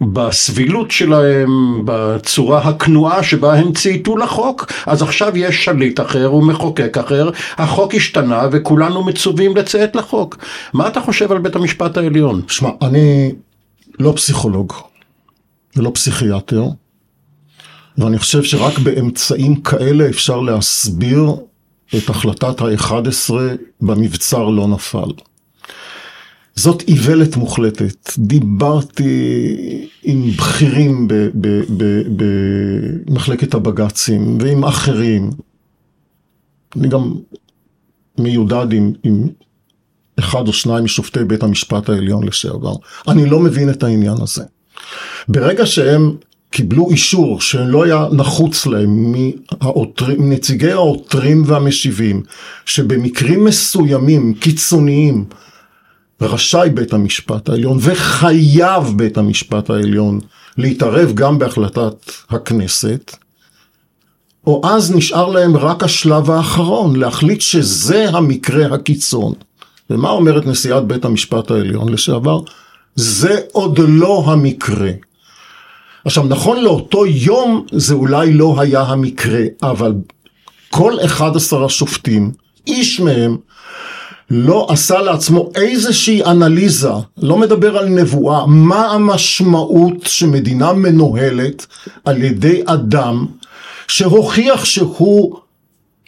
בסבילות 0.00 0.90
שלהם, 0.90 1.82
בצורה 1.84 2.58
הכנועה 2.58 3.22
שבה 3.22 3.54
הם 3.54 3.72
צייתו 3.72 4.16
לחוק. 4.16 4.72
אז 4.86 5.02
עכשיו 5.02 5.36
יש 5.36 5.64
שליט 5.64 6.00
אחר 6.00 6.34
ומחוקק 6.34 6.98
אחר, 6.98 7.30
החוק 7.56 7.94
השתנה 7.94 8.48
וכולנו 8.52 9.04
מצווים 9.04 9.56
לציית 9.56 9.96
לחוק. 9.96 10.36
מה 10.72 10.88
אתה 10.88 11.00
חושב 11.00 11.32
על 11.32 11.38
בית 11.38 11.56
המשפט 11.56 11.96
העליון? 11.96 12.42
שמע, 12.48 12.70
אני 12.82 13.32
לא 13.98 14.12
פסיכולוג 14.16 14.72
ולא 15.76 15.90
פסיכיאטר. 15.94 16.64
ואני 17.98 18.18
חושב 18.18 18.42
שרק 18.42 18.78
באמצעים 18.78 19.60
כאלה 19.60 20.08
אפשר 20.08 20.40
להסביר 20.40 21.34
את 21.96 22.10
החלטת 22.10 22.60
ה-11 22.60 23.34
במבצר 23.80 24.48
לא 24.48 24.68
נפל. 24.68 25.08
זאת 26.56 26.82
איוולת 26.88 27.36
מוחלטת. 27.36 28.10
דיברתי 28.18 29.86
עם 30.02 30.30
בכירים 30.30 31.08
במחלקת 33.06 33.54
הבג"צים 33.54 34.38
ועם 34.40 34.64
אחרים. 34.64 35.30
אני 36.76 36.88
גם 36.88 37.14
מיודד 38.18 38.72
עם, 38.72 38.92
עם 39.02 39.28
אחד 40.18 40.48
או 40.48 40.52
שניים 40.52 40.84
משופטי 40.84 41.24
בית 41.24 41.42
המשפט 41.42 41.88
העליון 41.88 42.26
לשעבר. 42.26 42.74
אני 43.08 43.26
לא 43.26 43.40
מבין 43.40 43.70
את 43.70 43.82
העניין 43.82 44.16
הזה. 44.22 44.44
ברגע 45.28 45.66
שהם 45.66 46.16
קיבלו 46.54 46.90
אישור 46.90 47.40
שלא 47.40 47.84
היה 47.84 48.06
נחוץ 48.12 48.66
להם 48.66 49.12
מהעותרים, 49.12 50.22
מנציגי 50.22 50.70
העותרים 50.70 51.42
והמשיבים, 51.46 52.22
שבמקרים 52.66 53.44
מסוימים, 53.44 54.34
קיצוניים, 54.34 55.24
רשאי 56.20 56.70
בית 56.70 56.92
המשפט 56.92 57.48
העליון 57.48 57.78
וחייב 57.80 58.92
בית 58.96 59.18
המשפט 59.18 59.70
העליון 59.70 60.20
להתערב 60.58 61.12
גם 61.14 61.38
בהחלטת 61.38 62.10
הכנסת, 62.30 63.16
או 64.46 64.62
אז 64.64 64.92
נשאר 64.94 65.28
להם 65.28 65.56
רק 65.56 65.82
השלב 65.82 66.30
האחרון, 66.30 66.96
להחליט 66.96 67.40
שזה 67.40 68.08
המקרה 68.08 68.74
הקיצון. 68.74 69.32
ומה 69.90 70.10
אומרת 70.10 70.46
נשיאת 70.46 70.84
בית 70.84 71.04
המשפט 71.04 71.50
העליון 71.50 71.92
לשעבר? 71.92 72.40
זה 72.94 73.40
עוד 73.52 73.80
לא 73.88 74.24
המקרה. 74.26 74.90
עכשיו 76.04 76.24
נכון 76.24 76.60
לאותו 76.60 77.06
יום 77.06 77.66
זה 77.72 77.94
אולי 77.94 78.32
לא 78.32 78.60
היה 78.60 78.80
המקרה, 78.80 79.40
אבל 79.62 79.92
כל 80.70 80.94
11 81.04 81.64
השופטים, 81.64 82.30
איש 82.66 83.00
מהם 83.00 83.36
לא 84.30 84.66
עשה 84.70 85.02
לעצמו 85.02 85.50
איזושהי 85.54 86.24
אנליזה, 86.24 86.90
לא 87.22 87.36
מדבר 87.36 87.78
על 87.78 87.88
נבואה, 87.88 88.46
מה 88.46 88.86
המשמעות 88.86 89.94
שמדינה 90.06 90.72
מנוהלת 90.72 91.66
על 92.04 92.22
ידי 92.22 92.62
אדם 92.66 93.26
שהוכיח 93.88 94.64
שהוא 94.64 95.36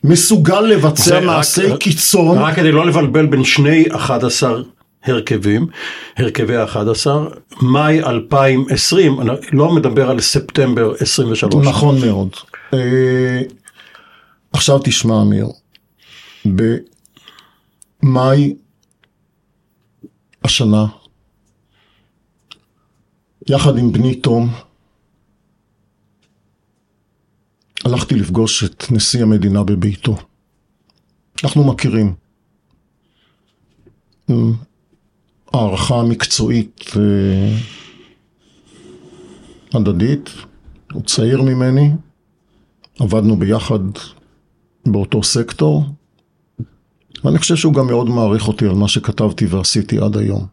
מסוגל 0.05 0.61
לבצע 0.61 1.20
מעשי 1.20 1.66
רק, 1.66 1.80
קיצון. 1.80 2.38
רק 2.38 2.57
כדי 2.57 2.72
לא 2.72 2.86
לבלבל 2.86 3.26
בין 3.26 3.44
שני 3.44 3.84
11 3.90 4.62
הרכבים, 5.07 5.67
הרכבי 6.17 6.57
ה-11, 6.57 7.07
מאי 7.63 8.03
2020, 8.03 9.21
אני 9.21 9.31
לא 9.53 9.75
מדבר 9.75 10.11
על 10.11 10.21
ספטמבר 10.21 10.93
23. 11.01 11.67
נכון 11.67 12.01
מאוד. 12.01 12.31
אה, 12.75 13.43
עכשיו 14.53 14.79
תשמע 14.85 15.23
אמיר, 15.23 15.47
במאי 18.03 18.55
השנה, 20.45 20.87
יחד 23.49 23.79
עם 23.79 23.93
בני 23.93 24.15
תום, 24.15 24.53
הלכתי 27.85 28.15
לפגוש 28.15 28.65
את 28.65 28.85
נשיא 28.91 29.23
המדינה 29.23 29.65
בביתו. 29.65 30.17
אנחנו 31.45 31.65
מכירים. 31.65 32.15
הערכה 35.57 36.03
מקצועית 36.03 36.85
אה, 36.97 37.59
הדדית, 39.75 40.31
הוא 40.93 41.03
צעיר 41.03 41.43
ממני, 41.43 41.91
עבדנו 43.01 43.37
ביחד 43.37 43.79
באותו 44.87 45.23
סקטור, 45.23 45.85
ואני 47.25 47.39
חושב 47.39 47.57
שהוא 47.57 47.75
גם 47.75 47.87
מאוד 47.87 48.09
מעריך 48.09 48.49
אותי 48.49 48.67
על 48.67 48.75
מה 48.75 48.89
שכתבתי 48.89 49.47
ועשיתי 49.47 49.99
עד 49.99 50.17
היום. 50.17 50.47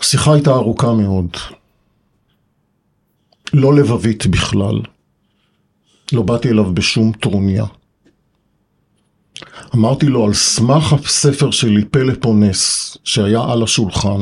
השיחה 0.00 0.34
הייתה 0.34 0.50
ארוכה 0.50 0.94
מאוד, 0.94 1.30
לא 3.52 3.74
לבבית 3.74 4.26
בכלל, 4.26 4.80
לא 6.12 6.22
באתי 6.22 6.48
אליו 6.48 6.74
בשום 6.74 7.12
טרוניה. 7.12 7.64
אמרתי 9.74 10.06
לו 10.06 10.24
על 10.24 10.34
סמך 10.34 10.92
הספר 10.92 11.50
שלי 11.50 11.84
פלפונס 11.84 12.96
שהיה 13.04 13.44
על 13.48 13.62
השולחן, 13.62 14.20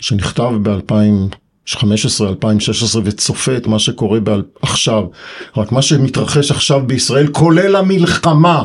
שנכתב 0.00 0.52
ב-2015-2016 0.62 2.96
וצופה 3.04 3.56
את 3.56 3.66
מה 3.66 3.78
שקורה 3.78 4.18
עכשיו, 4.62 5.04
רק 5.56 5.72
מה 5.72 5.82
שמתרחש 5.82 6.50
עכשיו 6.50 6.86
בישראל 6.86 7.26
כולל 7.26 7.76
המלחמה 7.76 8.64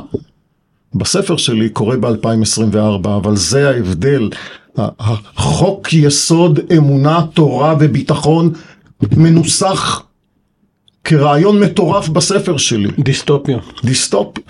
בספר 0.96 1.38
שלי 1.38 1.70
קורה 1.70 1.98
ב-2024, 1.98 3.06
אבל 3.06 3.36
זה 3.36 3.70
ההבדל. 3.70 4.30
החוק 5.38 5.94
יסוד 5.94 6.60
אמונה, 6.78 7.26
תורה 7.34 7.76
וביטחון 7.80 8.54
מנוסח 9.18 10.05
כרעיון 11.06 11.60
מטורף 11.60 12.10
בספר 12.10 12.58
שלי. 12.58 12.90
דיסטופיה. 13.00 13.58
דיסטופיה. 13.84 14.44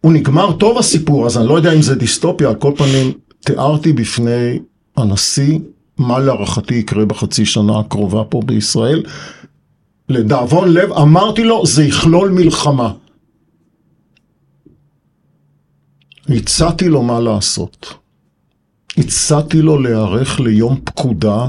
הוא 0.00 0.12
נגמר 0.12 0.52
טוב 0.52 0.78
הסיפור, 0.78 1.26
אז 1.26 1.38
אני 1.38 1.48
לא 1.48 1.56
יודע 1.56 1.72
אם 1.72 1.82
זה 1.82 1.94
דיסטופיה, 1.94 2.48
על 2.48 2.54
כל 2.54 2.72
פנים 2.76 3.12
תיארתי 3.40 3.92
בפני 3.92 4.58
הנשיא 4.96 5.58
מה 5.98 6.18
להערכתי 6.18 6.74
יקרה 6.74 7.04
בחצי 7.04 7.46
שנה 7.46 7.78
הקרובה 7.78 8.24
פה 8.24 8.40
בישראל. 8.46 9.02
לדאבון 10.08 10.72
לב 10.72 10.92
אמרתי 10.92 11.44
לו 11.44 11.66
זה 11.66 11.84
יכלול 11.84 12.28
מלחמה. 12.28 12.92
הצעתי 16.28 16.88
לו 16.88 17.02
מה 17.02 17.20
לעשות. 17.20 17.94
הצעתי 18.98 19.62
לו 19.62 19.78
להיערך 19.78 20.40
ליום 20.40 20.80
פקודה. 20.84 21.48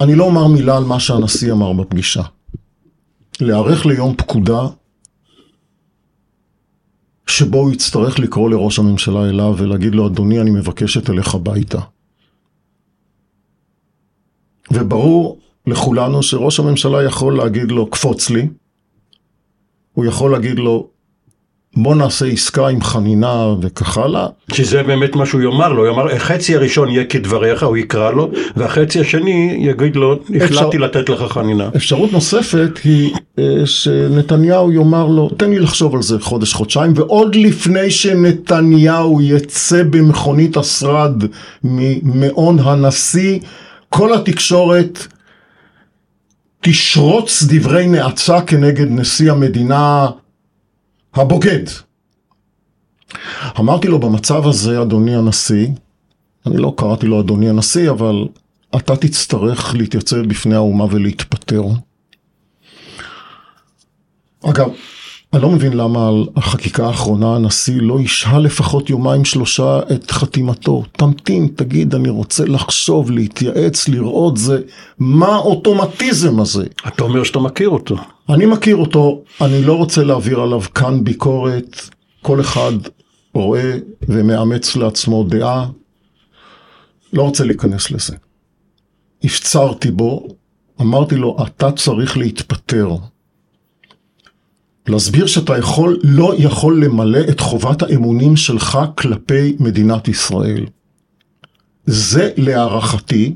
אני 0.00 0.14
לא 0.14 0.24
אומר 0.24 0.46
מילה 0.46 0.76
על 0.76 0.84
מה 0.84 1.00
שהנשיא 1.00 1.52
אמר 1.52 1.72
בפגישה. 1.72 2.22
להיערך 3.40 3.86
ליום 3.86 4.16
פקודה 4.16 4.60
שבו 7.26 7.58
הוא 7.58 7.72
יצטרך 7.72 8.18
לקרוא 8.18 8.50
לראש 8.50 8.78
הממשלה 8.78 9.28
אליו 9.28 9.54
ולהגיד 9.58 9.94
לו, 9.94 10.06
אדוני, 10.06 10.40
אני 10.40 10.50
מבקש 10.50 10.94
שתלך 10.94 11.34
הביתה. 11.34 11.80
וברור 14.70 15.38
לכולנו 15.66 16.22
שראש 16.22 16.60
הממשלה 16.60 17.02
יכול 17.02 17.36
להגיד 17.36 17.70
לו, 17.70 17.90
קפוץ 17.90 18.30
לי, 18.30 18.48
הוא 19.92 20.04
יכול 20.04 20.32
להגיד 20.32 20.58
לו, 20.58 20.88
בוא 21.76 21.94
נעשה 21.94 22.26
עסקה 22.26 22.68
עם 22.68 22.80
חנינה 22.80 23.54
וכך 23.62 23.98
הלאה. 23.98 24.26
שזה 24.52 24.82
באמת 24.82 25.16
מה 25.16 25.26
שהוא 25.26 25.42
יאמר 25.42 25.72
לו, 25.72 25.82
הוא 25.82 25.86
יאמר, 25.86 26.14
החצי 26.14 26.56
הראשון 26.56 26.88
יהיה 26.88 27.04
כדבריך, 27.04 27.62
הוא 27.62 27.76
יקרא 27.76 28.10
לו, 28.10 28.30
והחצי 28.56 29.00
השני 29.00 29.56
יגיד 29.60 29.96
לו, 29.96 30.18
החלטתי 30.40 30.78
לתת 30.78 31.08
לך 31.08 31.32
חנינה. 31.32 31.68
אפשרות 31.76 32.12
נוספת 32.12 32.78
היא 32.84 33.14
אה, 33.38 33.44
שנתניהו 33.64 34.72
יאמר 34.72 35.06
לו, 35.06 35.30
תן 35.36 35.50
לי 35.50 35.58
לחשוב 35.58 35.94
על 35.94 36.02
זה 36.02 36.20
חודש, 36.20 36.52
חודשיים, 36.52 36.92
ועוד 36.96 37.34
לפני 37.34 37.90
שנתניהו 37.90 39.20
יצא 39.22 39.82
במכונית 39.82 40.56
השרד 40.56 41.24
ממעון 41.64 42.58
הנשיא, 42.58 43.38
כל 43.88 44.14
התקשורת 44.14 45.06
תשרוץ 46.60 47.42
דברי 47.48 47.86
נאצה 47.86 48.40
כנגד 48.40 48.90
נשיא 48.90 49.32
המדינה 49.32 50.06
הבוגד. 51.14 51.64
אמרתי 53.58 53.88
לו 53.88 53.98
במצב 54.00 54.46
הזה, 54.46 54.82
אדוני 54.82 55.16
הנשיא, 55.16 55.68
אני 56.46 56.56
לא 56.56 56.74
קראתי 56.76 57.06
לו 57.06 57.20
אדוני 57.20 57.48
הנשיא, 57.48 57.90
אבל 57.90 58.28
אתה 58.76 58.96
תצטרך 58.96 59.74
להתייצב 59.74 60.16
בפני 60.16 60.54
האומה 60.54 60.84
ולהתפטר. 60.90 61.62
אגב, 64.44 64.68
אני 65.34 65.42
לא 65.42 65.50
מבין 65.50 65.72
למה 65.72 66.08
על 66.08 66.26
החקיקה 66.36 66.86
האחרונה 66.86 67.36
הנשיא 67.36 67.80
לא 67.80 68.00
ישהה 68.00 68.38
לפחות 68.38 68.90
יומיים 68.90 69.24
שלושה 69.24 69.80
את 69.94 70.10
חתימתו. 70.10 70.84
תמתין, 70.92 71.48
תגיד, 71.56 71.94
אני 71.94 72.08
רוצה 72.08 72.44
לחשוב, 72.44 73.10
להתייעץ, 73.10 73.88
לראות 73.88 74.36
זה, 74.36 74.60
מה 74.98 75.26
האוטומטיזם 75.26 76.40
הזה? 76.40 76.64
אתה 76.88 77.04
אומר 77.04 77.24
שאתה 77.24 77.38
מכיר 77.38 77.68
אותו. 77.68 77.96
אני 78.28 78.46
מכיר 78.46 78.76
אותו, 78.76 79.22
אני 79.40 79.62
לא 79.62 79.72
רוצה 79.72 80.04
להעביר 80.04 80.40
עליו 80.40 80.60
כאן 80.74 81.04
ביקורת. 81.04 81.80
כל 82.22 82.40
אחד 82.40 82.72
רואה 83.34 83.78
ומאמץ 84.08 84.76
לעצמו 84.76 85.24
דעה. 85.24 85.66
לא 87.12 87.22
רוצה 87.22 87.44
להיכנס 87.44 87.90
לזה. 87.90 88.16
הפצרתי 89.24 89.90
בו, 89.90 90.28
אמרתי 90.80 91.16
לו, 91.16 91.36
אתה 91.42 91.72
צריך 91.72 92.16
להתפטר. 92.16 92.96
להסביר 94.88 95.26
שאתה 95.26 95.58
יכול, 95.58 95.98
לא 96.02 96.34
יכול 96.38 96.84
למלא 96.84 97.20
את 97.30 97.40
חובת 97.40 97.82
האמונים 97.82 98.36
שלך 98.36 98.78
כלפי 98.94 99.56
מדינת 99.60 100.08
ישראל. 100.08 100.66
זה 101.86 102.30
להערכתי, 102.36 103.32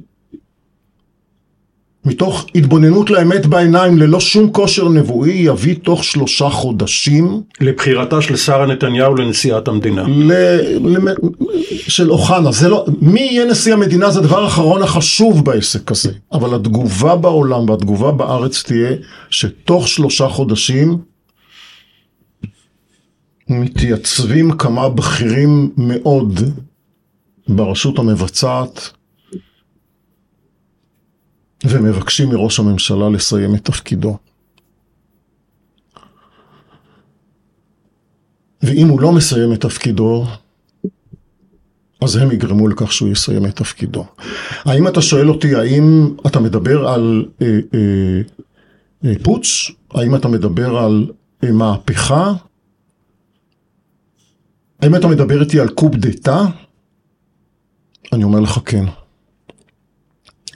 מתוך 2.05 2.47
התבוננות 2.55 3.11
לאמת 3.11 3.47
בעיניים 3.47 3.99
ללא 3.99 4.21
שום 4.21 4.51
כושר 4.53 4.89
נבואי, 4.89 5.31
יביא 5.31 5.75
תוך 5.83 6.05
שלושה 6.05 6.49
חודשים... 6.49 7.43
לבחירתה 7.61 8.23
של 8.23 8.37
שרה 8.37 8.67
נתניהו 8.67 9.15
לנשיאת 9.15 9.69
המדינה. 9.69 10.03
ל... 10.09 10.33
ל... 10.87 11.15
של 11.69 12.11
אוחנה. 12.11 12.53
זה 12.53 12.69
לא... 12.69 12.85
מי 13.01 13.21
יהיה 13.21 13.45
נשיא 13.45 13.73
המדינה 13.73 14.11
זה 14.11 14.19
הדבר 14.19 14.45
האחרון 14.45 14.83
החשוב 14.83 15.45
בעסק 15.45 15.91
הזה. 15.91 16.13
אבל 16.33 16.55
התגובה 16.55 17.17
בעולם 17.17 17.69
והתגובה 17.71 18.13
בארץ 18.13 18.63
תהיה 18.63 18.91
שתוך 19.31 19.89
שלושה 19.89 20.29
חודשים 20.29 20.99
מתייצבים 23.49 24.57
כמה 24.57 24.89
בכירים 24.89 25.73
מאוד 25.77 26.41
ברשות 27.49 27.99
המבצעת 27.99 28.91
ומבקשים 31.65 32.29
מראש 32.29 32.59
הממשלה 32.59 33.09
לסיים 33.09 33.55
את 33.55 33.65
תפקידו. 33.65 34.17
ואם 38.63 38.89
הוא 38.89 39.01
לא 39.01 39.13
מסיים 39.13 39.53
את 39.53 39.61
תפקידו, 39.61 40.27
אז 42.01 42.17
הם 42.17 42.33
יגרמו 42.33 42.69
לכך 42.69 42.93
שהוא 42.93 43.09
יסיים 43.09 43.47
את 43.47 43.57
תפקידו. 43.57 44.07
האם 44.65 44.89
אתה 44.89 45.03
שואל 45.03 45.29
אותי, 45.29 45.55
האם 45.55 46.17
אתה 46.27 46.41
מדבר 46.41 46.89
על 46.89 47.25
אה, 47.43 47.59
אה, 47.75 48.21
אה, 49.05 49.13
פוטש? 49.23 49.73
האם 49.91 50.15
אתה 50.15 50.29
מדבר 50.29 50.79
על 50.79 51.11
אה, 51.45 51.53
מהפכה? 51.53 52.33
האם 54.83 54.95
אתה 54.95 55.09
מדבר 55.09 55.41
איתי 55.41 55.61
על 55.61 55.69
קוב 55.69 55.97
דתה? 55.97 56.45
אני 58.13 58.25
אומר 58.25 58.41
לך 58.41 58.59
כן. 58.65 58.85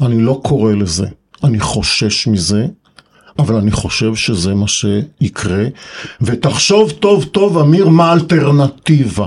אני 0.00 0.22
לא 0.22 0.40
קורא 0.42 0.72
לזה, 0.72 1.06
אני 1.44 1.60
חושש 1.60 2.26
מזה, 2.26 2.66
אבל 3.38 3.54
אני 3.54 3.70
חושב 3.70 4.14
שזה 4.14 4.54
מה 4.54 4.68
שיקרה. 4.68 5.64
ותחשוב 6.20 6.90
טוב 6.90 7.24
טוב, 7.24 7.58
אמיר, 7.58 7.88
מה 7.88 8.10
האלטרנטיבה. 8.10 9.26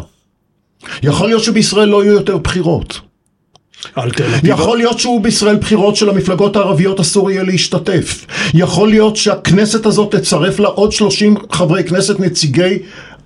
יכול 1.03 1.27
להיות 1.27 1.43
שבישראל 1.43 1.89
לא 1.89 2.03
יהיו 2.03 2.13
יותר 2.13 2.37
בחירות. 2.37 2.99
האלטרנטיבה? 3.95 4.53
יכול 4.53 4.77
להיות 4.77 4.99
שהוא 4.99 5.21
בישראל 5.21 5.55
בחירות 5.55 5.95
של 5.95 6.09
המפלגות 6.09 6.55
הערביות 6.55 6.99
אסור 6.99 7.31
יהיה 7.31 7.43
להשתתף. 7.43 8.25
יכול 8.53 8.89
להיות 8.89 9.15
שהכנסת 9.15 9.85
הזאת 9.85 10.15
תצרף 10.15 10.59
לה 10.59 10.67
עוד 10.67 10.91
30 10.91 11.35
חברי 11.51 11.83
כנסת 11.83 12.19
נציגי 12.19 12.79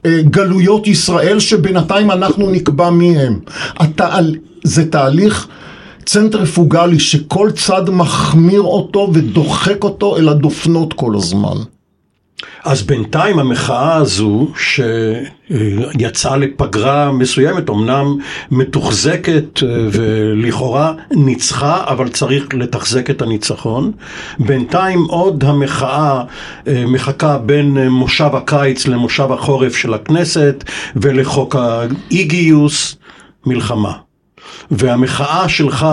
גלויות 0.07 0.87
ישראל 0.87 1.39
שבינתיים 1.39 2.11
אנחנו 2.11 2.49
נקבע 2.49 2.89
מי 2.89 3.17
הם. 3.17 3.39
התהל... 3.77 4.35
זה 4.63 4.91
תהליך 4.91 5.47
צנטריפוגלי 6.05 6.99
שכל 6.99 7.51
צד 7.51 7.89
מחמיר 7.89 8.61
אותו 8.61 9.09
ודוחק 9.13 9.83
אותו 9.83 10.17
אל 10.17 10.29
הדופנות 10.29 10.93
כל 10.93 11.15
הזמן. 11.15 11.57
אז 12.63 12.81
בינתיים 12.81 13.39
המחאה 13.39 13.95
הזו 13.95 14.47
שיצאה 14.57 16.37
לפגרה 16.37 17.11
מסוימת, 17.11 17.69
אמנם 17.69 18.17
מתוחזקת 18.51 19.63
אה, 19.63 19.67
ולכאורה 19.91 20.93
ניצחה, 21.11 21.83
אבל 21.87 22.09
צריך 22.09 22.47
לתחזק 22.53 23.09
את 23.09 23.21
הניצחון. 23.21 23.91
בינתיים 24.39 25.03
עוד 25.03 25.43
המחאה 25.43 26.23
אה, 26.67 26.83
מחכה 26.87 27.37
בין 27.37 27.87
מושב 27.87 28.29
הקיץ 28.33 28.87
למושב 28.87 29.31
החורף 29.31 29.75
של 29.75 29.93
הכנסת 29.93 30.63
ולחוק 30.95 31.55
האי 31.55 32.23
גיוס, 32.23 32.95
מלחמה. 33.45 33.93
והמחאה 34.71 35.49
שלך 35.49 35.87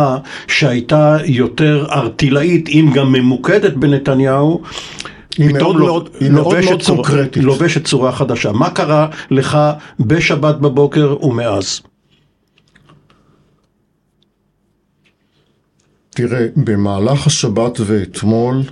שהייתה 0.49 1.17
יותר 1.25 1.87
ארטילאית, 1.91 2.69
אם 2.69 2.91
גם 2.95 3.13
ממוקדת 3.13 3.75
בנתניהו, 3.75 4.63
היא 5.39 5.53
מאוד 5.53 5.77
לא- 5.77 5.87
מאוד, 5.87 6.09
היא 6.21 6.31
מאוד 6.31 6.57
מאוד 6.65 6.83
קונקרטית. 6.87 7.43
לובשת 7.43 7.85
צורה 7.85 8.13
חדשה. 8.13 8.53
מה 8.53 8.71
קרה 8.71 9.09
לך 9.31 9.59
בשבת 10.01 10.55
בבוקר 10.57 11.17
ומאז? 11.25 11.81
תראה, 16.11 16.47
במהלך 16.57 17.27
השבת 17.27 17.81
ואתמול, 17.87 18.63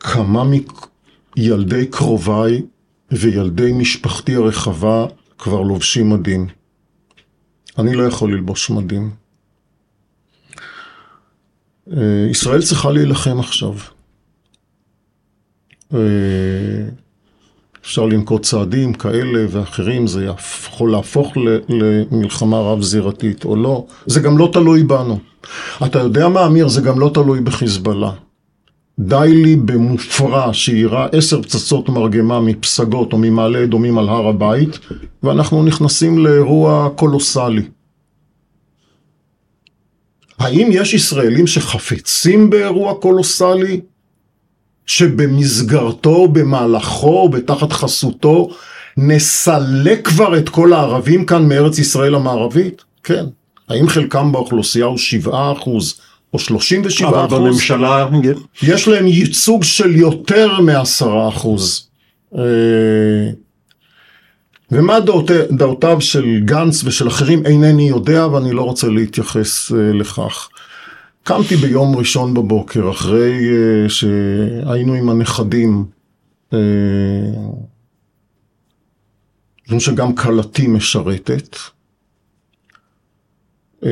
כמה 0.00 0.44
מילדי 1.36 1.86
קרוביי 1.86 2.62
וילדי 3.10 3.72
משפחתי 3.72 4.34
הרחבה 4.34 5.06
כבר 5.38 5.60
לובשים 5.62 6.10
מדים. 6.10 6.46
אני 7.78 7.94
לא 7.94 8.02
יכול 8.02 8.32
ללבוש 8.32 8.70
מדים. 8.70 9.10
אה, 11.96 12.26
ישראל 12.30 12.62
צריכה 12.62 12.90
להילחם 12.90 13.40
עכשיו. 13.40 13.74
אה, 15.94 15.98
אפשר 17.82 18.06
לנקוט 18.06 18.42
צעדים 18.42 18.94
כאלה 18.94 19.46
ואחרים, 19.50 20.06
זה 20.06 20.24
יכול 20.24 20.92
להפוך 20.92 21.32
למלחמה 21.68 22.60
רב-זירתית 22.60 23.44
או 23.44 23.56
לא. 23.56 23.86
זה 24.06 24.20
גם 24.20 24.38
לא 24.38 24.48
תלוי 24.52 24.82
בנו. 24.82 25.18
אתה 25.86 25.98
יודע 25.98 26.28
מה, 26.28 26.46
אמיר? 26.46 26.68
זה 26.68 26.80
גם 26.80 27.00
לא 27.00 27.10
תלוי 27.14 27.40
בחיזבאללה. 27.40 28.12
די 28.98 29.28
לי 29.30 29.56
במופרע 29.56 30.52
שיירה 30.52 31.06
עשר 31.12 31.42
פצצות 31.42 31.88
מרגמה 31.88 32.40
מפסגות 32.40 33.12
או 33.12 33.18
ממעלה 33.18 33.64
אדומים 33.64 33.98
על 33.98 34.08
הר 34.08 34.26
הבית, 34.28 34.78
ואנחנו 35.22 35.62
נכנסים 35.62 36.18
לאירוע 36.18 36.88
קולוסלי. 36.96 37.62
האם 40.38 40.68
יש 40.72 40.94
ישראלים 40.94 41.46
שחפצים 41.46 42.50
באירוע 42.50 42.94
קולוסלי? 42.94 43.80
שבמסגרתו, 44.86 46.28
במהלכו, 46.28 47.28
בתחת 47.28 47.72
חסותו, 47.72 48.48
נסלק 48.96 50.08
כבר 50.08 50.38
את 50.38 50.48
כל 50.48 50.72
הערבים 50.72 51.24
כאן 51.26 51.48
מארץ 51.48 51.78
ישראל 51.78 52.14
המערבית? 52.14 52.82
כן. 53.04 53.24
האם 53.68 53.88
חלקם 53.88 54.32
באוכלוסייה 54.32 54.84
הוא 54.86 54.98
7 54.98 55.52
אחוז 55.52 55.94
או 56.34 56.38
37 56.38 57.08
אבל 57.08 57.26
אחוז? 57.26 57.38
בממשלה, 57.38 58.06
יש 58.62 58.88
להם 58.88 59.06
ייצוג 59.06 59.64
של 59.64 59.96
יותר 59.96 60.60
מעשרה 60.60 61.28
אחוז. 61.28 61.88
אה, 62.38 62.42
ומה 64.72 65.00
דעותי- 65.00 65.52
דעותיו 65.56 66.00
של 66.00 66.40
גנץ 66.44 66.84
ושל 66.84 67.08
אחרים 67.08 67.46
אינני 67.46 67.88
יודע 67.88 68.26
ואני 68.26 68.52
לא 68.52 68.62
רוצה 68.62 68.88
להתייחס 68.88 69.72
אה, 69.72 69.92
לכך. 69.92 70.48
קמתי 71.22 71.56
ביום 71.56 71.96
ראשון 71.96 72.34
בבוקר 72.34 72.90
אחרי 72.90 73.48
אה, 73.50 73.88
שהיינו 73.88 74.94
עם 74.94 75.08
הנכדים. 75.08 75.84
אה, 76.52 76.58
משום 79.66 79.80
שגם 79.80 80.14
כלתי 80.14 80.66
משרתת. 80.66 81.56
אה, 83.84 83.90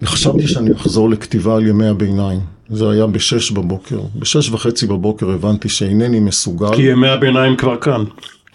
וחשבתי 0.00 0.48
שאני 0.48 0.72
אחזור 0.72 1.10
לכתיבה 1.10 1.56
על 1.56 1.66
ימי 1.66 1.86
הביניים. 1.86 2.40
זה 2.68 2.90
היה 2.90 3.06
בשש 3.06 3.50
בבוקר. 3.50 4.00
בשש 4.18 4.50
וחצי 4.50 4.86
בבוקר 4.86 5.30
הבנתי 5.30 5.68
שאינני 5.68 6.20
מסוגל. 6.20 6.76
כי 6.76 6.82
ימי 6.82 7.08
הביניים 7.08 7.56
כבר 7.56 7.80
כאן. 7.80 8.04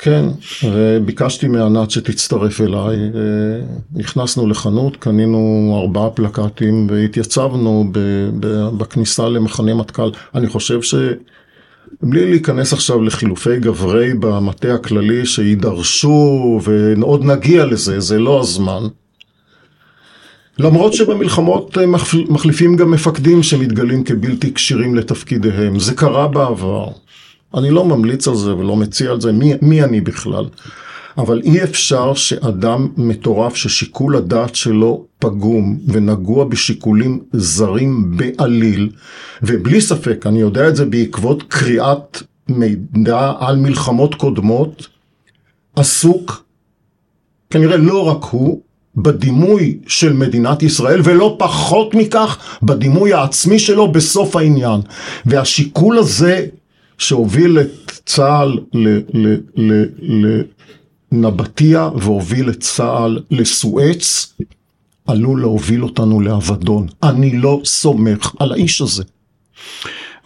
כן, 0.02 0.26
וביקשתי 0.64 1.48
מענת 1.48 1.92
שתצטרף 1.92 2.62
אליי. 2.62 2.96
אה, 2.96 3.62
נכנסנו 3.94 4.48
לחנות, 4.48 4.98
קנינו 4.98 5.74
ארבעה 5.82 6.10
פלקטים 6.10 6.88
והתייצבנו 6.90 7.92
בכניסה 8.78 9.30
למחנה 9.30 9.74
מטכ"ל. 9.74 10.10
אני 10.36 10.48
חושב 10.48 10.82
ש... 10.82 10.96
בלי 12.02 12.30
להיכנס 12.30 12.74
עכשיו 12.74 13.02
לחילופי 13.02 13.60
גברי 13.60 14.14
במטה 14.14 14.74
הכללי 14.74 15.26
שיידרשו 15.26 16.60
ועוד 16.64 17.26
נגיע 17.26 17.66
לזה, 17.66 18.00
זה 18.00 18.20
לא 18.20 18.40
הזמן. 18.40 18.84
למרות 20.60 20.94
שבמלחמות 20.94 21.78
אה, 21.78 21.86
מחל- 21.86 22.26
מחליפים 22.30 22.76
גם 22.76 22.92
מפקדים 22.92 23.44
שמתגלים 23.44 24.04
כבלתי 24.04 24.54
כשירים 24.54 24.96
לתפקידיהם, 24.96 25.80
זה 25.80 25.94
קרה 25.94 26.28
בעבר. 26.28 26.88
אני 27.58 27.70
לא 27.70 27.86
ממליץ 27.86 28.28
על 28.28 28.36
זה 28.36 28.56
ולא 28.56 28.76
מציע 28.76 29.12
על 29.12 29.22
זה, 29.22 29.32
מי, 29.32 29.54
מי 29.62 29.84
אני 29.84 30.02
בכלל? 30.02 30.46
אבל 31.18 31.42
אי 31.44 31.64
אפשר 31.64 32.14
שאדם 32.14 32.88
מטורף 32.98 33.56
ששיקול 33.56 34.16
הדעת 34.16 34.56
שלו 34.56 35.06
פגום 35.20 35.80
ונגוע 35.88 36.46
בשיקולים 36.46 37.20
זרים 37.34 38.18
בעליל, 38.18 38.90
ובלי 39.44 39.82
ספק, 39.82 40.26
אני 40.28 40.40
יודע 40.40 40.68
את 40.68 40.76
זה 40.76 40.86
בעקבות 40.86 41.44
קריאת 41.44 42.24
מידע 42.50 43.34
על 43.40 43.56
מלחמות 43.56 44.16
קודמות, 44.16 44.88
עסוק, 45.76 46.44
כנראה 47.50 47.78
לא 47.78 48.08
רק 48.08 48.24
הוא, 48.24 48.62
בדימוי 48.96 49.78
של 49.88 50.14
מדינת 50.14 50.64
ישראל, 50.64 51.02
ולא 51.04 51.36
פחות 51.40 51.96
מכך, 51.96 52.58
בדימוי 52.64 53.14
העצמי 53.14 53.60
שלו 53.60 53.92
בסוף 53.92 54.36
העניין. 54.36 54.82
והשיקול 55.26 55.98
הזה 55.98 56.46
שהוביל 57.00 57.60
את 57.60 57.92
צה"ל 58.06 58.60
לנבטיה 61.12 61.90
והוביל 61.96 62.50
את 62.50 62.60
צה"ל 62.60 63.20
לסואץ, 63.32 64.34
עלול 65.08 65.42
להוביל 65.42 65.84
אותנו 65.84 66.22
לאבדון. 66.22 66.88
אני 67.04 67.38
לא 67.38 67.62
סומך 67.66 68.36
על 68.40 68.52
האיש 68.52 68.82
הזה. 68.82 69.04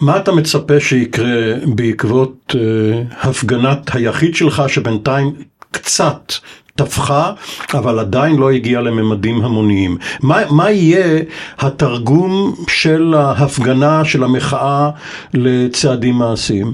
מה 0.02 0.18
אתה 0.18 0.32
מצפה 0.32 0.80
שיקרה 0.80 1.56
בעקבות 1.76 2.56
אה, 2.56 3.30
הפגנת 3.30 3.96
היחיד 3.96 4.36
שלך 4.36 4.64
שבינתיים 4.68 5.34
קצת 5.72 6.34
טפחה, 6.76 7.34
אבל 7.74 8.00
עדיין 8.00 8.36
לא 8.36 8.52
הגיעה 8.52 8.82
לממדים 8.82 9.42
המוניים? 9.42 9.98
מה, 10.22 10.52
מה 10.52 10.72
יהיה 10.72 11.20
התרגום 11.60 12.56
של 12.68 13.14
ההפגנה, 13.14 14.06
של 14.06 14.24
המחאה, 14.24 14.90
לצעדים 15.34 16.16
מעשיים? 16.16 16.74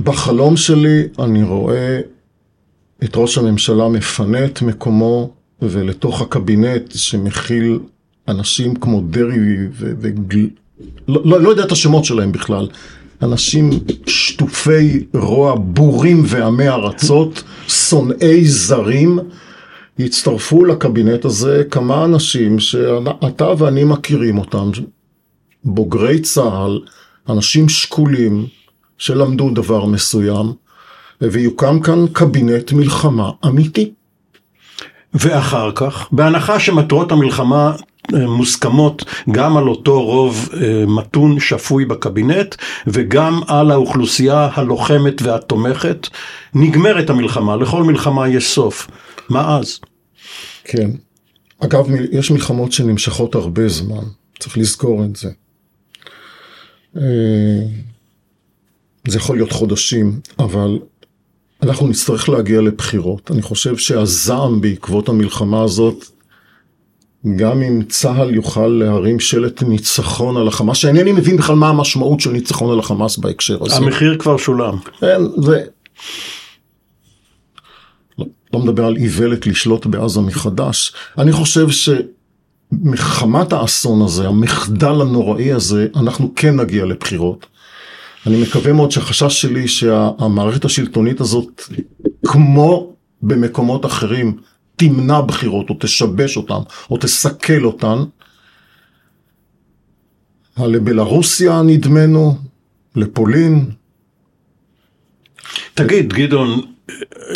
בחלום 0.00 0.56
שלי 0.56 1.02
אני 1.18 1.42
רואה 1.42 2.00
את 3.04 3.16
ראש 3.16 3.38
הממשלה 3.38 3.88
מפנה 3.88 4.44
את 4.44 4.62
מקומו 4.62 5.30
ולתוך 5.62 6.22
הקבינט 6.22 6.92
שמכיל 6.94 7.78
אנשים 8.28 8.74
כמו 8.74 9.00
דרעי. 9.00 9.56
וגל... 9.78 10.48
לא, 11.08 11.22
לא, 11.24 11.40
לא 11.40 11.48
יודע 11.48 11.64
את 11.64 11.72
השמות 11.72 12.04
שלהם 12.04 12.32
בכלל. 12.32 12.68
אנשים 13.22 13.70
שטופי 14.06 15.04
רוע, 15.14 15.54
בורים 15.54 16.22
ועמי 16.26 16.68
ארצות, 16.68 17.42
שונאי 17.68 18.44
זרים, 18.44 19.18
יצטרפו 19.98 20.64
לקבינט 20.64 21.24
הזה 21.24 21.62
כמה 21.70 22.04
אנשים 22.04 22.58
שאתה 22.58 23.48
ואני 23.58 23.84
מכירים 23.84 24.38
אותם, 24.38 24.70
בוגרי 25.64 26.20
צה"ל, 26.20 26.80
אנשים 27.28 27.68
שקולים, 27.68 28.46
שלמדו 28.98 29.50
דבר 29.50 29.84
מסוים, 29.84 30.52
ויוקם 31.20 31.80
כאן 31.80 32.06
קבינט 32.12 32.72
מלחמה 32.72 33.30
אמיתי. 33.46 33.92
ואחר 35.14 35.72
כך, 35.74 36.08
בהנחה 36.12 36.60
שמטרות 36.60 37.12
המלחמה 37.12 37.72
מוסכמות 38.28 39.04
גם 39.30 39.56
על 39.56 39.68
אותו 39.68 40.02
רוב 40.02 40.48
מתון 40.86 41.40
שפוי 41.40 41.84
בקבינט 41.84 42.54
וגם 42.86 43.40
על 43.46 43.70
האוכלוסייה 43.70 44.48
הלוחמת 44.54 45.22
והתומכת. 45.22 46.08
נגמרת 46.54 47.10
המלחמה, 47.10 47.56
לכל 47.56 47.82
מלחמה 47.82 48.28
יש 48.28 48.54
סוף. 48.54 48.88
מה 49.28 49.58
אז? 49.58 49.78
כן. 50.64 50.90
אגב, 51.60 51.86
יש 52.12 52.30
מלחמות 52.30 52.72
שנמשכות 52.72 53.34
הרבה 53.34 53.68
זמן, 53.68 54.04
צריך 54.38 54.58
לזכור 54.58 55.04
את 55.04 55.16
זה. 55.16 55.30
זה 59.08 59.16
יכול 59.16 59.36
להיות 59.36 59.52
חודשים, 59.52 60.20
אבל 60.38 60.78
אנחנו 61.62 61.88
נצטרך 61.88 62.28
להגיע 62.28 62.60
לבחירות. 62.60 63.30
אני 63.30 63.42
חושב 63.42 63.76
שהזעם 63.76 64.60
בעקבות 64.60 65.08
המלחמה 65.08 65.62
הזאת, 65.62 66.04
גם 67.36 67.62
אם 67.62 67.82
צה"ל 67.88 68.34
יוכל 68.34 68.66
להרים 68.66 69.20
שלט 69.20 69.62
ניצחון 69.62 70.36
על 70.36 70.48
החמאס, 70.48 70.76
שאינני 70.76 71.12
מבין 71.12 71.36
בכלל 71.36 71.56
מה 71.56 71.68
המשמעות 71.68 72.20
של 72.20 72.30
ניצחון 72.30 72.72
על 72.72 72.78
החמאס 72.78 73.16
בהקשר 73.16 73.64
הזה. 73.64 73.76
המחיר 73.76 74.18
כבר 74.18 74.36
שולם. 74.36 74.78
כן, 75.00 75.20
זה... 75.36 75.62
לא, 78.18 78.26
לא 78.52 78.58
מדבר 78.60 78.84
על 78.84 78.96
איוולת 78.96 79.46
לשלוט 79.46 79.86
בעזה 79.86 80.20
מחדש. 80.20 80.92
אני 81.18 81.32
חושב 81.32 81.66
שמחמת 82.72 83.52
האסון 83.52 84.02
הזה, 84.02 84.28
המחדל 84.28 85.00
הנוראי 85.00 85.52
הזה, 85.52 85.86
אנחנו 85.96 86.32
כן 86.36 86.60
נגיע 86.60 86.84
לבחירות. 86.84 87.46
אני 88.26 88.42
מקווה 88.42 88.72
מאוד 88.72 88.90
שהחשש 88.90 89.42
שלי 89.42 89.68
שהמערכת 89.68 90.64
השלטונית 90.64 91.20
הזאת, 91.20 91.62
כמו 92.26 92.92
במקומות 93.22 93.86
אחרים, 93.86 94.36
תמנע 94.76 95.20
בחירות 95.20 95.70
או 95.70 95.76
תשבש 95.80 96.36
אותן 96.36 96.60
או 96.90 96.96
תסכל 96.96 97.64
אותן. 97.64 97.98
לבלרוסיה 100.58 101.62
נדמנו, 101.62 102.38
לפולין. 102.96 103.70
תגיד, 105.74 106.12
גדעון... 106.12 106.60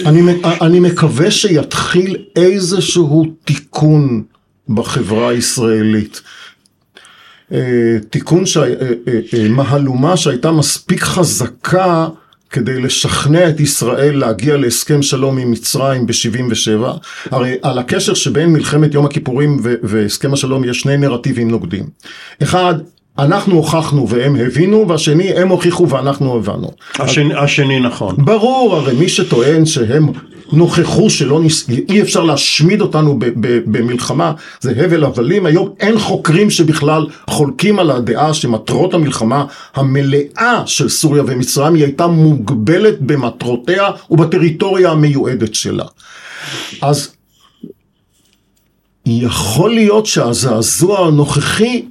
אני, 0.06 0.20
אני 0.60 0.80
מקווה 0.80 1.30
שיתחיל 1.30 2.16
איזשהו 2.36 3.24
תיקון 3.44 4.22
בחברה 4.68 5.28
הישראלית. 5.28 6.22
אה, 7.52 7.96
תיקון, 8.10 8.46
ש... 8.46 8.56
אה, 8.56 8.92
אה, 9.34 9.48
מהלומה 9.48 10.16
שהייתה 10.16 10.50
מספיק 10.50 11.02
חזקה 11.02 12.08
כדי 12.56 12.80
לשכנע 12.80 13.48
את 13.48 13.60
ישראל 13.60 14.16
להגיע 14.18 14.56
להסכם 14.56 15.02
שלום 15.02 15.38
עם 15.38 15.50
מצרים 15.50 16.06
ב-77, 16.06 16.86
הרי 17.30 17.54
על 17.62 17.78
הקשר 17.78 18.14
שבין 18.14 18.52
מלחמת 18.52 18.94
יום 18.94 19.06
הכיפורים 19.06 19.60
והסכם 19.82 20.32
השלום 20.32 20.64
יש 20.64 20.80
שני 20.80 20.96
נרטיבים 20.96 21.50
נוגדים. 21.50 21.84
אחד, 22.42 22.74
אנחנו 23.18 23.54
הוכחנו 23.54 24.08
והם 24.08 24.36
הבינו, 24.36 24.88
והשני, 24.88 25.32
הם 25.32 25.48
הוכיחו 25.48 25.88
ואנחנו 25.88 26.36
הבנו. 26.36 26.70
השני, 26.98 27.34
אז, 27.34 27.44
השני 27.44 27.80
נכון. 27.80 28.16
ברור, 28.18 28.76
הרי 28.76 28.94
מי 28.94 29.08
שטוען 29.08 29.66
שהם 29.66 30.06
נוכחו 30.52 31.10
שלא, 31.10 31.40
נס... 31.40 31.68
אי 31.88 32.02
אפשר 32.02 32.24
להשמיד 32.24 32.80
אותנו 32.80 33.18
במלחמה, 33.66 34.32
זה 34.60 34.84
הבל 34.84 35.04
הבלים. 35.04 35.46
היום 35.46 35.74
אין 35.80 35.98
חוקרים 35.98 36.50
שבכלל 36.50 37.06
חולקים 37.30 37.78
על 37.78 37.90
הדעה 37.90 38.34
שמטרות 38.34 38.94
המלחמה 38.94 39.44
המלאה 39.74 40.62
של 40.66 40.88
סוריה 40.88 41.22
ומצרים 41.26 41.74
היא 41.74 41.84
הייתה 41.84 42.06
מוגבלת 42.06 43.00
במטרותיה 43.00 43.90
ובטריטוריה 44.10 44.90
המיועדת 44.90 45.54
שלה. 45.54 45.84
אז 46.82 47.12
יכול 49.06 49.74
להיות 49.74 50.06
שהזעזוע 50.06 51.06
הנוכחי 51.06 51.84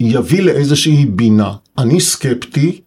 יביא 0.00 0.42
לאיזושהי 0.42 1.06
בינה. 1.06 1.52
אני 1.78 2.00
סקפטי. 2.00 2.80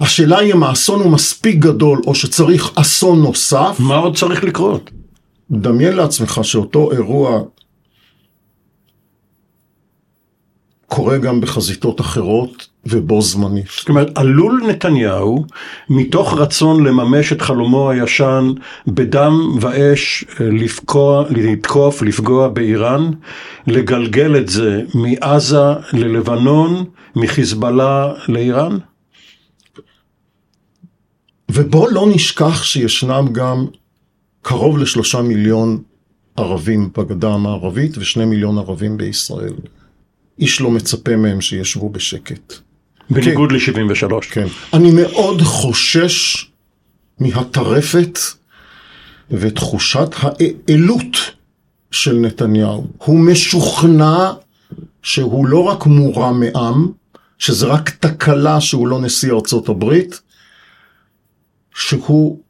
השאלה 0.00 0.38
היא 0.38 0.54
אם 0.54 0.62
האסון 0.62 1.00
הוא 1.00 1.12
מספיק 1.12 1.56
גדול 1.56 2.00
או 2.06 2.14
שצריך 2.14 2.70
אסון 2.74 3.22
נוסף. 3.22 3.76
מה 3.78 3.96
עוד 3.96 4.16
צריך 4.16 4.44
לקרות? 4.44 4.90
דמיין 5.50 5.96
לעצמך 5.96 6.40
שאותו 6.42 6.92
אירוע 6.92 7.42
קורה 10.86 11.18
גם 11.18 11.40
בחזיתות 11.40 12.00
אחרות 12.00 12.66
ובו 12.86 13.22
זמנית. 13.22 13.66
זאת 13.78 13.88
אומרת, 13.88 14.18
עלול 14.18 14.62
נתניהו, 14.68 15.44
מתוך 15.90 16.34
רצון 16.38 16.84
לממש 16.84 17.32
את 17.32 17.42
חלומו 17.42 17.90
הישן 17.90 18.52
בדם 18.86 19.56
ואש, 19.60 20.24
לפקוע, 20.40 21.24
לתקוף, 21.30 22.02
לפגוע 22.02 22.48
באיראן, 22.48 23.10
לגלגל 23.66 24.36
את 24.36 24.48
זה 24.48 24.82
מעזה 24.94 25.72
ללבנון, 25.92 26.84
מחיזבאללה 27.16 28.12
לאיראן? 28.28 28.78
ובוא 31.52 31.90
לא 31.90 32.06
נשכח 32.14 32.62
שישנם 32.64 33.28
גם 33.32 33.66
קרוב 34.42 34.78
לשלושה 34.78 35.22
מיליון 35.22 35.82
ערבים 36.36 36.90
בגדה 36.96 37.28
המערבית 37.28 37.98
ושני 37.98 38.24
מיליון 38.24 38.58
ערבים 38.58 38.96
בישראל. 38.96 39.52
איש 40.38 40.60
לא 40.60 40.70
מצפה 40.70 41.16
מהם 41.16 41.40
שישבו 41.40 41.88
בשקט. 41.88 42.54
בניגוד 43.10 43.50
כן, 43.50 43.86
ל-73. 43.86 44.20
כן. 44.30 44.46
אני 44.72 44.90
מאוד 44.90 45.42
חושש 45.42 46.46
מהטרפת 47.18 48.18
ותחושת 49.30 50.08
האלות 50.22 51.16
של 51.90 52.18
נתניהו. 52.18 52.86
הוא 52.96 53.18
משוכנע 53.18 54.32
שהוא 55.02 55.46
לא 55.46 55.62
רק 55.64 55.86
מורם 55.86 56.40
מעם, 56.40 56.88
שזה 57.38 57.66
רק 57.66 57.90
תקלה 57.90 58.60
שהוא 58.60 58.88
לא 58.88 59.00
נשיא 59.00 59.32
ארצות 59.32 59.68
הברית, 59.68 60.20
שהוא 61.74 62.40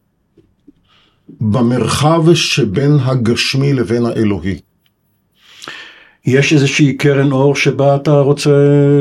במרחב 1.40 2.34
שבין 2.34 2.98
הגשמי 3.00 3.72
לבין 3.72 4.06
האלוהי. 4.06 4.60
יש 6.26 6.52
איזושהי 6.52 6.96
קרן 6.96 7.32
אור 7.32 7.56
שבה 7.56 7.96
אתה 7.96 8.20
רוצה 8.20 8.50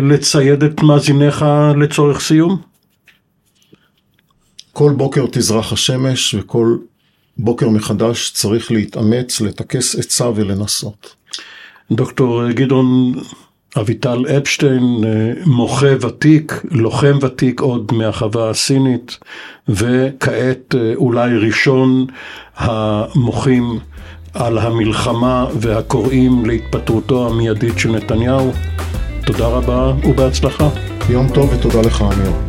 לצייד 0.02 0.64
את 0.64 0.82
מאזיניך 0.82 1.46
לצורך 1.82 2.22
סיום? 2.22 2.62
כל 4.74 4.94
בוקר 4.98 5.26
תזרח 5.32 5.74
השמש 5.74 6.36
וכל 6.36 6.78
בוקר 7.38 7.70
מחדש 7.70 8.32
צריך 8.32 8.72
להתאמץ, 8.72 9.42
לטכס 9.42 9.96
עצה 9.96 10.30
ולנסות. 10.30 11.16
דוקטור 11.92 12.52
גדעון 12.52 13.14
אביטל 13.78 14.26
אפשטיין, 14.38 15.04
מוחה 15.46 16.06
ותיק, 16.08 16.62
לוחם 16.72 17.18
ותיק 17.22 17.62
עוד 17.62 17.92
מהחווה 17.94 18.50
הסינית, 18.50 19.18
וכעת 19.68 20.76
אולי 20.96 21.38
ראשון 21.38 22.06
המוחים 22.58 23.80
על 24.34 24.58
המלחמה 24.58 25.46
והקוראים 25.56 26.46
להתפטרותו 26.46 27.28
המיידית 27.28 27.80
של 27.80 27.92
נתניהו. 27.92 28.52
תודה 29.26 29.48
רבה 29.48 29.94
ובהצלחה. 30.04 30.70
יום 31.10 31.28
טוב 31.34 31.54
ותודה 31.54 31.82
לך 31.82 32.02
אמיר. 32.02 32.49